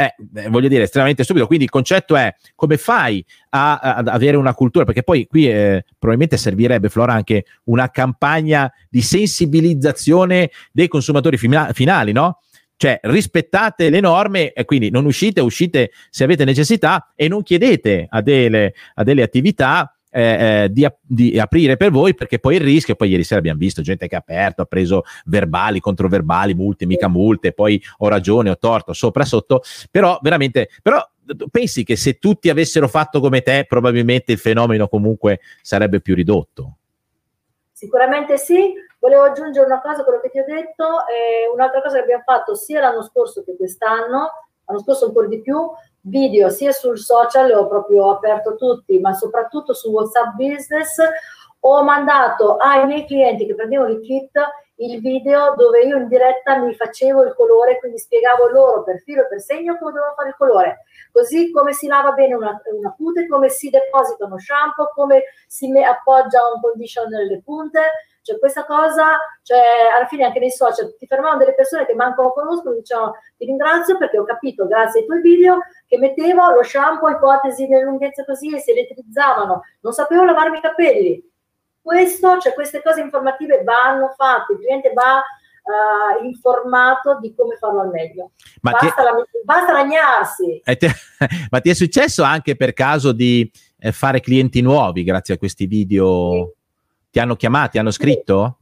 è, 0.00 0.14
eh, 0.34 0.48
voglio 0.48 0.68
dire, 0.68 0.84
estremamente 0.84 1.24
stupido. 1.24 1.46
Quindi 1.46 1.64
il 1.64 1.70
concetto 1.70 2.16
è 2.16 2.34
come 2.54 2.78
fai 2.78 3.22
a, 3.50 3.78
ad 3.78 4.08
avere 4.08 4.38
una 4.38 4.54
cultura, 4.54 4.86
perché 4.86 5.02
poi 5.02 5.26
qui 5.26 5.50
eh, 5.50 5.84
probabilmente 5.98 6.38
servirebbe, 6.38 6.88
Flora, 6.88 7.12
anche 7.12 7.44
una 7.64 7.90
campagna 7.90 8.72
di 8.88 9.02
sensibilizzazione 9.02 10.50
dei 10.72 10.88
consumatori 10.88 11.36
fina- 11.36 11.72
finali, 11.74 12.12
no? 12.12 12.40
Cioè 12.76 12.98
rispettate 13.02 13.90
le 13.90 14.00
norme 14.00 14.52
e 14.52 14.64
quindi 14.64 14.88
non 14.88 15.04
uscite, 15.04 15.42
uscite 15.42 15.90
se 16.08 16.24
avete 16.24 16.46
necessità 16.46 17.12
e 17.14 17.28
non 17.28 17.42
chiedete 17.42 18.06
a 18.08 18.22
delle, 18.22 18.72
a 18.94 19.04
delle 19.04 19.20
attività 19.20 19.94
eh, 20.10 20.64
eh, 20.64 20.72
di, 20.72 20.86
di, 21.00 21.38
aprire 21.38 21.76
per 21.76 21.90
voi 21.90 22.14
perché 22.14 22.38
poi 22.38 22.56
il 22.56 22.60
rischio, 22.60 22.96
poi 22.96 23.08
ieri 23.10 23.24
sera 23.24 23.38
abbiamo 23.38 23.58
visto 23.58 23.82
gente 23.82 24.08
che 24.08 24.16
ha 24.16 24.18
aperto, 24.18 24.62
ha 24.62 24.66
preso 24.66 25.04
verbali, 25.26 25.80
controverbali, 25.80 26.54
multe, 26.54 26.86
mica 26.86 27.08
multe, 27.08 27.52
poi 27.52 27.80
ho 27.98 28.08
ragione, 28.08 28.50
ho 28.50 28.58
torto, 28.58 28.92
sopra, 28.92 29.24
sotto, 29.24 29.62
però 29.90 30.18
veramente, 30.22 30.68
però 30.82 31.04
pensi 31.50 31.84
che 31.84 31.96
se 31.96 32.18
tutti 32.18 32.50
avessero 32.50 32.88
fatto 32.88 33.20
come 33.20 33.42
te 33.42 33.64
probabilmente 33.68 34.32
il 34.32 34.38
fenomeno 34.38 34.88
comunque 34.88 35.40
sarebbe 35.62 36.00
più 36.00 36.14
ridotto? 36.14 36.76
Sicuramente 37.72 38.36
sì. 38.36 38.74
Volevo 38.98 39.22
aggiungere 39.22 39.64
una 39.64 39.80
cosa 39.80 40.02
a 40.02 40.04
quello 40.04 40.20
che 40.20 40.28
ti 40.28 40.38
ho 40.38 40.44
detto, 40.44 40.84
eh, 41.08 41.48
un'altra 41.54 41.80
cosa 41.80 41.96
che 41.96 42.02
abbiamo 42.02 42.22
fatto 42.22 42.54
sia 42.54 42.80
l'anno 42.80 43.02
scorso 43.02 43.42
che 43.42 43.56
quest'anno, 43.56 44.28
l'anno 44.66 44.80
scorso 44.80 45.06
ancora 45.06 45.26
di 45.26 45.40
più, 45.40 45.56
video 46.02 46.48
sia 46.48 46.72
sul 46.72 46.98
social, 46.98 47.50
ho 47.52 47.66
proprio 47.66 48.10
aperto 48.10 48.56
tutti, 48.56 48.98
ma 48.98 49.12
soprattutto 49.12 49.74
su 49.74 49.90
WhatsApp 49.90 50.34
Business, 50.34 50.96
ho 51.60 51.82
mandato 51.82 52.56
ai 52.56 52.86
miei 52.86 53.06
clienti 53.06 53.46
che 53.46 53.54
prendevano 53.54 53.90
il 53.90 54.00
kit 54.00 54.32
il 54.80 55.00
video 55.00 55.54
dove 55.56 55.82
io 55.82 55.98
in 55.98 56.08
diretta 56.08 56.56
mi 56.56 56.74
facevo 56.74 57.22
il 57.24 57.34
colore, 57.34 57.78
quindi 57.78 57.98
spiegavo 57.98 58.48
loro 58.48 58.82
per 58.82 59.00
filo 59.00 59.22
e 59.22 59.28
per 59.28 59.40
segno 59.40 59.76
come 59.76 59.92
dovevano 59.92 60.14
fare 60.14 60.28
il 60.30 60.36
colore, 60.36 60.84
così 61.12 61.50
come 61.50 61.72
si 61.72 61.86
lava 61.86 62.12
bene 62.12 62.34
una, 62.34 62.60
una 62.72 62.94
cute, 62.96 63.28
come 63.28 63.50
si 63.50 63.68
deposita 63.68 64.24
uno 64.24 64.38
shampoo, 64.38 64.90
come 64.94 65.24
si 65.46 65.70
appoggia 65.82 66.40
un 66.54 66.60
conditioner 66.60 67.20
nelle 67.20 67.42
punte, 67.42 67.80
cioè 68.22 68.38
questa 68.38 68.64
cosa, 68.64 69.18
cioè 69.42 69.58
alla 69.96 70.06
fine 70.06 70.24
anche 70.24 70.38
nei 70.38 70.50
social 70.50 70.94
ti 70.98 71.06
fermavano 71.06 71.38
delle 71.38 71.54
persone 71.54 71.86
che 71.86 71.94
manco 71.94 72.32
conoscono, 72.32 72.74
dicevano 72.74 73.14
ti 73.36 73.46
ringrazio 73.46 73.96
perché 73.96 74.18
ho 74.18 74.24
capito 74.24 74.66
grazie 74.66 75.00
ai 75.00 75.06
tuoi 75.06 75.20
video 75.20 75.58
che 75.86 75.98
mettevo 75.98 76.52
lo 76.52 76.62
shampoo, 76.62 77.08
ipotesi 77.08 77.66
nelle 77.66 77.84
lunghezze 77.84 78.24
così 78.24 78.54
e 78.54 78.60
si 78.60 78.70
elettrizzavano, 78.70 79.62
non 79.80 79.92
sapevo 79.92 80.24
lavarmi 80.24 80.58
i 80.58 80.60
capelli, 80.60 81.30
questo, 81.80 82.38
cioè 82.38 82.54
queste 82.54 82.82
cose 82.82 83.00
informative 83.00 83.62
vanno 83.62 84.12
fatte, 84.16 84.52
il 84.52 84.58
cliente 84.60 84.92
va 84.92 85.16
uh, 85.16 86.24
informato 86.24 87.18
di 87.20 87.34
come 87.34 87.56
farlo 87.56 87.80
al 87.80 87.90
meglio. 87.90 88.32
Ma 88.60 88.72
basta, 88.72 88.86
ti... 88.86 89.02
la, 89.02 89.24
basta 89.44 89.72
lagnarsi. 89.72 90.60
Te... 90.62 90.90
Ma 91.50 91.60
ti 91.60 91.70
è 91.70 91.74
successo 91.74 92.22
anche 92.22 92.54
per 92.54 92.74
caso 92.74 93.12
di 93.12 93.50
eh, 93.78 93.92
fare 93.92 94.20
clienti 94.20 94.60
nuovi 94.60 95.04
grazie 95.04 95.34
a 95.34 95.38
questi 95.38 95.66
video? 95.66 96.30
Sì. 96.32 96.58
Ti 97.10 97.18
hanno 97.18 97.36
chiamati, 97.36 97.78
hanno 97.78 97.90
scritto? 97.90 98.58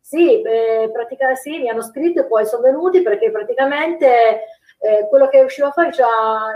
Sì, 0.00 0.16
sì, 0.16 0.42
eh, 0.42 0.90
pratica, 0.92 1.34
sì, 1.34 1.58
mi 1.58 1.68
hanno 1.68 1.82
scritto 1.82 2.20
e 2.20 2.26
poi 2.26 2.46
sono 2.46 2.62
venuti 2.62 3.02
perché 3.02 3.30
praticamente 3.30 4.44
eh, 4.78 5.08
quello 5.08 5.28
che 5.28 5.40
usciva 5.40 5.70
fuori, 5.70 5.92
cioè, 5.92 6.06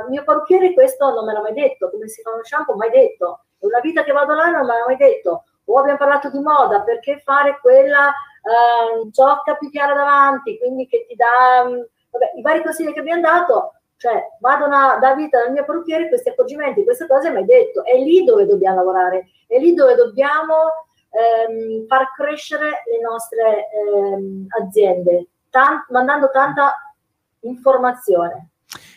il 0.04 0.10
mio 0.10 0.24
parrucchiere 0.24 0.72
questo 0.72 1.10
non 1.10 1.24
me 1.24 1.32
l'ha 1.32 1.40
mai 1.40 1.54
detto, 1.54 1.90
come 1.90 2.06
si 2.08 2.22
fa 2.22 2.32
uno 2.32 2.44
shampoo, 2.44 2.76
mai 2.76 2.90
detto. 2.90 3.44
È 3.58 3.64
una 3.64 3.80
vita 3.80 4.04
che 4.04 4.12
vado 4.12 4.34
là 4.34 4.50
non 4.50 4.66
me 4.66 4.74
l'ha 4.74 4.84
mai 4.86 4.96
detto 4.96 5.44
o 5.64 5.78
abbiamo 5.78 5.98
parlato 5.98 6.30
di 6.30 6.38
moda, 6.38 6.82
perché 6.82 7.20
fare 7.24 7.58
quella 7.60 8.08
uh, 8.08 9.10
giocca 9.10 9.56
più 9.56 9.70
chiara 9.70 9.94
davanti, 9.94 10.58
quindi 10.58 10.86
che 10.86 11.06
ti 11.08 11.16
dà, 11.16 11.62
um, 11.64 11.84
vabbè, 12.10 12.32
i 12.36 12.42
vari 12.42 12.62
consigli 12.62 12.92
che 12.92 13.00
abbiamo 13.00 13.20
dato, 13.20 13.72
cioè 13.96 14.22
vado 14.40 14.66
a 14.66 14.98
da 14.98 15.14
vita 15.14 15.42
dal 15.42 15.52
mio 15.52 15.64
parrucchiere, 15.64 16.08
questi 16.08 16.28
accorgimenti, 16.28 16.84
queste 16.84 17.06
cose 17.06 17.30
mi 17.30 17.38
hai 17.38 17.44
detto, 17.44 17.84
è 17.84 17.96
lì 17.96 18.22
dove 18.22 18.46
dobbiamo 18.46 18.76
lavorare, 18.76 19.26
è 19.48 19.58
lì 19.58 19.74
dove 19.74 19.94
dobbiamo 19.94 20.85
ehm, 21.16 21.86
far 21.86 22.12
crescere 22.14 22.82
le 22.84 23.00
nostre 23.02 23.68
ehm, 23.72 24.46
aziende, 24.60 25.26
tan- 25.50 25.84
mandando 25.90 26.30
tanta 26.30 26.94
informazione. 27.40 28.50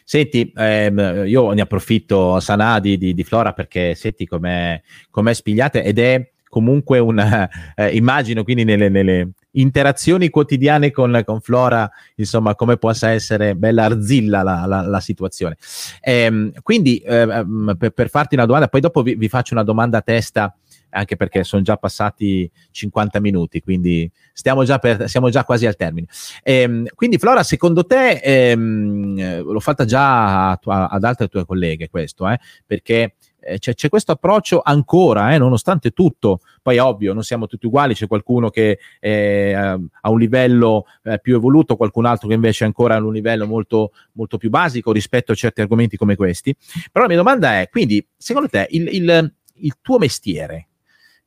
Senti, 0.03 0.51
ehm, 0.55 1.23
io 1.27 1.51
ne 1.51 1.61
approfitto, 1.61 2.39
Sanadi, 2.39 2.97
di, 2.97 3.13
di 3.13 3.23
Flora, 3.23 3.53
perché 3.53 3.95
senti 3.95 4.25
com'è, 4.25 4.81
com'è 5.09 5.33
spigliate 5.33 5.83
ed 5.83 5.99
è 5.99 6.31
comunque 6.49 6.97
una, 6.97 7.47
eh, 7.75 7.95
immagino 7.95 8.43
quindi 8.43 8.63
nelle, 8.63 8.89
nelle, 8.89 9.29
interazioni 9.53 10.29
quotidiane 10.29 10.91
con, 10.91 11.21
con, 11.25 11.41
Flora, 11.41 11.89
insomma, 12.15 12.53
come 12.55 12.77
possa 12.77 13.09
essere 13.09 13.55
bella 13.55 13.85
arzilla 13.85 14.43
la, 14.43 14.65
la, 14.65 14.81
la 14.81 14.99
situazione. 14.99 15.57
Ehm, 16.01 16.51
quindi, 16.61 16.97
eh, 16.99 17.45
per, 17.77 17.91
per, 17.91 18.09
farti 18.09 18.35
una 18.35 18.45
domanda, 18.45 18.67
poi 18.67 18.81
dopo 18.81 19.01
vi, 19.01 19.15
vi, 19.15 19.27
faccio 19.27 19.53
una 19.53 19.63
domanda 19.63 19.99
a 19.99 20.01
testa, 20.01 20.55
anche 20.89 21.15
perché 21.15 21.43
sono 21.43 21.61
già 21.61 21.77
passati 21.77 22.49
50 22.71 23.19
minuti, 23.19 23.61
quindi 23.61 24.09
già 24.33 24.79
per, 24.79 25.09
siamo 25.09 25.29
già 25.29 25.43
quasi 25.43 25.65
al 25.65 25.75
termine. 25.75 26.07
Ehm, 26.43 26.87
quindi, 26.95 27.17
Flora, 27.17 27.43
secondo 27.43 27.85
te, 27.85 28.19
ehm, 28.23 29.43
l'ho 29.43 29.59
fatta 29.59 29.85
già 29.85 30.51
a, 30.51 30.59
a, 30.63 30.87
ad 30.87 31.03
altre 31.03 31.27
tue 31.27 31.45
colleghe 31.45 31.89
questo, 31.89 32.27
eh, 32.27 32.39
perché 32.65 33.15
eh, 33.41 33.57
c'è, 33.57 33.73
c'è, 33.73 33.89
questo 33.89 34.11
approccio 34.11 34.61
ancora, 34.63 35.33
eh, 35.33 35.37
nonostante 35.37 35.91
tutto. 35.91 36.39
Poi 36.61 36.77
ovvio, 36.77 37.13
non 37.13 37.23
siamo 37.23 37.47
tutti 37.47 37.65
uguali, 37.65 37.93
c'è 37.93 38.07
qualcuno 38.07 38.49
che 38.49 38.79
eh, 38.99 39.53
ha 39.53 40.09
un 40.09 40.19
livello 40.19 40.85
eh, 41.03 41.19
più 41.19 41.35
evoluto, 41.35 41.75
qualcun 41.75 42.05
altro 42.05 42.27
che 42.27 42.33
invece 42.33 42.63
è 42.63 42.67
ancora 42.67 42.95
a 42.95 43.03
un 43.03 43.13
livello 43.13 43.47
molto, 43.47 43.91
molto 44.13 44.37
più 44.37 44.49
basico 44.49 44.91
rispetto 44.91 45.31
a 45.31 45.35
certi 45.35 45.61
argomenti 45.61 45.97
come 45.97 46.15
questi. 46.15 46.55
Però 46.91 47.05
la 47.05 47.07
mia 47.07 47.17
domanda 47.17 47.59
è, 47.59 47.69
quindi, 47.69 48.05
secondo 48.17 48.49
te 48.49 48.67
il, 48.71 48.87
il, 48.93 49.33
il 49.55 49.73
tuo 49.81 49.97
mestiere, 49.97 50.68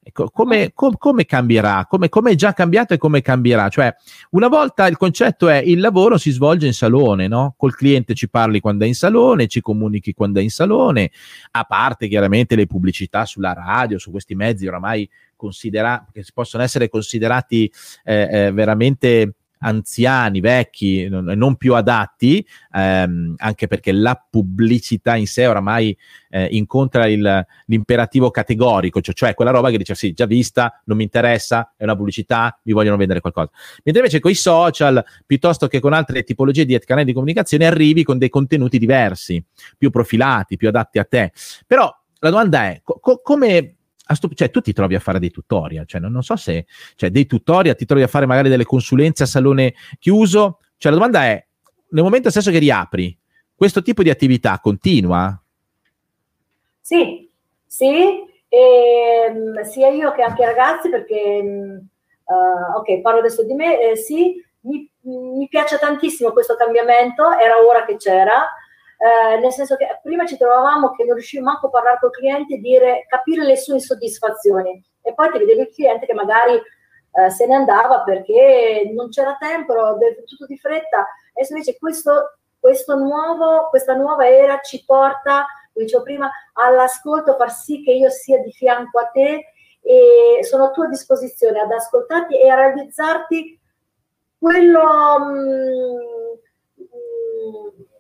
Ecco, 0.05 0.31
come, 0.31 0.73
com, 0.75 0.97
come, 0.97 1.25
cambierà? 1.25 1.87
Come, 1.89 2.09
come, 2.09 2.33
è 2.33 2.35
già 2.35 2.53
cambiato 2.53 2.93
e 2.93 2.99
come 2.99 3.23
cambierà? 3.23 3.69
Cioè, 3.69 3.95
una 4.31 4.49
volta 4.49 4.89
il 4.89 4.97
concetto 4.97 5.49
è 5.49 5.59
il 5.59 5.79
lavoro 5.79 6.19
si 6.19 6.33
svolge 6.33 6.67
in 6.67 6.73
salone, 6.73 7.29
no? 7.29 7.55
Col 7.57 7.77
cliente 7.77 8.15
ci 8.15 8.29
parli 8.29 8.59
quando 8.59 8.83
è 8.83 8.89
in 8.89 8.97
salone, 8.97 9.47
ci 9.47 9.61
comunichi 9.61 10.13
quando 10.13 10.41
è 10.41 10.43
in 10.43 10.51
salone, 10.51 11.13
a 11.53 11.63
parte 11.63 12.09
chiaramente 12.09 12.57
le 12.57 12.67
pubblicità 12.67 13.25
sulla 13.25 13.53
radio, 13.53 13.99
su 14.01 14.11
questi 14.11 14.35
mezzi 14.35 14.67
oramai 14.67 15.09
considerati, 15.37 16.11
che 16.13 16.25
possono 16.35 16.65
essere 16.65 16.89
considerati 16.89 17.73
eh, 18.03 18.47
eh, 18.47 18.51
veramente 18.51 19.35
anziani, 19.63 20.41
vecchi, 20.41 21.09
non, 21.09 21.57
più 21.57 21.75
adatti, 21.75 22.47
ehm, 22.73 23.35
anche 23.39 23.67
perché 23.67 23.93
la 23.93 24.23
pubblicità 24.31 25.17
in 25.17 25.27
sé 25.27 25.47
oramai 25.47 25.97
eh, 26.31 26.47
incontra 26.53 27.07
il, 27.07 27.47
l'imperativo 27.67 28.31
categorico, 28.31 29.01
cioè, 29.01 29.15
cioè, 29.15 29.35
quella 29.35 29.51
roba 29.51 29.71
che 29.71 29.79
dice 29.79 29.95
sì, 29.95 30.13
già 30.13 30.27
vista, 30.27 30.81
non 30.85 30.97
mi 30.97 31.03
interessa, 31.03 31.73
è 31.77 31.85
una 31.85 31.97
pubblicità, 31.97 32.59
mi 32.65 32.73
vogliono 32.73 32.97
vendere 32.97 33.21
qualcosa. 33.21 33.51
Mentre 33.85 34.03
invece 34.03 34.21
con 34.21 34.31
i 34.31 34.35
social, 34.35 35.05
piuttosto 35.27 35.67
che 35.67 35.81
con 35.81 35.93
altre 35.93 36.23
tipologie 36.23 36.65
di 36.65 36.79
canali 36.81 37.07
di 37.07 37.13
comunicazione, 37.13 37.67
arrivi 37.67 38.03
con 38.03 38.19
dei 38.19 38.29
contenuti 38.29 38.79
diversi, 38.79 39.43
più 39.77 39.91
profilati, 39.91 40.57
più 40.57 40.69
adatti 40.69 40.99
a 40.99 41.05
te. 41.05 41.33
Però 41.67 41.95
la 42.19 42.31
domanda 42.31 42.65
è 42.67 42.81
co- 42.83 43.21
come 43.23 43.75
cioè, 44.35 44.51
tu 44.51 44.61
ti 44.61 44.73
trovi 44.73 44.95
a 44.95 45.01
fare 45.01 45.19
dei 45.19 45.31
tutorial, 45.31 45.87
cioè, 45.87 46.01
non, 46.01 46.13
non, 46.13 46.23
so 46.23 46.37
se 46.37 46.67
cioè, 46.97 47.11
dei 47.11 47.27
tutorial, 47.27 47.77
ti 47.77 47.85
trovi 47.85 48.03
a 48.03 48.09
fare 48.09 48.27
magari 48.27 48.49
delle 48.49 48.65
consulenze 48.65 49.23
a 49.23 49.27
salone 49.27 49.75
chiuso. 49.99 50.59
Cioè, 50.77 50.91
la 50.91 50.99
domanda 50.99 51.25
è: 51.25 51.45
nel 51.91 52.03
momento 52.03 52.31
stesso 52.31 52.51
che 52.51 52.59
riapri, 52.59 53.17
questo 53.55 53.83
tipo 53.83 54.03
di 54.03 54.11
attività 54.11 54.59
continua? 54.61 55.41
Sì, 56.81 57.31
sì, 57.65 57.95
e, 58.49 59.65
sia 59.65 59.89
io 59.89 60.13
che 60.13 60.23
anche 60.23 60.43
i 60.43 60.47
ragazzi, 60.47 60.91
perché 60.91 61.43
uh, 62.25 62.79
ok, 62.79 63.01
parlo 63.01 63.21
adesso 63.21 63.45
di 63.45 63.55
me, 63.55 63.91
eh, 63.91 63.97
sì, 63.97 64.35
mi, 64.63 64.91
mi 65.03 65.49
piace 65.49 65.79
tantissimo 65.79 66.33
questo 66.33 66.57
cambiamento, 66.57 67.31
era 67.39 67.65
ora 67.65 67.85
che 67.85 67.97
c'era 67.97 68.47
eh, 69.03 69.37
nel 69.41 69.51
senso 69.51 69.75
che 69.75 69.99
prima 70.01 70.25
ci 70.25 70.37
trovavamo 70.37 70.93
che 70.93 71.03
non 71.03 71.15
riuscivamo 71.15 71.51
manco 71.51 71.67
a 71.67 71.71
parlare 71.71 71.99
con 71.99 72.11
il 72.11 72.15
cliente 72.15 72.55
e 72.55 72.59
dire, 72.59 73.05
capire 73.09 73.43
le 73.43 73.57
sue 73.57 73.75
insoddisfazioni. 73.75 74.81
E 75.03 75.13
poi 75.13 75.33
ti 75.33 75.39
vedevi 75.39 75.63
il 75.63 75.75
cliente 75.75 76.07
che 76.07 76.15
magari 76.15 76.55
eh, 76.55 77.31
se 77.31 77.47
ne 77.47 77.57
andava 77.57 78.03
perché 78.03 78.89
non 78.95 79.09
c'era 79.09 79.37
tempo, 79.41 79.73
era 79.75 79.97
tutto 80.25 80.47
di 80.47 80.57
fretta. 80.57 81.05
E 81.35 81.45
invece 81.51 81.77
questo, 81.79 82.39
questo 82.61 82.95
nuovo, 82.95 83.69
questa 83.71 83.95
nuova 83.95 84.29
era 84.29 84.61
ci 84.61 84.85
porta, 84.85 85.47
come 85.73 85.85
dicevo 85.87 86.05
prima, 86.05 86.31
all'ascolto, 86.53 87.35
far 87.35 87.51
sì 87.51 87.83
che 87.83 87.91
io 87.91 88.09
sia 88.09 88.39
di 88.39 88.53
fianco 88.53 89.01
a 89.01 89.07
te 89.07 89.47
e 89.83 90.45
sono 90.45 90.67
a 90.67 90.71
tua 90.71 90.87
disposizione 90.87 91.59
ad 91.59 91.73
ascoltarti 91.73 92.39
e 92.41 92.49
a 92.49 92.55
realizzarti 92.55 93.61
quello... 94.39 95.19
Mh, 95.19 95.33
mm, 95.33 96.85
mh, 96.85 97.79
mm, 97.81 97.91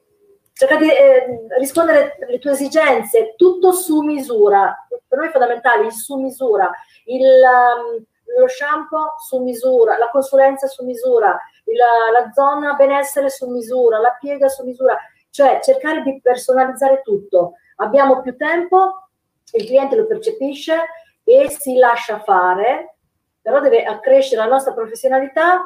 cerca 0.62 0.76
di 0.76 0.88
eh, 0.88 1.46
rispondere 1.58 2.16
alle 2.24 2.38
tue 2.38 2.52
esigenze, 2.52 3.34
tutto 3.36 3.72
su 3.72 4.00
misura. 4.02 4.86
Per 5.08 5.18
noi 5.18 5.26
è 5.26 5.30
fondamentale 5.32 5.86
il 5.86 5.92
su 5.92 6.16
misura, 6.16 6.70
il, 7.06 7.20
um, 7.20 8.04
lo 8.38 8.46
shampoo 8.46 9.14
su 9.18 9.42
misura, 9.42 9.98
la 9.98 10.08
consulenza 10.10 10.68
su 10.68 10.84
misura, 10.84 11.36
il, 11.64 11.76
la 11.76 12.30
zona 12.32 12.74
benessere 12.74 13.28
su 13.28 13.48
misura, 13.50 13.98
la 13.98 14.16
piega 14.20 14.48
su 14.48 14.64
misura, 14.64 14.96
cioè 15.30 15.58
cercare 15.60 16.02
di 16.02 16.20
personalizzare 16.20 17.02
tutto. 17.02 17.54
Abbiamo 17.76 18.20
più 18.20 18.36
tempo, 18.36 19.08
il 19.54 19.66
cliente 19.66 19.96
lo 19.96 20.06
percepisce 20.06 20.76
e 21.24 21.50
si 21.50 21.76
lascia 21.76 22.20
fare, 22.20 22.98
però 23.40 23.58
deve 23.58 23.82
accrescere 23.82 24.42
la 24.42 24.48
nostra 24.48 24.72
professionalità 24.72 25.64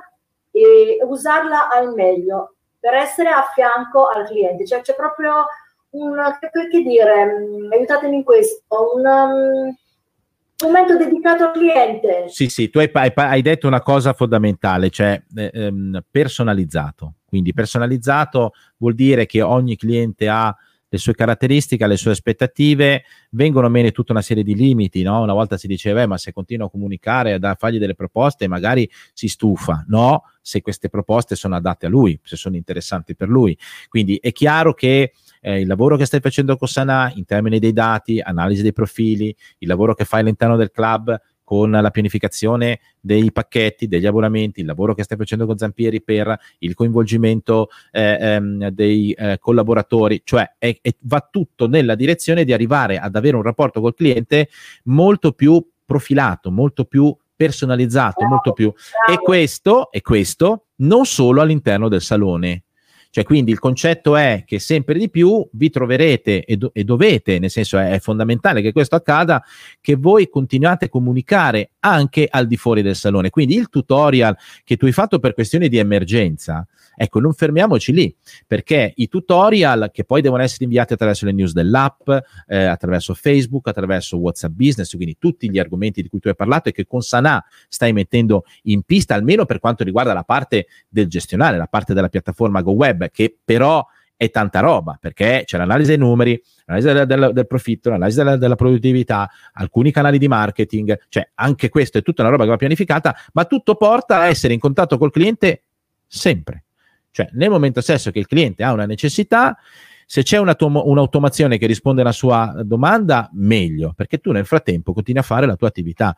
e 0.50 0.98
usarla 1.02 1.68
al 1.68 1.92
meglio 1.92 2.55
per 2.86 2.94
essere 2.94 3.30
a 3.30 3.50
fianco 3.52 4.06
al 4.06 4.26
cliente. 4.26 4.64
Cioè 4.64 4.80
c'è 4.80 4.94
proprio 4.94 5.46
un, 5.90 6.14
che, 6.70 6.82
dire, 6.82 7.24
mm, 7.24 7.72
aiutatemi 7.72 8.14
in 8.14 8.22
questo, 8.22 8.92
un, 8.94 9.04
um, 9.04 9.76
momento 10.62 10.96
dedicato 10.96 11.46
al 11.46 11.50
cliente. 11.50 12.26
Sì, 12.28 12.48
sì, 12.48 12.70
tu 12.70 12.78
hai, 12.78 12.88
hai, 12.92 13.12
hai 13.12 13.42
detto 13.42 13.66
una 13.66 13.82
cosa 13.82 14.12
fondamentale, 14.12 14.90
cioè 14.90 15.20
eh, 15.34 15.50
ehm, 15.52 16.00
personalizzato. 16.08 17.14
Quindi 17.26 17.52
personalizzato 17.52 18.52
vuol 18.76 18.94
dire 18.94 19.26
che 19.26 19.42
ogni 19.42 19.76
cliente 19.76 20.28
ha 20.28 20.56
le 20.88 20.98
sue 20.98 21.14
caratteristiche, 21.14 21.86
le 21.86 21.96
sue 21.96 22.12
aspettative, 22.12 23.04
vengono 23.30 23.68
meno 23.68 23.90
tutta 23.90 24.12
una 24.12 24.22
serie 24.22 24.42
di 24.42 24.54
limiti, 24.54 25.02
no? 25.02 25.22
Una 25.22 25.32
volta 25.32 25.56
si 25.56 25.66
diceva, 25.66 26.02
eh, 26.02 26.06
ma 26.06 26.16
se 26.16 26.32
continua 26.32 26.66
a 26.66 26.70
comunicare, 26.70 27.34
a 27.34 27.56
fargli 27.58 27.78
delle 27.78 27.94
proposte, 27.94 28.46
magari 28.46 28.88
si 29.12 29.28
stufa. 29.28 29.84
No, 29.88 30.24
se 30.40 30.62
queste 30.62 30.88
proposte 30.88 31.34
sono 31.34 31.56
adatte 31.56 31.86
a 31.86 31.88
lui, 31.88 32.18
se 32.22 32.36
sono 32.36 32.56
interessanti 32.56 33.16
per 33.16 33.28
lui. 33.28 33.56
Quindi 33.88 34.18
è 34.20 34.30
chiaro 34.32 34.74
che 34.74 35.12
eh, 35.40 35.60
il 35.60 35.66
lavoro 35.66 35.96
che 35.96 36.06
stai 36.06 36.20
facendo 36.20 36.56
con 36.56 36.68
Sana 36.68 37.12
in 37.14 37.24
termini 37.24 37.58
dei 37.58 37.72
dati, 37.72 38.20
analisi 38.20 38.62
dei 38.62 38.72
profili, 38.72 39.34
il 39.58 39.68
lavoro 39.68 39.94
che 39.94 40.04
fai 40.04 40.20
all'interno 40.20 40.56
del 40.56 40.70
club 40.70 41.20
con 41.46 41.70
la 41.70 41.90
pianificazione 41.92 42.80
dei 42.98 43.30
pacchetti, 43.30 43.86
degli 43.86 44.04
abbonamenti, 44.04 44.60
il 44.60 44.66
lavoro 44.66 44.94
che 44.94 45.04
stai 45.04 45.16
facendo 45.16 45.46
con 45.46 45.56
Zampieri 45.56 46.02
per 46.02 46.36
il 46.58 46.74
coinvolgimento 46.74 47.68
eh, 47.92 48.18
ehm, 48.20 48.68
dei 48.70 49.12
eh, 49.12 49.38
collaboratori, 49.38 50.22
cioè 50.24 50.56
è, 50.58 50.76
è, 50.82 50.90
va 51.02 51.24
tutto 51.30 51.68
nella 51.68 51.94
direzione 51.94 52.44
di 52.44 52.52
arrivare 52.52 52.98
ad 52.98 53.14
avere 53.14 53.36
un 53.36 53.42
rapporto 53.42 53.80
col 53.80 53.94
cliente 53.94 54.48
molto 54.86 55.30
più 55.30 55.64
profilato, 55.84 56.50
molto 56.50 56.84
più 56.84 57.16
personalizzato, 57.36 58.26
molto 58.26 58.52
più. 58.52 58.72
E 59.08 59.18
questo, 59.18 59.92
e 59.92 60.00
questo 60.00 60.64
non 60.78 61.04
solo 61.04 61.42
all'interno 61.42 61.88
del 61.88 62.02
salone, 62.02 62.64
cioè, 63.16 63.24
quindi 63.24 63.50
il 63.50 63.58
concetto 63.58 64.14
è 64.14 64.42
che 64.44 64.58
sempre 64.58 64.98
di 64.98 65.08
più 65.08 65.48
vi 65.52 65.70
troverete 65.70 66.44
e, 66.44 66.58
do- 66.58 66.70
e 66.74 66.84
dovete, 66.84 67.38
nel 67.38 67.48
senso 67.48 67.78
è, 67.78 67.92
è, 67.92 67.98
fondamentale 67.98 68.60
che 68.60 68.72
questo 68.72 68.94
accada, 68.94 69.42
che 69.80 69.94
voi 69.96 70.28
continuate 70.28 70.84
a 70.84 70.88
comunicare 70.90 71.70
anche 71.80 72.28
al 72.30 72.46
di 72.46 72.58
fuori 72.58 72.82
del 72.82 72.94
salone. 72.94 73.30
Quindi 73.30 73.54
il 73.54 73.70
tutorial 73.70 74.36
che 74.64 74.76
tu 74.76 74.84
hai 74.84 74.92
fatto 74.92 75.18
per 75.18 75.32
questioni 75.32 75.70
di 75.70 75.78
emergenza, 75.78 76.66
ecco, 76.96 77.20
non 77.20 77.32
fermiamoci 77.34 77.92
lì, 77.92 78.14
perché 78.46 78.92
i 78.96 79.08
tutorial 79.08 79.90
che 79.92 80.04
poi 80.04 80.22
devono 80.22 80.42
essere 80.42 80.64
inviati 80.64 80.94
attraverso 80.94 81.26
le 81.26 81.32
news 81.32 81.52
dell'app, 81.52 82.08
eh, 82.46 82.64
attraverso 82.64 83.14
Facebook, 83.14 83.68
attraverso 83.68 84.16
WhatsApp 84.16 84.52
Business, 84.52 84.94
quindi 84.96 85.16
tutti 85.18 85.50
gli 85.50 85.58
argomenti 85.58 86.02
di 86.02 86.08
cui 86.08 86.20
tu 86.20 86.28
hai 86.28 86.34
parlato 86.34 86.70
e 86.70 86.72
che 86.72 86.86
con 86.86 87.02
Sana 87.02 87.44
stai 87.68 87.92
mettendo 87.92 88.44
in 88.62 88.82
pista, 88.82 89.14
almeno 89.14 89.44
per 89.44 89.58
quanto 89.58 89.84
riguarda 89.84 90.12
la 90.12 90.24
parte 90.24 90.66
del 90.88 91.06
gestionale, 91.06 91.56
la 91.56 91.66
parte 91.66 91.94
della 91.94 92.08
piattaforma 92.08 92.62
GoWeb 92.62 93.10
che 93.10 93.36
però 93.44 93.84
è 94.16 94.30
tanta 94.30 94.60
roba 94.60 94.96
perché 94.98 95.42
c'è 95.44 95.58
l'analisi 95.58 95.90
dei 95.90 95.98
numeri, 95.98 96.42
l'analisi 96.64 96.92
del, 96.92 97.06
del, 97.06 97.30
del 97.34 97.46
profitto, 97.46 97.90
l'analisi 97.90 98.16
della, 98.16 98.36
della, 98.36 98.56
produttività, 98.56 99.30
alcuni 99.52 99.92
canali 99.92 100.18
di 100.18 100.26
marketing, 100.26 100.98
cioè 101.08 101.30
anche 101.34 101.68
questo 101.68 101.98
è 101.98 102.02
tutta 102.02 102.22
una 102.22 102.30
roba 102.30 102.44
che 102.44 102.50
va 102.50 102.56
pianificata, 102.56 103.14
ma 103.34 103.44
tutto 103.44 103.74
porta 103.74 104.20
a 104.20 104.26
essere 104.26 104.54
in 104.54 104.60
contatto 104.60 104.96
col 104.96 105.10
cliente 105.10 105.64
sempre. 106.06 106.65
Cioè 107.16 107.30
nel 107.32 107.48
momento 107.48 107.80
stesso 107.80 108.10
che 108.10 108.18
il 108.18 108.26
cliente 108.26 108.62
ha 108.62 108.72
una 108.74 108.84
necessità, 108.84 109.56
se 110.04 110.22
c'è 110.22 110.36
un'automazione 110.36 111.56
che 111.56 111.66
risponde 111.66 112.02
alla 112.02 112.12
sua 112.12 112.54
domanda, 112.62 113.30
meglio, 113.32 113.94
perché 113.96 114.18
tu 114.18 114.32
nel 114.32 114.44
frattempo 114.44 114.92
continui 114.92 115.22
a 115.22 115.24
fare 115.24 115.46
la 115.46 115.56
tua 115.56 115.68
attività 115.68 116.14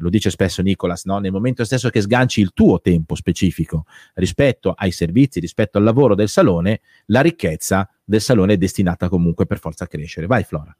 lo 0.00 0.08
dice 0.08 0.30
spesso 0.30 0.62
Nicolas, 0.62 1.04
no? 1.04 1.18
nel 1.18 1.30
momento 1.30 1.62
stesso 1.62 1.90
che 1.90 2.00
sganci 2.00 2.40
il 2.40 2.52
tuo 2.54 2.80
tempo 2.80 3.14
specifico 3.14 3.84
rispetto 4.14 4.72
ai 4.74 4.92
servizi, 4.92 5.40
rispetto 5.40 5.76
al 5.76 5.84
lavoro 5.84 6.14
del 6.14 6.30
salone, 6.30 6.80
la 7.06 7.20
ricchezza 7.20 7.86
del 8.02 8.22
salone 8.22 8.54
è 8.54 8.56
destinata 8.56 9.10
comunque 9.10 9.44
per 9.44 9.58
forza 9.58 9.84
a 9.84 9.86
crescere. 9.86 10.26
Vai 10.26 10.42
Flora. 10.42 10.74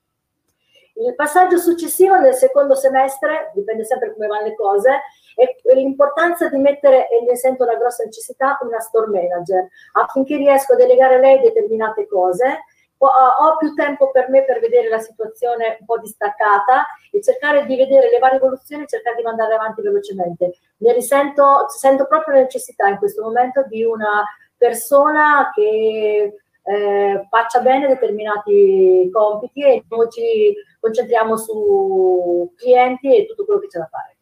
Il 0.94 1.14
passaggio 1.14 1.58
successivo 1.58 2.18
nel 2.18 2.32
secondo 2.32 2.74
semestre, 2.74 3.52
dipende 3.54 3.84
sempre 3.84 4.14
come 4.14 4.26
vanno 4.26 4.46
le 4.46 4.54
cose, 4.54 4.90
è 5.34 5.74
l'importanza 5.74 6.48
di 6.48 6.58
mettere, 6.58 7.08
e 7.08 7.24
ne 7.24 7.36
sento 7.36 7.64
una 7.64 7.76
grossa 7.76 8.04
necessità, 8.04 8.58
una 8.62 8.80
store 8.80 9.08
manager, 9.08 9.68
affinché 9.92 10.36
riesco 10.36 10.74
a 10.74 10.76
delegare 10.76 11.16
a 11.16 11.18
lei 11.18 11.40
determinate 11.40 12.06
cose 12.06 12.64
ho 13.06 13.56
più 13.56 13.72
tempo 13.74 14.10
per 14.10 14.28
me 14.28 14.44
per 14.44 14.60
vedere 14.60 14.88
la 14.88 14.98
situazione 14.98 15.78
un 15.80 15.86
po' 15.86 15.98
distaccata 15.98 16.86
e 17.10 17.22
cercare 17.22 17.64
di 17.64 17.76
vedere 17.76 18.10
le 18.10 18.18
varie 18.18 18.36
evoluzioni 18.36 18.82
e 18.82 18.88
cercare 18.88 19.16
di 19.16 19.22
mandare 19.22 19.54
avanti 19.54 19.80
velocemente. 19.80 20.58
Ne 20.78 20.92
risento, 20.92 21.66
sento 21.68 22.06
proprio 22.06 22.34
la 22.34 22.42
necessità 22.42 22.88
in 22.88 22.98
questo 22.98 23.22
momento 23.22 23.64
di 23.66 23.84
una 23.84 24.22
persona 24.56 25.50
che 25.54 26.34
eh, 26.62 27.26
faccia 27.30 27.60
bene 27.60 27.88
determinati 27.88 29.08
compiti 29.10 29.64
e 29.64 29.84
noi 29.88 30.10
ci 30.10 30.54
concentriamo 30.78 31.36
su 31.38 32.52
clienti 32.54 33.16
e 33.16 33.26
tutto 33.26 33.46
quello 33.46 33.60
che 33.60 33.68
c'è 33.68 33.78
da 33.78 33.88
fare. 33.90 34.16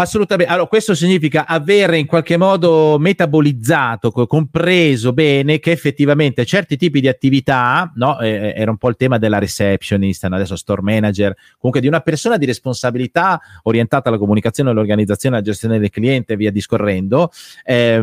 Assolutamente. 0.00 0.52
Allora, 0.52 0.68
questo 0.68 0.94
significa 0.94 1.44
avere 1.44 1.98
in 1.98 2.06
qualche 2.06 2.36
modo 2.36 2.98
metabolizzato, 3.00 4.12
compreso 4.12 5.12
bene 5.12 5.58
che 5.58 5.72
effettivamente 5.72 6.44
certi 6.44 6.76
tipi 6.76 7.00
di 7.00 7.08
attività, 7.08 7.90
no? 7.96 8.20
Eh, 8.20 8.28
eh, 8.28 8.54
era 8.56 8.70
un 8.70 8.76
po' 8.76 8.90
il 8.90 8.96
tema 8.96 9.18
della 9.18 9.38
receptionist, 9.38 10.22
adesso 10.22 10.54
store 10.54 10.82
manager, 10.82 11.34
comunque 11.58 11.80
di 11.80 11.88
una 11.88 11.98
persona 11.98 12.36
di 12.36 12.46
responsabilità 12.46 13.40
orientata 13.64 14.08
alla 14.08 14.18
comunicazione, 14.18 14.70
all'organizzazione, 14.70 15.34
alla 15.34 15.44
gestione 15.44 15.80
del 15.80 15.90
cliente 15.90 16.34
e 16.34 16.36
via 16.36 16.52
discorrendo, 16.52 17.32
eh, 17.64 18.00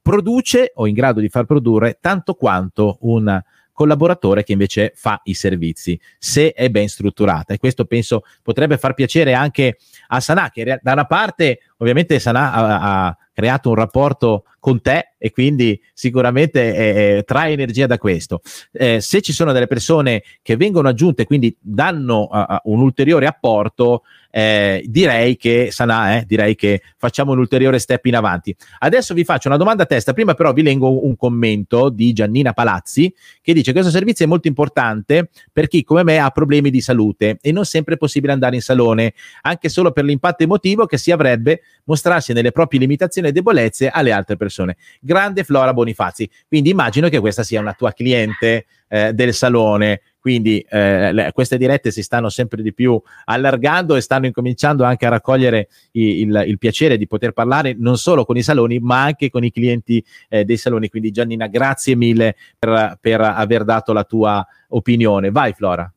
produce 0.00 0.72
o 0.74 0.86
in 0.86 0.94
grado 0.94 1.20
di 1.20 1.28
far 1.28 1.44
produrre 1.44 1.98
tanto 2.00 2.34
quanto 2.34 2.96
un 3.02 3.42
collaboratore 3.74 4.44
che 4.44 4.52
invece 4.52 4.92
fa 4.94 5.20
i 5.24 5.34
servizi, 5.34 6.00
se 6.18 6.52
è 6.52 6.70
ben 6.70 6.88
strutturata. 6.88 7.52
E 7.52 7.58
questo 7.58 7.84
penso 7.84 8.22
potrebbe 8.42 8.78
far 8.78 8.94
piacere 8.94 9.34
anche 9.34 9.76
a 10.08 10.20
Sanà, 10.20 10.50
che 10.50 10.78
da 10.80 10.92
una 10.92 11.04
parte 11.04 11.58
ovviamente 11.78 12.18
Sanà 12.18 12.52
ha, 12.52 13.06
ha 13.06 13.18
creato 13.34 13.68
un 13.68 13.74
rapporto 13.74 14.44
con 14.58 14.80
te 14.80 15.10
e 15.18 15.30
quindi 15.30 15.78
sicuramente 15.92 16.74
eh, 16.74 17.16
eh, 17.18 17.22
trae 17.24 17.52
energia 17.52 17.86
da 17.86 17.98
questo. 17.98 18.40
Eh, 18.72 19.00
se 19.00 19.20
ci 19.20 19.34
sono 19.34 19.52
delle 19.52 19.66
persone 19.66 20.22
che 20.40 20.56
vengono 20.56 20.88
aggiunte 20.88 21.26
quindi 21.26 21.54
danno 21.60 22.28
uh, 22.30 22.72
un 22.72 22.80
ulteriore 22.80 23.26
apporto, 23.26 24.04
eh, 24.30 24.82
direi 24.86 25.36
che 25.36 25.68
Sanà, 25.70 26.16
eh, 26.16 26.24
direi 26.26 26.54
che 26.54 26.82
facciamo 26.96 27.32
un 27.32 27.38
ulteriore 27.38 27.78
step 27.78 28.06
in 28.06 28.16
avanti. 28.16 28.54
Adesso 28.78 29.14
vi 29.14 29.22
faccio 29.22 29.48
una 29.48 29.56
domanda 29.56 29.84
a 29.84 29.86
testa, 29.86 30.12
prima 30.12 30.34
però 30.34 30.52
vi 30.52 30.62
leggo 30.62 31.04
un 31.04 31.16
commento 31.16 31.88
di 31.88 32.12
Giannina 32.12 32.52
Palazzi 32.52 33.14
che 33.40 33.52
dice 33.52 33.72
questo 33.72 33.90
servizio 33.90 34.24
è 34.24 34.28
molto 34.28 34.48
importante 34.48 35.28
per 35.52 35.68
chi 35.68 35.84
come 35.84 36.02
me 36.02 36.18
ha 36.18 36.30
problemi 36.30 36.70
di 36.70 36.80
salute 36.80 37.38
e 37.40 37.52
non 37.52 37.64
sempre 37.64 37.94
è 37.94 37.96
possibile 37.96 38.32
andare 38.32 38.56
in 38.56 38.62
salone, 38.62 39.14
anche 39.42 39.68
solo 39.68 39.92
per 39.92 40.04
l'impatto 40.04 40.42
emotivo 40.42 40.86
che 40.86 40.98
si 40.98 41.12
avrebbe 41.12 41.60
mostrarsi 41.84 42.32
nelle 42.32 42.50
proprie 42.50 42.80
limitazioni 42.80 43.23
e 43.28 43.32
debolezze 43.32 43.88
alle 43.88 44.12
altre 44.12 44.36
persone. 44.36 44.76
Grande 45.00 45.44
Flora 45.44 45.72
Bonifazi, 45.72 46.28
quindi 46.48 46.70
immagino 46.70 47.08
che 47.08 47.20
questa 47.20 47.42
sia 47.42 47.60
una 47.60 47.72
tua 47.72 47.92
cliente 47.92 48.66
eh, 48.88 49.12
del 49.12 49.34
salone 49.34 50.00
quindi 50.24 50.64
eh, 50.70 51.12
le, 51.12 51.32
queste 51.34 51.58
dirette 51.58 51.90
si 51.90 52.02
stanno 52.02 52.30
sempre 52.30 52.62
di 52.62 52.72
più 52.72 52.98
allargando 53.26 53.94
e 53.94 54.00
stanno 54.00 54.24
incominciando 54.24 54.82
anche 54.82 55.04
a 55.04 55.10
raccogliere 55.10 55.68
i, 55.90 56.22
il, 56.22 56.44
il, 56.46 56.56
piacere 56.56 56.96
di 56.96 57.06
poter 57.06 57.32
parlare 57.32 57.74
non 57.76 57.98
solo 57.98 58.24
con 58.24 58.38
i 58.38 58.42
saloni, 58.42 58.78
ma 58.78 59.02
anche 59.02 59.28
con 59.28 59.44
i 59.44 59.50
clienti 59.52 60.02
eh, 60.30 60.46
dei 60.46 60.56
saloni. 60.56 60.88
Quindi 60.88 61.10
Giannina, 61.10 61.46
grazie 61.46 61.94
mille 61.94 62.36
per, 62.58 62.96
per 63.02 63.20
aver 63.20 63.64
dato 63.64 63.92
la 63.92 64.04
tua 64.04 64.42
opinione. 64.68 65.30
Vai 65.30 65.52
Flora. 65.52 65.92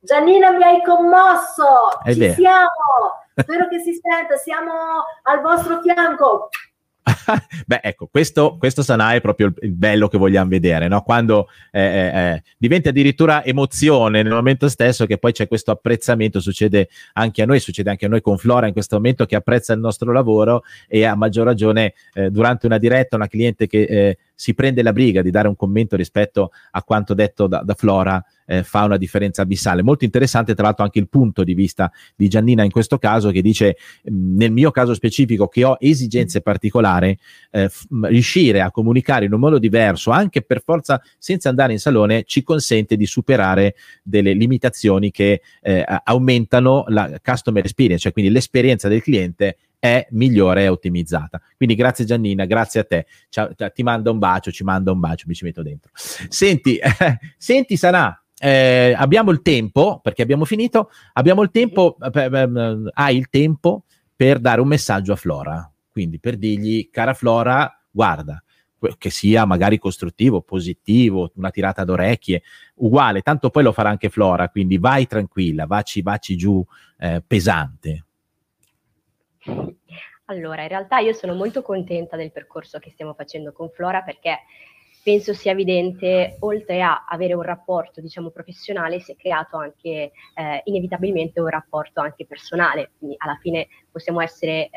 Giannina, 0.00 0.52
mi 0.52 0.62
hai 0.62 0.82
commosso! 0.82 2.00
È 2.02 2.14
Ci 2.14 2.18
vero. 2.20 2.32
siamo! 2.32 3.21
Spero 3.34 3.68
che 3.68 3.78
si 3.78 3.92
senta, 3.92 4.36
siamo 4.36 4.72
al 5.22 5.40
vostro 5.40 5.80
fianco. 5.80 6.48
Beh, 7.66 7.80
ecco, 7.82 8.06
questo, 8.06 8.56
questo 8.58 8.82
Sanà 8.82 9.14
è 9.14 9.20
proprio 9.20 9.48
il, 9.48 9.54
il, 9.62 9.72
bello 9.72 10.06
che 10.06 10.18
vogliamo 10.18 10.48
vedere, 10.48 10.86
no? 10.86 11.02
quando 11.02 11.48
eh, 11.72 11.80
eh, 11.80 12.18
eh, 12.18 12.42
diventa 12.56 12.90
addirittura 12.90 13.44
emozione 13.44 14.22
nel 14.22 14.32
momento 14.32 14.68
stesso 14.68 15.04
che 15.06 15.18
poi 15.18 15.32
c'è 15.32 15.48
questo 15.48 15.72
apprezzamento, 15.72 16.40
succede 16.40 16.88
anche 17.14 17.42
a 17.42 17.46
noi, 17.46 17.58
succede 17.58 17.90
anche 17.90 18.06
a 18.06 18.08
noi 18.08 18.20
con 18.20 18.38
Flora 18.38 18.68
in 18.68 18.72
questo 18.72 18.96
momento 18.96 19.26
che 19.26 19.34
apprezza 19.34 19.72
il 19.72 19.80
nostro 19.80 20.12
lavoro 20.12 20.62
e 20.86 21.04
a 21.04 21.16
maggior 21.16 21.44
ragione 21.44 21.94
eh, 22.14 22.30
durante 22.30 22.66
una 22.66 22.78
diretta 22.78 23.16
una 23.16 23.26
cliente 23.26 23.66
che 23.66 23.82
eh, 23.82 24.18
si 24.34 24.54
prende 24.54 24.82
la 24.82 24.92
briga 24.92 25.22
di 25.22 25.30
dare 25.30 25.48
un 25.48 25.56
commento 25.56 25.96
rispetto 25.96 26.52
a 26.70 26.82
quanto 26.82 27.14
detto 27.14 27.46
da, 27.48 27.62
da 27.64 27.74
Flora 27.74 28.24
eh, 28.52 28.62
fa 28.62 28.84
una 28.84 28.98
differenza 28.98 29.40
abissale. 29.42 29.82
Molto 29.82 30.04
interessante 30.04 30.54
tra 30.54 30.64
l'altro 30.64 30.84
anche 30.84 30.98
il 30.98 31.08
punto 31.08 31.42
di 31.42 31.54
vista 31.54 31.90
di 32.14 32.28
Giannina 32.28 32.62
in 32.62 32.70
questo 32.70 32.98
caso 32.98 33.30
che 33.30 33.40
dice 33.40 33.76
mm, 34.10 34.36
nel 34.36 34.52
mio 34.52 34.70
caso 34.70 34.92
specifico 34.92 35.48
che 35.48 35.64
ho 35.64 35.76
esigenze 35.80 36.42
particolari, 36.42 37.16
eh, 37.50 37.68
f- 37.68 37.86
riuscire 38.02 38.60
a 38.60 38.70
comunicare 38.70 39.24
in 39.24 39.32
un 39.32 39.40
modo 39.40 39.58
diverso 39.58 40.10
anche 40.10 40.42
per 40.42 40.62
forza 40.62 41.00
senza 41.18 41.48
andare 41.48 41.72
in 41.72 41.78
salone 41.78 42.24
ci 42.24 42.42
consente 42.42 42.96
di 42.96 43.06
superare 43.06 43.74
delle 44.02 44.34
limitazioni 44.34 45.10
che 45.10 45.40
eh, 45.62 45.84
aumentano 46.04 46.84
la 46.88 47.18
customer 47.22 47.62
experience, 47.62 48.02
cioè 48.02 48.12
quindi 48.12 48.30
l'esperienza 48.30 48.88
del 48.88 49.02
cliente 49.02 49.56
è 49.82 50.06
migliore 50.10 50.62
e 50.62 50.68
ottimizzata. 50.68 51.42
Quindi 51.56 51.74
grazie 51.74 52.04
Giannina, 52.04 52.44
grazie 52.44 52.80
a 52.80 52.84
te. 52.84 53.06
Ciao, 53.28 53.50
ti 53.74 53.82
mando 53.82 54.12
un 54.12 54.20
bacio, 54.20 54.52
ci 54.52 54.62
manda 54.62 54.92
un 54.92 55.00
bacio, 55.00 55.24
mi 55.26 55.34
ci 55.34 55.42
metto 55.42 55.60
dentro. 55.60 55.90
Senti, 55.92 56.76
eh, 56.76 57.18
senti 57.36 57.76
Sanà, 57.76 58.16
eh, 58.38 58.94
abbiamo 58.96 59.32
il 59.32 59.42
tempo, 59.42 59.98
perché 60.00 60.22
abbiamo 60.22 60.44
finito, 60.44 60.90
abbiamo 61.14 61.42
il 61.42 61.50
tempo, 61.50 61.96
eh, 62.00 62.30
eh, 62.32 62.90
hai 62.92 63.16
il 63.16 63.28
tempo 63.28 63.86
per 64.14 64.38
dare 64.38 64.60
un 64.60 64.68
messaggio 64.68 65.14
a 65.14 65.16
Flora. 65.16 65.68
Quindi 65.90 66.20
per 66.20 66.36
dirgli, 66.36 66.88
cara 66.88 67.12
Flora, 67.12 67.84
guarda, 67.90 68.40
che 68.96 69.10
sia 69.10 69.44
magari 69.46 69.78
costruttivo, 69.78 70.42
positivo, 70.42 71.32
una 71.34 71.50
tirata 71.50 71.82
d'orecchie, 71.82 72.42
uguale, 72.76 73.22
tanto 73.22 73.50
poi 73.50 73.64
lo 73.64 73.72
farà 73.72 73.90
anche 73.90 74.10
Flora, 74.10 74.48
quindi 74.48 74.78
vai 74.78 75.08
tranquilla, 75.08 75.66
vaci, 75.66 76.02
vaci 76.02 76.36
giù 76.36 76.64
eh, 77.00 77.20
pesante. 77.26 78.04
Allora, 80.26 80.62
in 80.62 80.68
realtà 80.68 80.98
io 80.98 81.12
sono 81.12 81.34
molto 81.34 81.62
contenta 81.62 82.16
del 82.16 82.32
percorso 82.32 82.78
che 82.78 82.90
stiamo 82.90 83.12
facendo 83.14 83.52
con 83.52 83.68
Flora 83.70 84.02
perché 84.02 84.40
penso 85.02 85.34
sia 85.34 85.52
evidente, 85.52 86.36
oltre 86.40 86.80
a 86.80 87.04
avere 87.08 87.34
un 87.34 87.42
rapporto, 87.42 88.00
diciamo, 88.00 88.30
professionale, 88.30 89.00
si 89.00 89.12
è 89.12 89.16
creato 89.16 89.56
anche 89.56 90.12
eh, 90.34 90.60
inevitabilmente 90.64 91.40
un 91.40 91.48
rapporto 91.48 92.00
anche 92.00 92.24
personale. 92.24 92.92
Quindi 92.96 93.16
alla 93.18 93.36
fine 93.40 93.66
possiamo 93.90 94.20
essere 94.20 94.66
eh, 94.66 94.70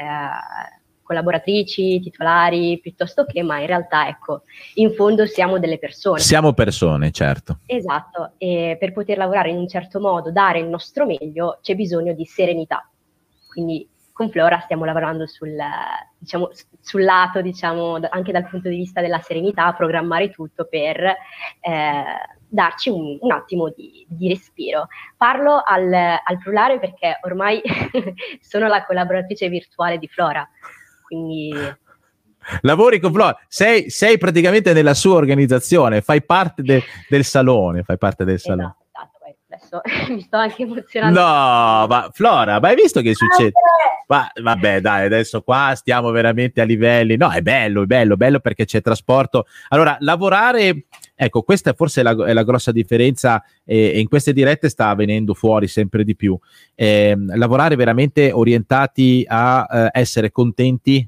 collaboratrici, 1.04 2.00
titolari, 2.00 2.80
piuttosto 2.80 3.26
che, 3.26 3.44
ma 3.44 3.60
in 3.60 3.68
realtà, 3.68 4.08
ecco, 4.08 4.42
in 4.76 4.94
fondo 4.94 5.28
siamo 5.28 5.60
delle 5.60 5.78
persone. 5.78 6.20
Siamo 6.20 6.54
persone, 6.54 7.12
certo. 7.12 7.60
Esatto, 7.68 8.34
e 8.40 8.78
per 8.80 8.92
poter 8.94 9.18
lavorare 9.18 9.52
in 9.52 9.58
un 9.58 9.68
certo 9.68 10.00
modo, 10.00 10.32
dare 10.32 10.60
il 10.60 10.68
nostro 10.68 11.06
meglio, 11.06 11.60
c'è 11.62 11.76
bisogno 11.76 12.14
di 12.14 12.26
serenità. 12.26 12.90
Quindi 13.48 13.88
con 14.16 14.30
Flora 14.30 14.62
stiamo 14.62 14.86
lavorando 14.86 15.28
sul, 15.28 15.58
diciamo, 16.18 16.50
sul 16.80 17.04
lato, 17.04 17.42
diciamo, 17.42 18.00
anche 18.12 18.32
dal 18.32 18.48
punto 18.48 18.70
di 18.70 18.78
vista 18.78 19.02
della 19.02 19.20
serenità, 19.20 19.74
programmare 19.74 20.32
tutto 20.32 20.70
per 20.70 21.04
eh, 21.04 22.04
darci 22.48 22.90
un, 22.90 23.18
un 23.20 23.32
attimo 23.34 23.74
di, 23.76 24.06
di, 24.08 24.30
respiro. 24.30 24.88
Parlo 25.18 25.62
al, 25.62 25.94
al 25.94 26.38
plurale 26.42 26.80
perché 26.80 27.20
ormai 27.24 27.62
sono 28.40 28.68
la 28.68 28.86
collaboratrice 28.86 29.50
virtuale 29.50 29.98
di 29.98 30.08
Flora, 30.08 30.50
quindi 31.06 31.54
lavori 32.62 33.02
con 33.02 33.12
Flora, 33.12 33.38
sei, 33.50 33.90
sei, 33.90 34.18
praticamente 34.18 34.72
nella 34.72 34.94
sua 34.94 35.16
organizzazione, 35.16 36.00
fai 36.00 36.24
parte 36.24 36.62
de, 36.62 36.82
del 37.10 37.26
salone, 37.26 37.84
fai 37.84 37.98
parte 37.98 38.24
del 38.24 38.36
esatto, 38.36 38.56
salone. 38.56 38.76
Adesso 39.66 39.82
mi 40.14 40.22
sto 40.22 40.38
anche 40.38 40.64
emozionando. 40.64 41.20
No, 41.20 41.88
ma 41.88 42.10
Flora, 42.12 42.60
ma 42.60 42.68
hai 42.68 42.76
visto 42.76 43.02
che 43.02 43.14
succede? 43.14 43.54
Ma, 44.08 44.30
vabbè, 44.40 44.82
dai, 44.82 45.06
adesso 45.06 45.42
qua 45.42 45.74
stiamo 45.76 46.12
veramente 46.12 46.62
a 46.62 46.64
livelli. 46.64 47.18
No, 47.18 47.32
è 47.32 47.42
bello, 47.42 47.84
è 47.84 47.86
bello, 47.86 48.16
bello 48.16 48.40
perché 48.40 48.66
c'è 48.66 48.82
trasporto. 48.82 49.48
Allora, 49.70 49.98
lavorare, 50.02 50.86
ecco, 51.16 51.42
questa 51.42 51.72
è 51.72 51.74
forse 51.74 52.04
la, 52.04 52.12
è 52.26 52.34
la 52.34 52.44
grossa 52.44 52.72
differenza 52.72 53.44
e, 53.64 53.94
e, 53.94 54.00
in 54.00 54.08
queste 54.08 54.32
dirette 54.32 54.70
sta 54.70 54.94
venendo 54.94 55.34
fuori 55.34 55.68
sempre 55.68 56.04
di 56.04 56.16
più. 56.16 56.38
Eh, 56.76 57.16
lavorare 57.18 57.76
veramente 57.76 58.32
orientati 58.32 59.26
a 59.28 59.68
eh, 59.70 60.00
essere 60.00 60.32
contenti 60.32 61.08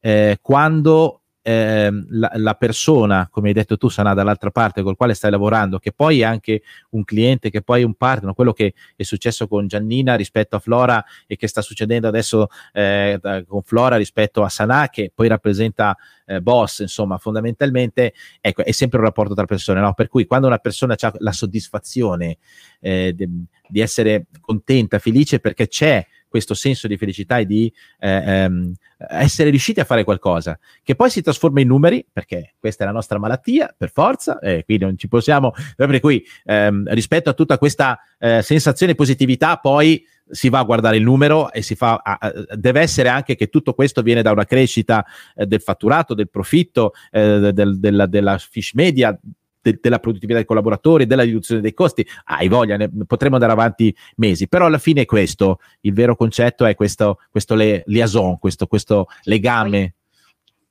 eh, 0.00 0.38
quando 0.40 1.21
eh, 1.42 1.90
la, 2.10 2.30
la, 2.34 2.54
persona, 2.54 3.28
come 3.30 3.48
hai 3.48 3.54
detto 3.54 3.76
tu, 3.76 3.88
sarà 3.88 4.14
dall'altra 4.14 4.50
parte 4.50 4.82
col 4.82 4.96
quale 4.96 5.14
stai 5.14 5.30
lavorando, 5.30 5.78
che 5.78 5.92
poi 5.92 6.20
è 6.20 6.24
anche 6.24 6.62
un 6.90 7.04
cliente, 7.04 7.50
che 7.50 7.62
poi 7.62 7.82
è 7.82 7.84
un 7.84 7.94
partner, 7.94 8.32
quello 8.32 8.52
che 8.52 8.74
è 8.94 9.02
successo 9.02 9.48
con 9.48 9.66
Giannina 9.66 10.14
rispetto 10.14 10.56
a 10.56 10.60
Flora 10.60 11.04
e 11.26 11.36
che 11.36 11.48
sta 11.48 11.60
succedendo 11.60 12.06
adesso 12.06 12.48
eh, 12.72 13.20
con 13.46 13.62
Flora 13.62 13.96
rispetto 13.96 14.44
a 14.44 14.48
Sanà, 14.48 14.88
che 14.88 15.10
poi 15.12 15.26
rappresenta 15.28 15.96
eh, 16.26 16.40
boss, 16.40 16.80
insomma, 16.80 17.18
fondamentalmente 17.18 18.14
ecco, 18.40 18.64
è 18.64 18.70
sempre 18.70 18.98
un 18.98 19.04
rapporto 19.04 19.34
tra 19.34 19.44
persone, 19.44 19.80
no? 19.80 19.94
Per 19.94 20.08
cui 20.08 20.26
quando 20.26 20.46
una 20.46 20.58
persona 20.58 20.94
ha 20.98 21.12
la 21.18 21.32
soddisfazione 21.32 22.38
eh, 22.80 23.12
de, 23.14 23.28
di 23.68 23.80
essere 23.80 24.26
contenta, 24.40 24.98
felice 25.00 25.40
perché 25.40 25.66
c'è 25.66 26.06
questo 26.32 26.54
senso 26.54 26.88
di 26.88 26.96
felicità 26.96 27.36
e 27.36 27.44
di 27.44 27.70
eh, 28.00 28.10
ehm, 28.10 28.72
essere 29.10 29.50
riusciti 29.50 29.80
a 29.80 29.84
fare 29.84 30.02
qualcosa, 30.02 30.58
che 30.82 30.94
poi 30.94 31.10
si 31.10 31.20
trasforma 31.20 31.60
in 31.60 31.68
numeri, 31.68 32.04
perché 32.10 32.54
questa 32.58 32.84
è 32.84 32.86
la 32.86 32.92
nostra 32.92 33.18
malattia, 33.18 33.72
per 33.76 33.90
forza, 33.92 34.38
e 34.38 34.64
qui 34.64 34.78
non 34.78 34.96
ci 34.96 35.08
possiamo, 35.08 35.52
per 35.76 36.00
cui 36.00 36.24
ehm, 36.44 36.92
rispetto 36.94 37.28
a 37.28 37.34
tutta 37.34 37.58
questa 37.58 37.98
eh, 38.18 38.40
sensazione 38.40 38.94
positività, 38.94 39.58
poi 39.58 40.02
si 40.30 40.48
va 40.48 40.60
a 40.60 40.64
guardare 40.64 40.96
il 40.96 41.02
numero 41.02 41.52
e 41.52 41.60
si 41.60 41.74
fa, 41.74 42.00
a, 42.02 42.32
deve 42.56 42.80
essere 42.80 43.10
anche 43.10 43.34
che 43.34 43.48
tutto 43.48 43.74
questo 43.74 44.00
viene 44.00 44.22
da 44.22 44.32
una 44.32 44.46
crescita 44.46 45.04
eh, 45.34 45.44
del 45.44 45.60
fatturato, 45.60 46.14
del 46.14 46.30
profitto, 46.30 46.94
eh, 47.10 47.52
del, 47.52 47.78
della, 47.78 48.06
della 48.06 48.38
fish 48.38 48.72
media, 48.72 49.16
de- 49.62 49.78
della 49.80 49.98
produttività 49.98 50.38
dei 50.38 50.46
collaboratori, 50.46 51.06
della 51.06 51.22
riduzione 51.22 51.60
dei 51.60 51.72
costi, 51.72 52.06
hai 52.24 52.48
voglia, 52.48 52.76
ne 52.76 52.90
potremmo 53.06 53.36
andare 53.36 53.52
avanti 53.52 53.94
mesi, 54.16 54.48
però 54.48 54.66
alla 54.66 54.78
fine 54.78 55.02
è 55.02 55.06
questo, 55.06 55.60
il 55.82 55.94
vero 55.94 56.16
concetto 56.16 56.64
è 56.64 56.74
questo, 56.74 57.20
questo 57.30 57.54
le- 57.54 57.82
liaison, 57.86 58.38
questo, 58.38 58.66
questo 58.66 59.06
legame. 59.22 59.94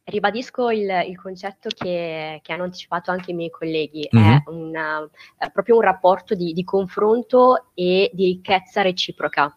Ribadisco 0.04 0.70
il, 0.72 0.90
il 1.08 1.16
concetto 1.16 1.70
che, 1.74 2.40
che, 2.42 2.54
hanno 2.54 2.64
anticipato 2.64 3.12
anche 3.12 3.32
i 3.32 3.34
miei 3.34 3.50
colleghi, 3.50 4.08
mm-hmm. 4.14 4.32
è, 4.32 4.44
una, 4.48 5.10
è, 5.38 5.50
proprio 5.52 5.76
un 5.76 5.82
rapporto 5.82 6.36
di, 6.36 6.54
di 6.54 6.64
confronto 6.64 7.68
e 7.74 8.10
di 8.14 8.26
ricchezza 8.26 8.82
reciproca. 8.82 9.56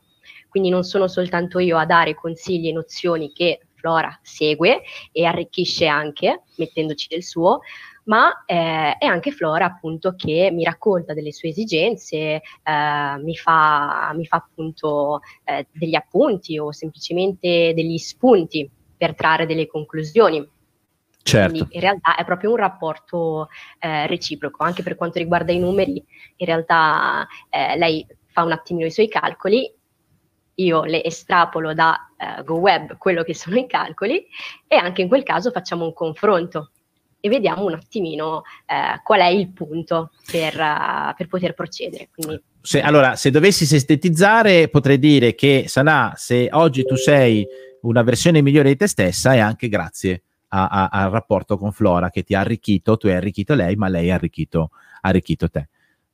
Quindi 0.48 0.68
non 0.68 0.84
sono 0.84 1.08
soltanto 1.08 1.58
io 1.58 1.76
a 1.76 1.86
dare 1.86 2.14
consigli 2.14 2.68
e 2.68 2.72
nozioni 2.72 3.32
che 3.32 3.60
Flora 3.74 4.16
segue 4.22 4.82
e 5.12 5.24
arricchisce 5.24 5.86
anche 5.86 6.42
mettendoci 6.56 7.08
del 7.08 7.22
suo, 7.22 7.60
ma 8.04 8.44
eh, 8.44 8.96
è 8.98 9.06
anche 9.06 9.30
Flora 9.30 9.66
appunto 9.66 10.14
che 10.16 10.50
mi 10.52 10.64
racconta 10.64 11.14
delle 11.14 11.32
sue 11.32 11.50
esigenze, 11.50 12.16
eh, 12.62 13.16
mi, 13.22 13.36
fa, 13.36 14.12
mi, 14.14 14.26
fa, 14.26 14.36
appunto 14.36 15.20
eh, 15.44 15.66
degli 15.72 15.94
appunti 15.94 16.58
o 16.58 16.72
semplicemente 16.72 17.72
degli 17.74 17.98
spunti 17.98 18.68
per 18.96 19.14
trarre 19.14 19.46
delle 19.46 19.66
conclusioni. 19.66 20.46
Certo. 21.22 21.50
Quindi 21.50 21.74
in 21.74 21.80
realtà 21.80 22.16
è 22.16 22.24
proprio 22.24 22.50
un 22.50 22.56
rapporto 22.56 23.48
eh, 23.78 24.06
reciproco, 24.06 24.62
anche 24.62 24.82
per 24.82 24.94
quanto 24.94 25.18
riguarda 25.18 25.52
i 25.52 25.58
numeri, 25.58 26.04
in 26.36 26.46
realtà 26.46 27.26
eh, 27.48 27.78
lei 27.78 28.06
fa 28.26 28.42
un 28.42 28.52
attimino 28.52 28.86
i 28.86 28.90
suoi 28.90 29.08
calcoli, 29.08 29.72
io 30.56 30.84
le 30.84 31.02
estrapolo 31.02 31.74
da 31.74 31.96
uh, 32.16 32.44
GoWeb 32.44 32.96
quello 32.96 33.22
che 33.22 33.34
sono 33.34 33.56
i 33.58 33.66
calcoli 33.66 34.24
e 34.68 34.76
anche 34.76 35.02
in 35.02 35.08
quel 35.08 35.24
caso 35.24 35.50
facciamo 35.50 35.84
un 35.84 35.92
confronto 35.92 36.70
e 37.24 37.30
vediamo 37.30 37.64
un 37.64 37.72
attimino 37.72 38.42
eh, 38.66 39.00
qual 39.02 39.20
è 39.20 39.28
il 39.28 39.48
punto 39.48 40.10
per, 40.30 40.54
uh, 40.60 41.14
per 41.16 41.26
poter 41.26 41.54
procedere. 41.54 42.10
Quindi, 42.14 42.38
se, 42.60 42.82
allora, 42.82 43.16
se 43.16 43.30
dovessi 43.30 43.64
sintetizzare, 43.64 44.68
potrei 44.68 44.98
dire 44.98 45.34
che 45.34 45.64
Sanà, 45.66 46.12
se 46.16 46.50
oggi 46.52 46.84
tu 46.84 46.96
sei 46.96 47.46
una 47.80 48.02
versione 48.02 48.42
migliore 48.42 48.68
di 48.68 48.76
te 48.76 48.86
stessa, 48.86 49.32
è 49.32 49.38
anche 49.38 49.70
grazie 49.70 50.22
a, 50.48 50.66
a, 50.66 50.88
al 50.88 51.10
rapporto 51.10 51.56
con 51.56 51.72
Flora 51.72 52.10
che 52.10 52.24
ti 52.24 52.34
ha 52.34 52.40
arricchito, 52.40 52.98
tu 52.98 53.06
hai 53.06 53.14
arricchito 53.14 53.54
lei, 53.54 53.74
ma 53.74 53.88
lei 53.88 54.10
ha 54.10 54.16
arricchito, 54.16 54.72
ha 55.00 55.08
arricchito 55.08 55.48
te. 55.48 55.68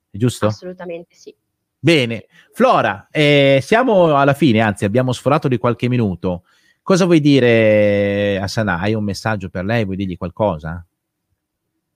Giusto? 0.08 0.46
Assolutamente 0.46 1.16
sì. 1.16 1.34
Bene, 1.76 2.26
Flora, 2.52 3.08
eh, 3.11 3.58
siamo 3.62 4.16
alla 4.16 4.34
fine, 4.34 4.61
anzi 4.61 4.84
abbiamo 4.84 5.11
sforato 5.11 5.48
di 5.48 5.58
qualche 5.58 5.88
minuto. 5.88 6.44
Cosa 6.82 7.04
vuoi 7.04 7.20
dire 7.20 8.38
a 8.40 8.46
Sanà? 8.46 8.78
Hai 8.78 8.94
un 8.94 9.02
messaggio 9.02 9.48
per 9.48 9.64
lei? 9.64 9.84
Vuoi 9.84 9.96
dirgli 9.96 10.16
qualcosa? 10.16 10.84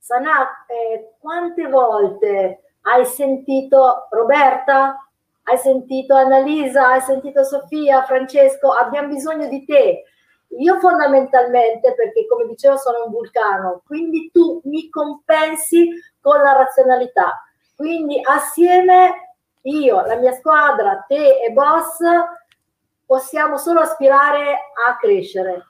Sanà, 0.04 0.66
eh, 0.66 1.14
quante 1.18 1.66
volte 1.66 2.74
hai 2.82 3.06
sentito 3.06 4.06
Roberta? 4.10 5.02
Hai 5.44 5.56
sentito 5.56 6.14
Annalisa? 6.14 6.88
Hai 6.88 7.00
sentito 7.00 7.42
Sofia? 7.42 8.02
Francesco? 8.02 8.68
Abbiamo 8.68 9.08
bisogno 9.08 9.48
di 9.48 9.64
te. 9.64 10.02
Io 10.58 10.78
fondamentalmente, 10.78 11.94
perché 11.94 12.26
come 12.26 12.44
dicevo 12.44 12.76
sono 12.76 13.06
un 13.06 13.12
vulcano, 13.12 13.80
quindi 13.86 14.28
tu 14.30 14.60
mi 14.64 14.90
compensi 14.90 15.88
con 16.20 16.36
la 16.36 16.52
razionalità. 16.52 17.42
Quindi 17.74 18.20
assieme 18.22 19.38
io, 19.62 20.04
la 20.04 20.16
mia 20.16 20.32
squadra, 20.32 21.02
te 21.08 21.40
e 21.40 21.50
boss, 21.50 22.00
possiamo 23.06 23.56
solo 23.56 23.80
aspirare 23.80 24.52
a 24.86 24.98
crescere. 24.98 25.64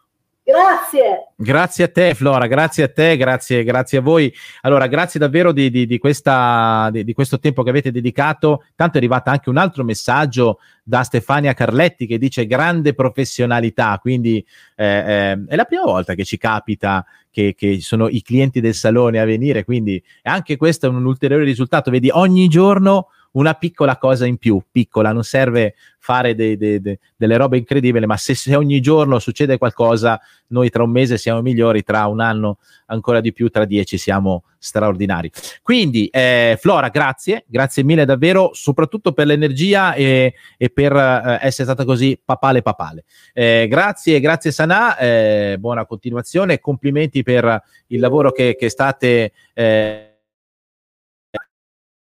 Grazie. 0.47 1.29
Grazie 1.37 1.85
a 1.85 1.89
te 1.89 2.15
Flora, 2.15 2.47
grazie 2.47 2.83
a 2.85 2.89
te, 2.89 3.17
grazie, 3.17 3.65
grazie 3.65 3.99
a 3.99 4.01
voi. 4.03 4.31
Allora, 4.61 4.87
grazie 4.89 5.19
davvero 5.19 5.53
di, 5.53 5.71
di, 5.71 5.87
di, 5.87 5.97
questa, 5.97 6.91
di, 6.93 7.15
questo 7.15 7.39
tempo 7.39 7.63
che 7.63 7.71
avete 7.71 7.91
dedicato. 7.91 8.65
Tanto 8.77 8.97
è 8.97 8.99
arrivato 8.99 9.31
anche 9.31 9.49
un 9.49 9.57
altro 9.57 9.85
messaggio 9.85 10.59
da 10.83 11.03
Stefania 11.03 11.55
Carletti 11.55 12.07
che 12.07 12.19
dice 12.19 12.47
grande 12.47 12.93
professionalità, 12.93 13.99
quindi 14.03 14.45
eh, 14.77 14.85
eh, 14.85 15.45
è 15.47 15.57
la 15.57 15.65
prima 15.65 15.85
volta 15.85 16.13
che 16.13 16.25
ci 16.25 16.37
capita 16.37 17.07
che, 17.31 17.55
che, 17.57 17.81
sono 17.81 18.09
i 18.09 18.21
clienti 18.21 18.61
del 18.61 18.75
salone 18.75 19.21
a 19.21 19.25
venire, 19.25 19.65
quindi 19.65 20.03
anche 20.25 20.59
questo 20.59 20.85
è 20.85 20.91
un 20.91 21.07
ulteriore 21.07 21.45
risultato. 21.45 21.91
Vedi, 21.91 22.11
ogni 22.13 22.49
giorno 22.49 23.09
una 23.35 23.55
piccola 23.55 23.97
cosa 23.97 24.27
in 24.27 24.37
più, 24.37 24.61
piccola, 24.71 25.13
non 25.13 25.25
serve 25.25 25.75
fare 25.99 26.35
de, 26.35 26.57
de, 26.57 26.81
de, 26.81 26.99
delle 27.17 27.37
robe 27.37 27.57
incredibili, 27.57 28.05
ma 28.05 28.17
se, 28.17 28.35
se, 28.35 28.55
ogni 28.55 28.81
giorno 28.81 29.19
succede 29.19 29.57
qualcosa, 29.57 30.21
noi 30.49 30.69
tra 30.69 30.83
un 30.83 30.91
mese 30.91 31.17
siamo 31.17 31.41
migliori, 31.41 31.83
tra 31.83 32.07
un 32.07 32.21
anno 32.21 32.59
ancora 32.87 33.21
di 33.21 33.33
più, 33.33 33.49
tra 33.49 33.65
dieci 33.65 33.97
siamo 33.97 34.45
straordinari. 34.59 35.31
Quindi, 35.63 36.07
eh, 36.09 36.59
Flora, 36.61 36.89
grazie, 36.89 37.45
grazie 37.47 37.83
mille 37.83 38.05
davvero, 38.05 38.51
soprattutto 38.53 39.13
per 39.13 39.27
l'energia 39.27 39.95
e, 39.95 40.35
e 40.59 40.69
per 40.69 40.95
eh, 40.95 41.39
essere 41.41 41.65
stata 41.65 41.85
così 41.85 42.21
papale 42.23 42.61
papale. 42.63 43.05
Eh, 43.33 43.67
grazie, 43.69 44.21
grazie 44.21 44.53
Sanà, 44.53 44.97
eh, 44.99 45.57
buona 45.59 45.87
continuazione, 45.87 46.61
complimenti 46.61 47.23
per 47.23 47.63
il 47.89 48.01
lavoro 48.01 48.31
che, 48.31 48.57
che 48.59 48.69
state 48.69 49.33
eh, 49.55 50.14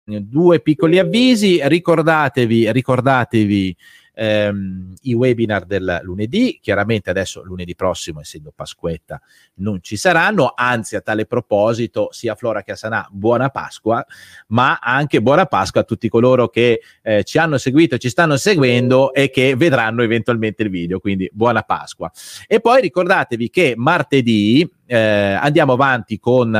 due 0.05 0.61
piccoli 0.61 0.99
avvisi, 0.99 1.61
ricordatevi, 1.63 2.73
ricordatevi 2.73 3.77
ehm, 4.15 4.95
i 5.03 5.15
webinar 5.15 5.65
del 5.65 6.01
lunedì, 6.03 6.59
chiaramente 6.61 7.11
adesso 7.11 7.43
lunedì 7.43 7.75
prossimo, 7.75 8.21
essendo 8.21 8.53
Pasquetta, 8.55 9.21
non 9.55 9.79
ci 9.83 9.97
saranno, 9.97 10.53
anzi 10.55 10.97
a 10.97 11.01
tale 11.01 11.27
proposito, 11.27 12.09
sia 12.11 12.35
Flora 12.35 12.63
che 12.63 12.73
a 12.73 13.09
buona 13.11 13.49
Pasqua, 13.49 14.05
ma 14.49 14.79
anche 14.81 15.23
buona 15.23 15.47
Pasqua 15.47 15.81
a 15.81 15.85
tutti 15.85 16.09
coloro 16.09 16.49
che 16.49 16.81
eh, 17.03 17.25
ci 17.25 17.39
hanno 17.39 17.59
seguito, 17.59 17.99
ci 17.99 18.09
stanno 18.09 18.37
seguendo 18.37 19.13
e 19.13 19.31
che 19.31 19.57
vedranno 19.57 20.03
eventualmente 20.03 20.63
il 20.63 20.71
video, 20.71 20.99
quindi 21.01 21.31
buona 21.33 21.63
Pasqua. 21.63 22.11
E 22.47 22.61
poi 22.61 22.81
ricordatevi 22.81 23.51
che 23.51 23.75
martedì 23.77 24.69
eh, 24.87 24.97
andiamo 24.97 25.73
avanti 25.73 26.19
con 26.19 26.55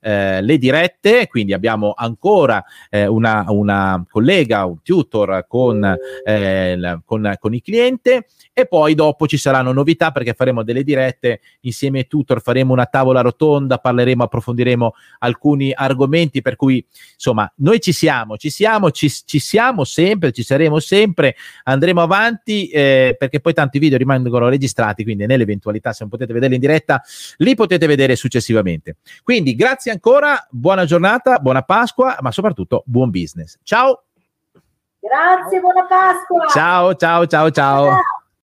eh, 0.00 0.40
le 0.40 0.58
dirette, 0.58 1.26
quindi 1.26 1.52
abbiamo 1.52 1.92
ancora 1.96 2.64
eh, 2.90 3.06
una, 3.06 3.44
una, 3.48 4.04
collega, 4.08 4.64
un 4.64 4.82
tutor 4.82 5.46
con, 5.48 5.96
eh, 6.24 7.00
con, 7.04 7.34
con 7.38 7.54
il 7.54 7.62
cliente. 7.62 8.26
E 8.52 8.66
poi 8.66 8.94
dopo 8.94 9.26
ci 9.26 9.36
saranno 9.36 9.72
novità 9.72 10.12
perché 10.12 10.32
faremo 10.32 10.62
delle 10.62 10.82
dirette 10.82 11.40
insieme 11.60 11.98
ai 11.98 12.06
tutor, 12.06 12.40
faremo 12.40 12.72
una 12.72 12.86
tavola 12.86 13.20
rotonda, 13.20 13.78
parleremo, 13.78 14.22
approfondiremo 14.24 14.94
alcuni 15.18 15.72
argomenti. 15.74 16.40
Per 16.40 16.56
cui 16.56 16.84
insomma 17.14 17.52
noi 17.56 17.80
ci 17.80 17.92
siamo, 17.92 18.36
ci 18.36 18.50
siamo, 18.50 18.90
ci, 18.90 19.10
ci 19.10 19.38
siamo 19.38 19.84
sempre, 19.84 20.32
ci 20.32 20.42
saremo 20.42 20.78
sempre, 20.78 21.36
andremo 21.64 22.00
avanti 22.00 22.68
eh, 22.68 23.16
perché 23.18 23.40
poi 23.40 23.52
tanti 23.52 23.78
video 23.78 23.98
rimangono 23.98 24.48
registrati, 24.48 25.02
quindi 25.02 25.26
nell'eventualità 25.26 25.92
se 25.92 25.98
non 26.00 26.10
potete 26.10 26.32
vederli 26.32 26.54
in 26.54 26.60
diretta 26.60 27.02
li 27.38 27.54
potete 27.66 27.86
vedere 27.86 28.16
successivamente. 28.16 28.96
Quindi 29.22 29.54
grazie 29.54 29.90
ancora, 29.92 30.46
buona 30.50 30.84
giornata, 30.84 31.38
buona 31.38 31.62
Pasqua, 31.62 32.16
ma 32.20 32.30
soprattutto 32.30 32.82
buon 32.86 33.10
business. 33.10 33.58
Ciao! 33.62 34.04
Grazie, 34.98 35.60
buona 35.60 35.84
Pasqua! 35.84 36.46
Ciao, 36.48 36.94
ciao, 36.94 37.26
ciao, 37.26 37.50
ciao. 37.50 37.84
ciao. 37.84 38.00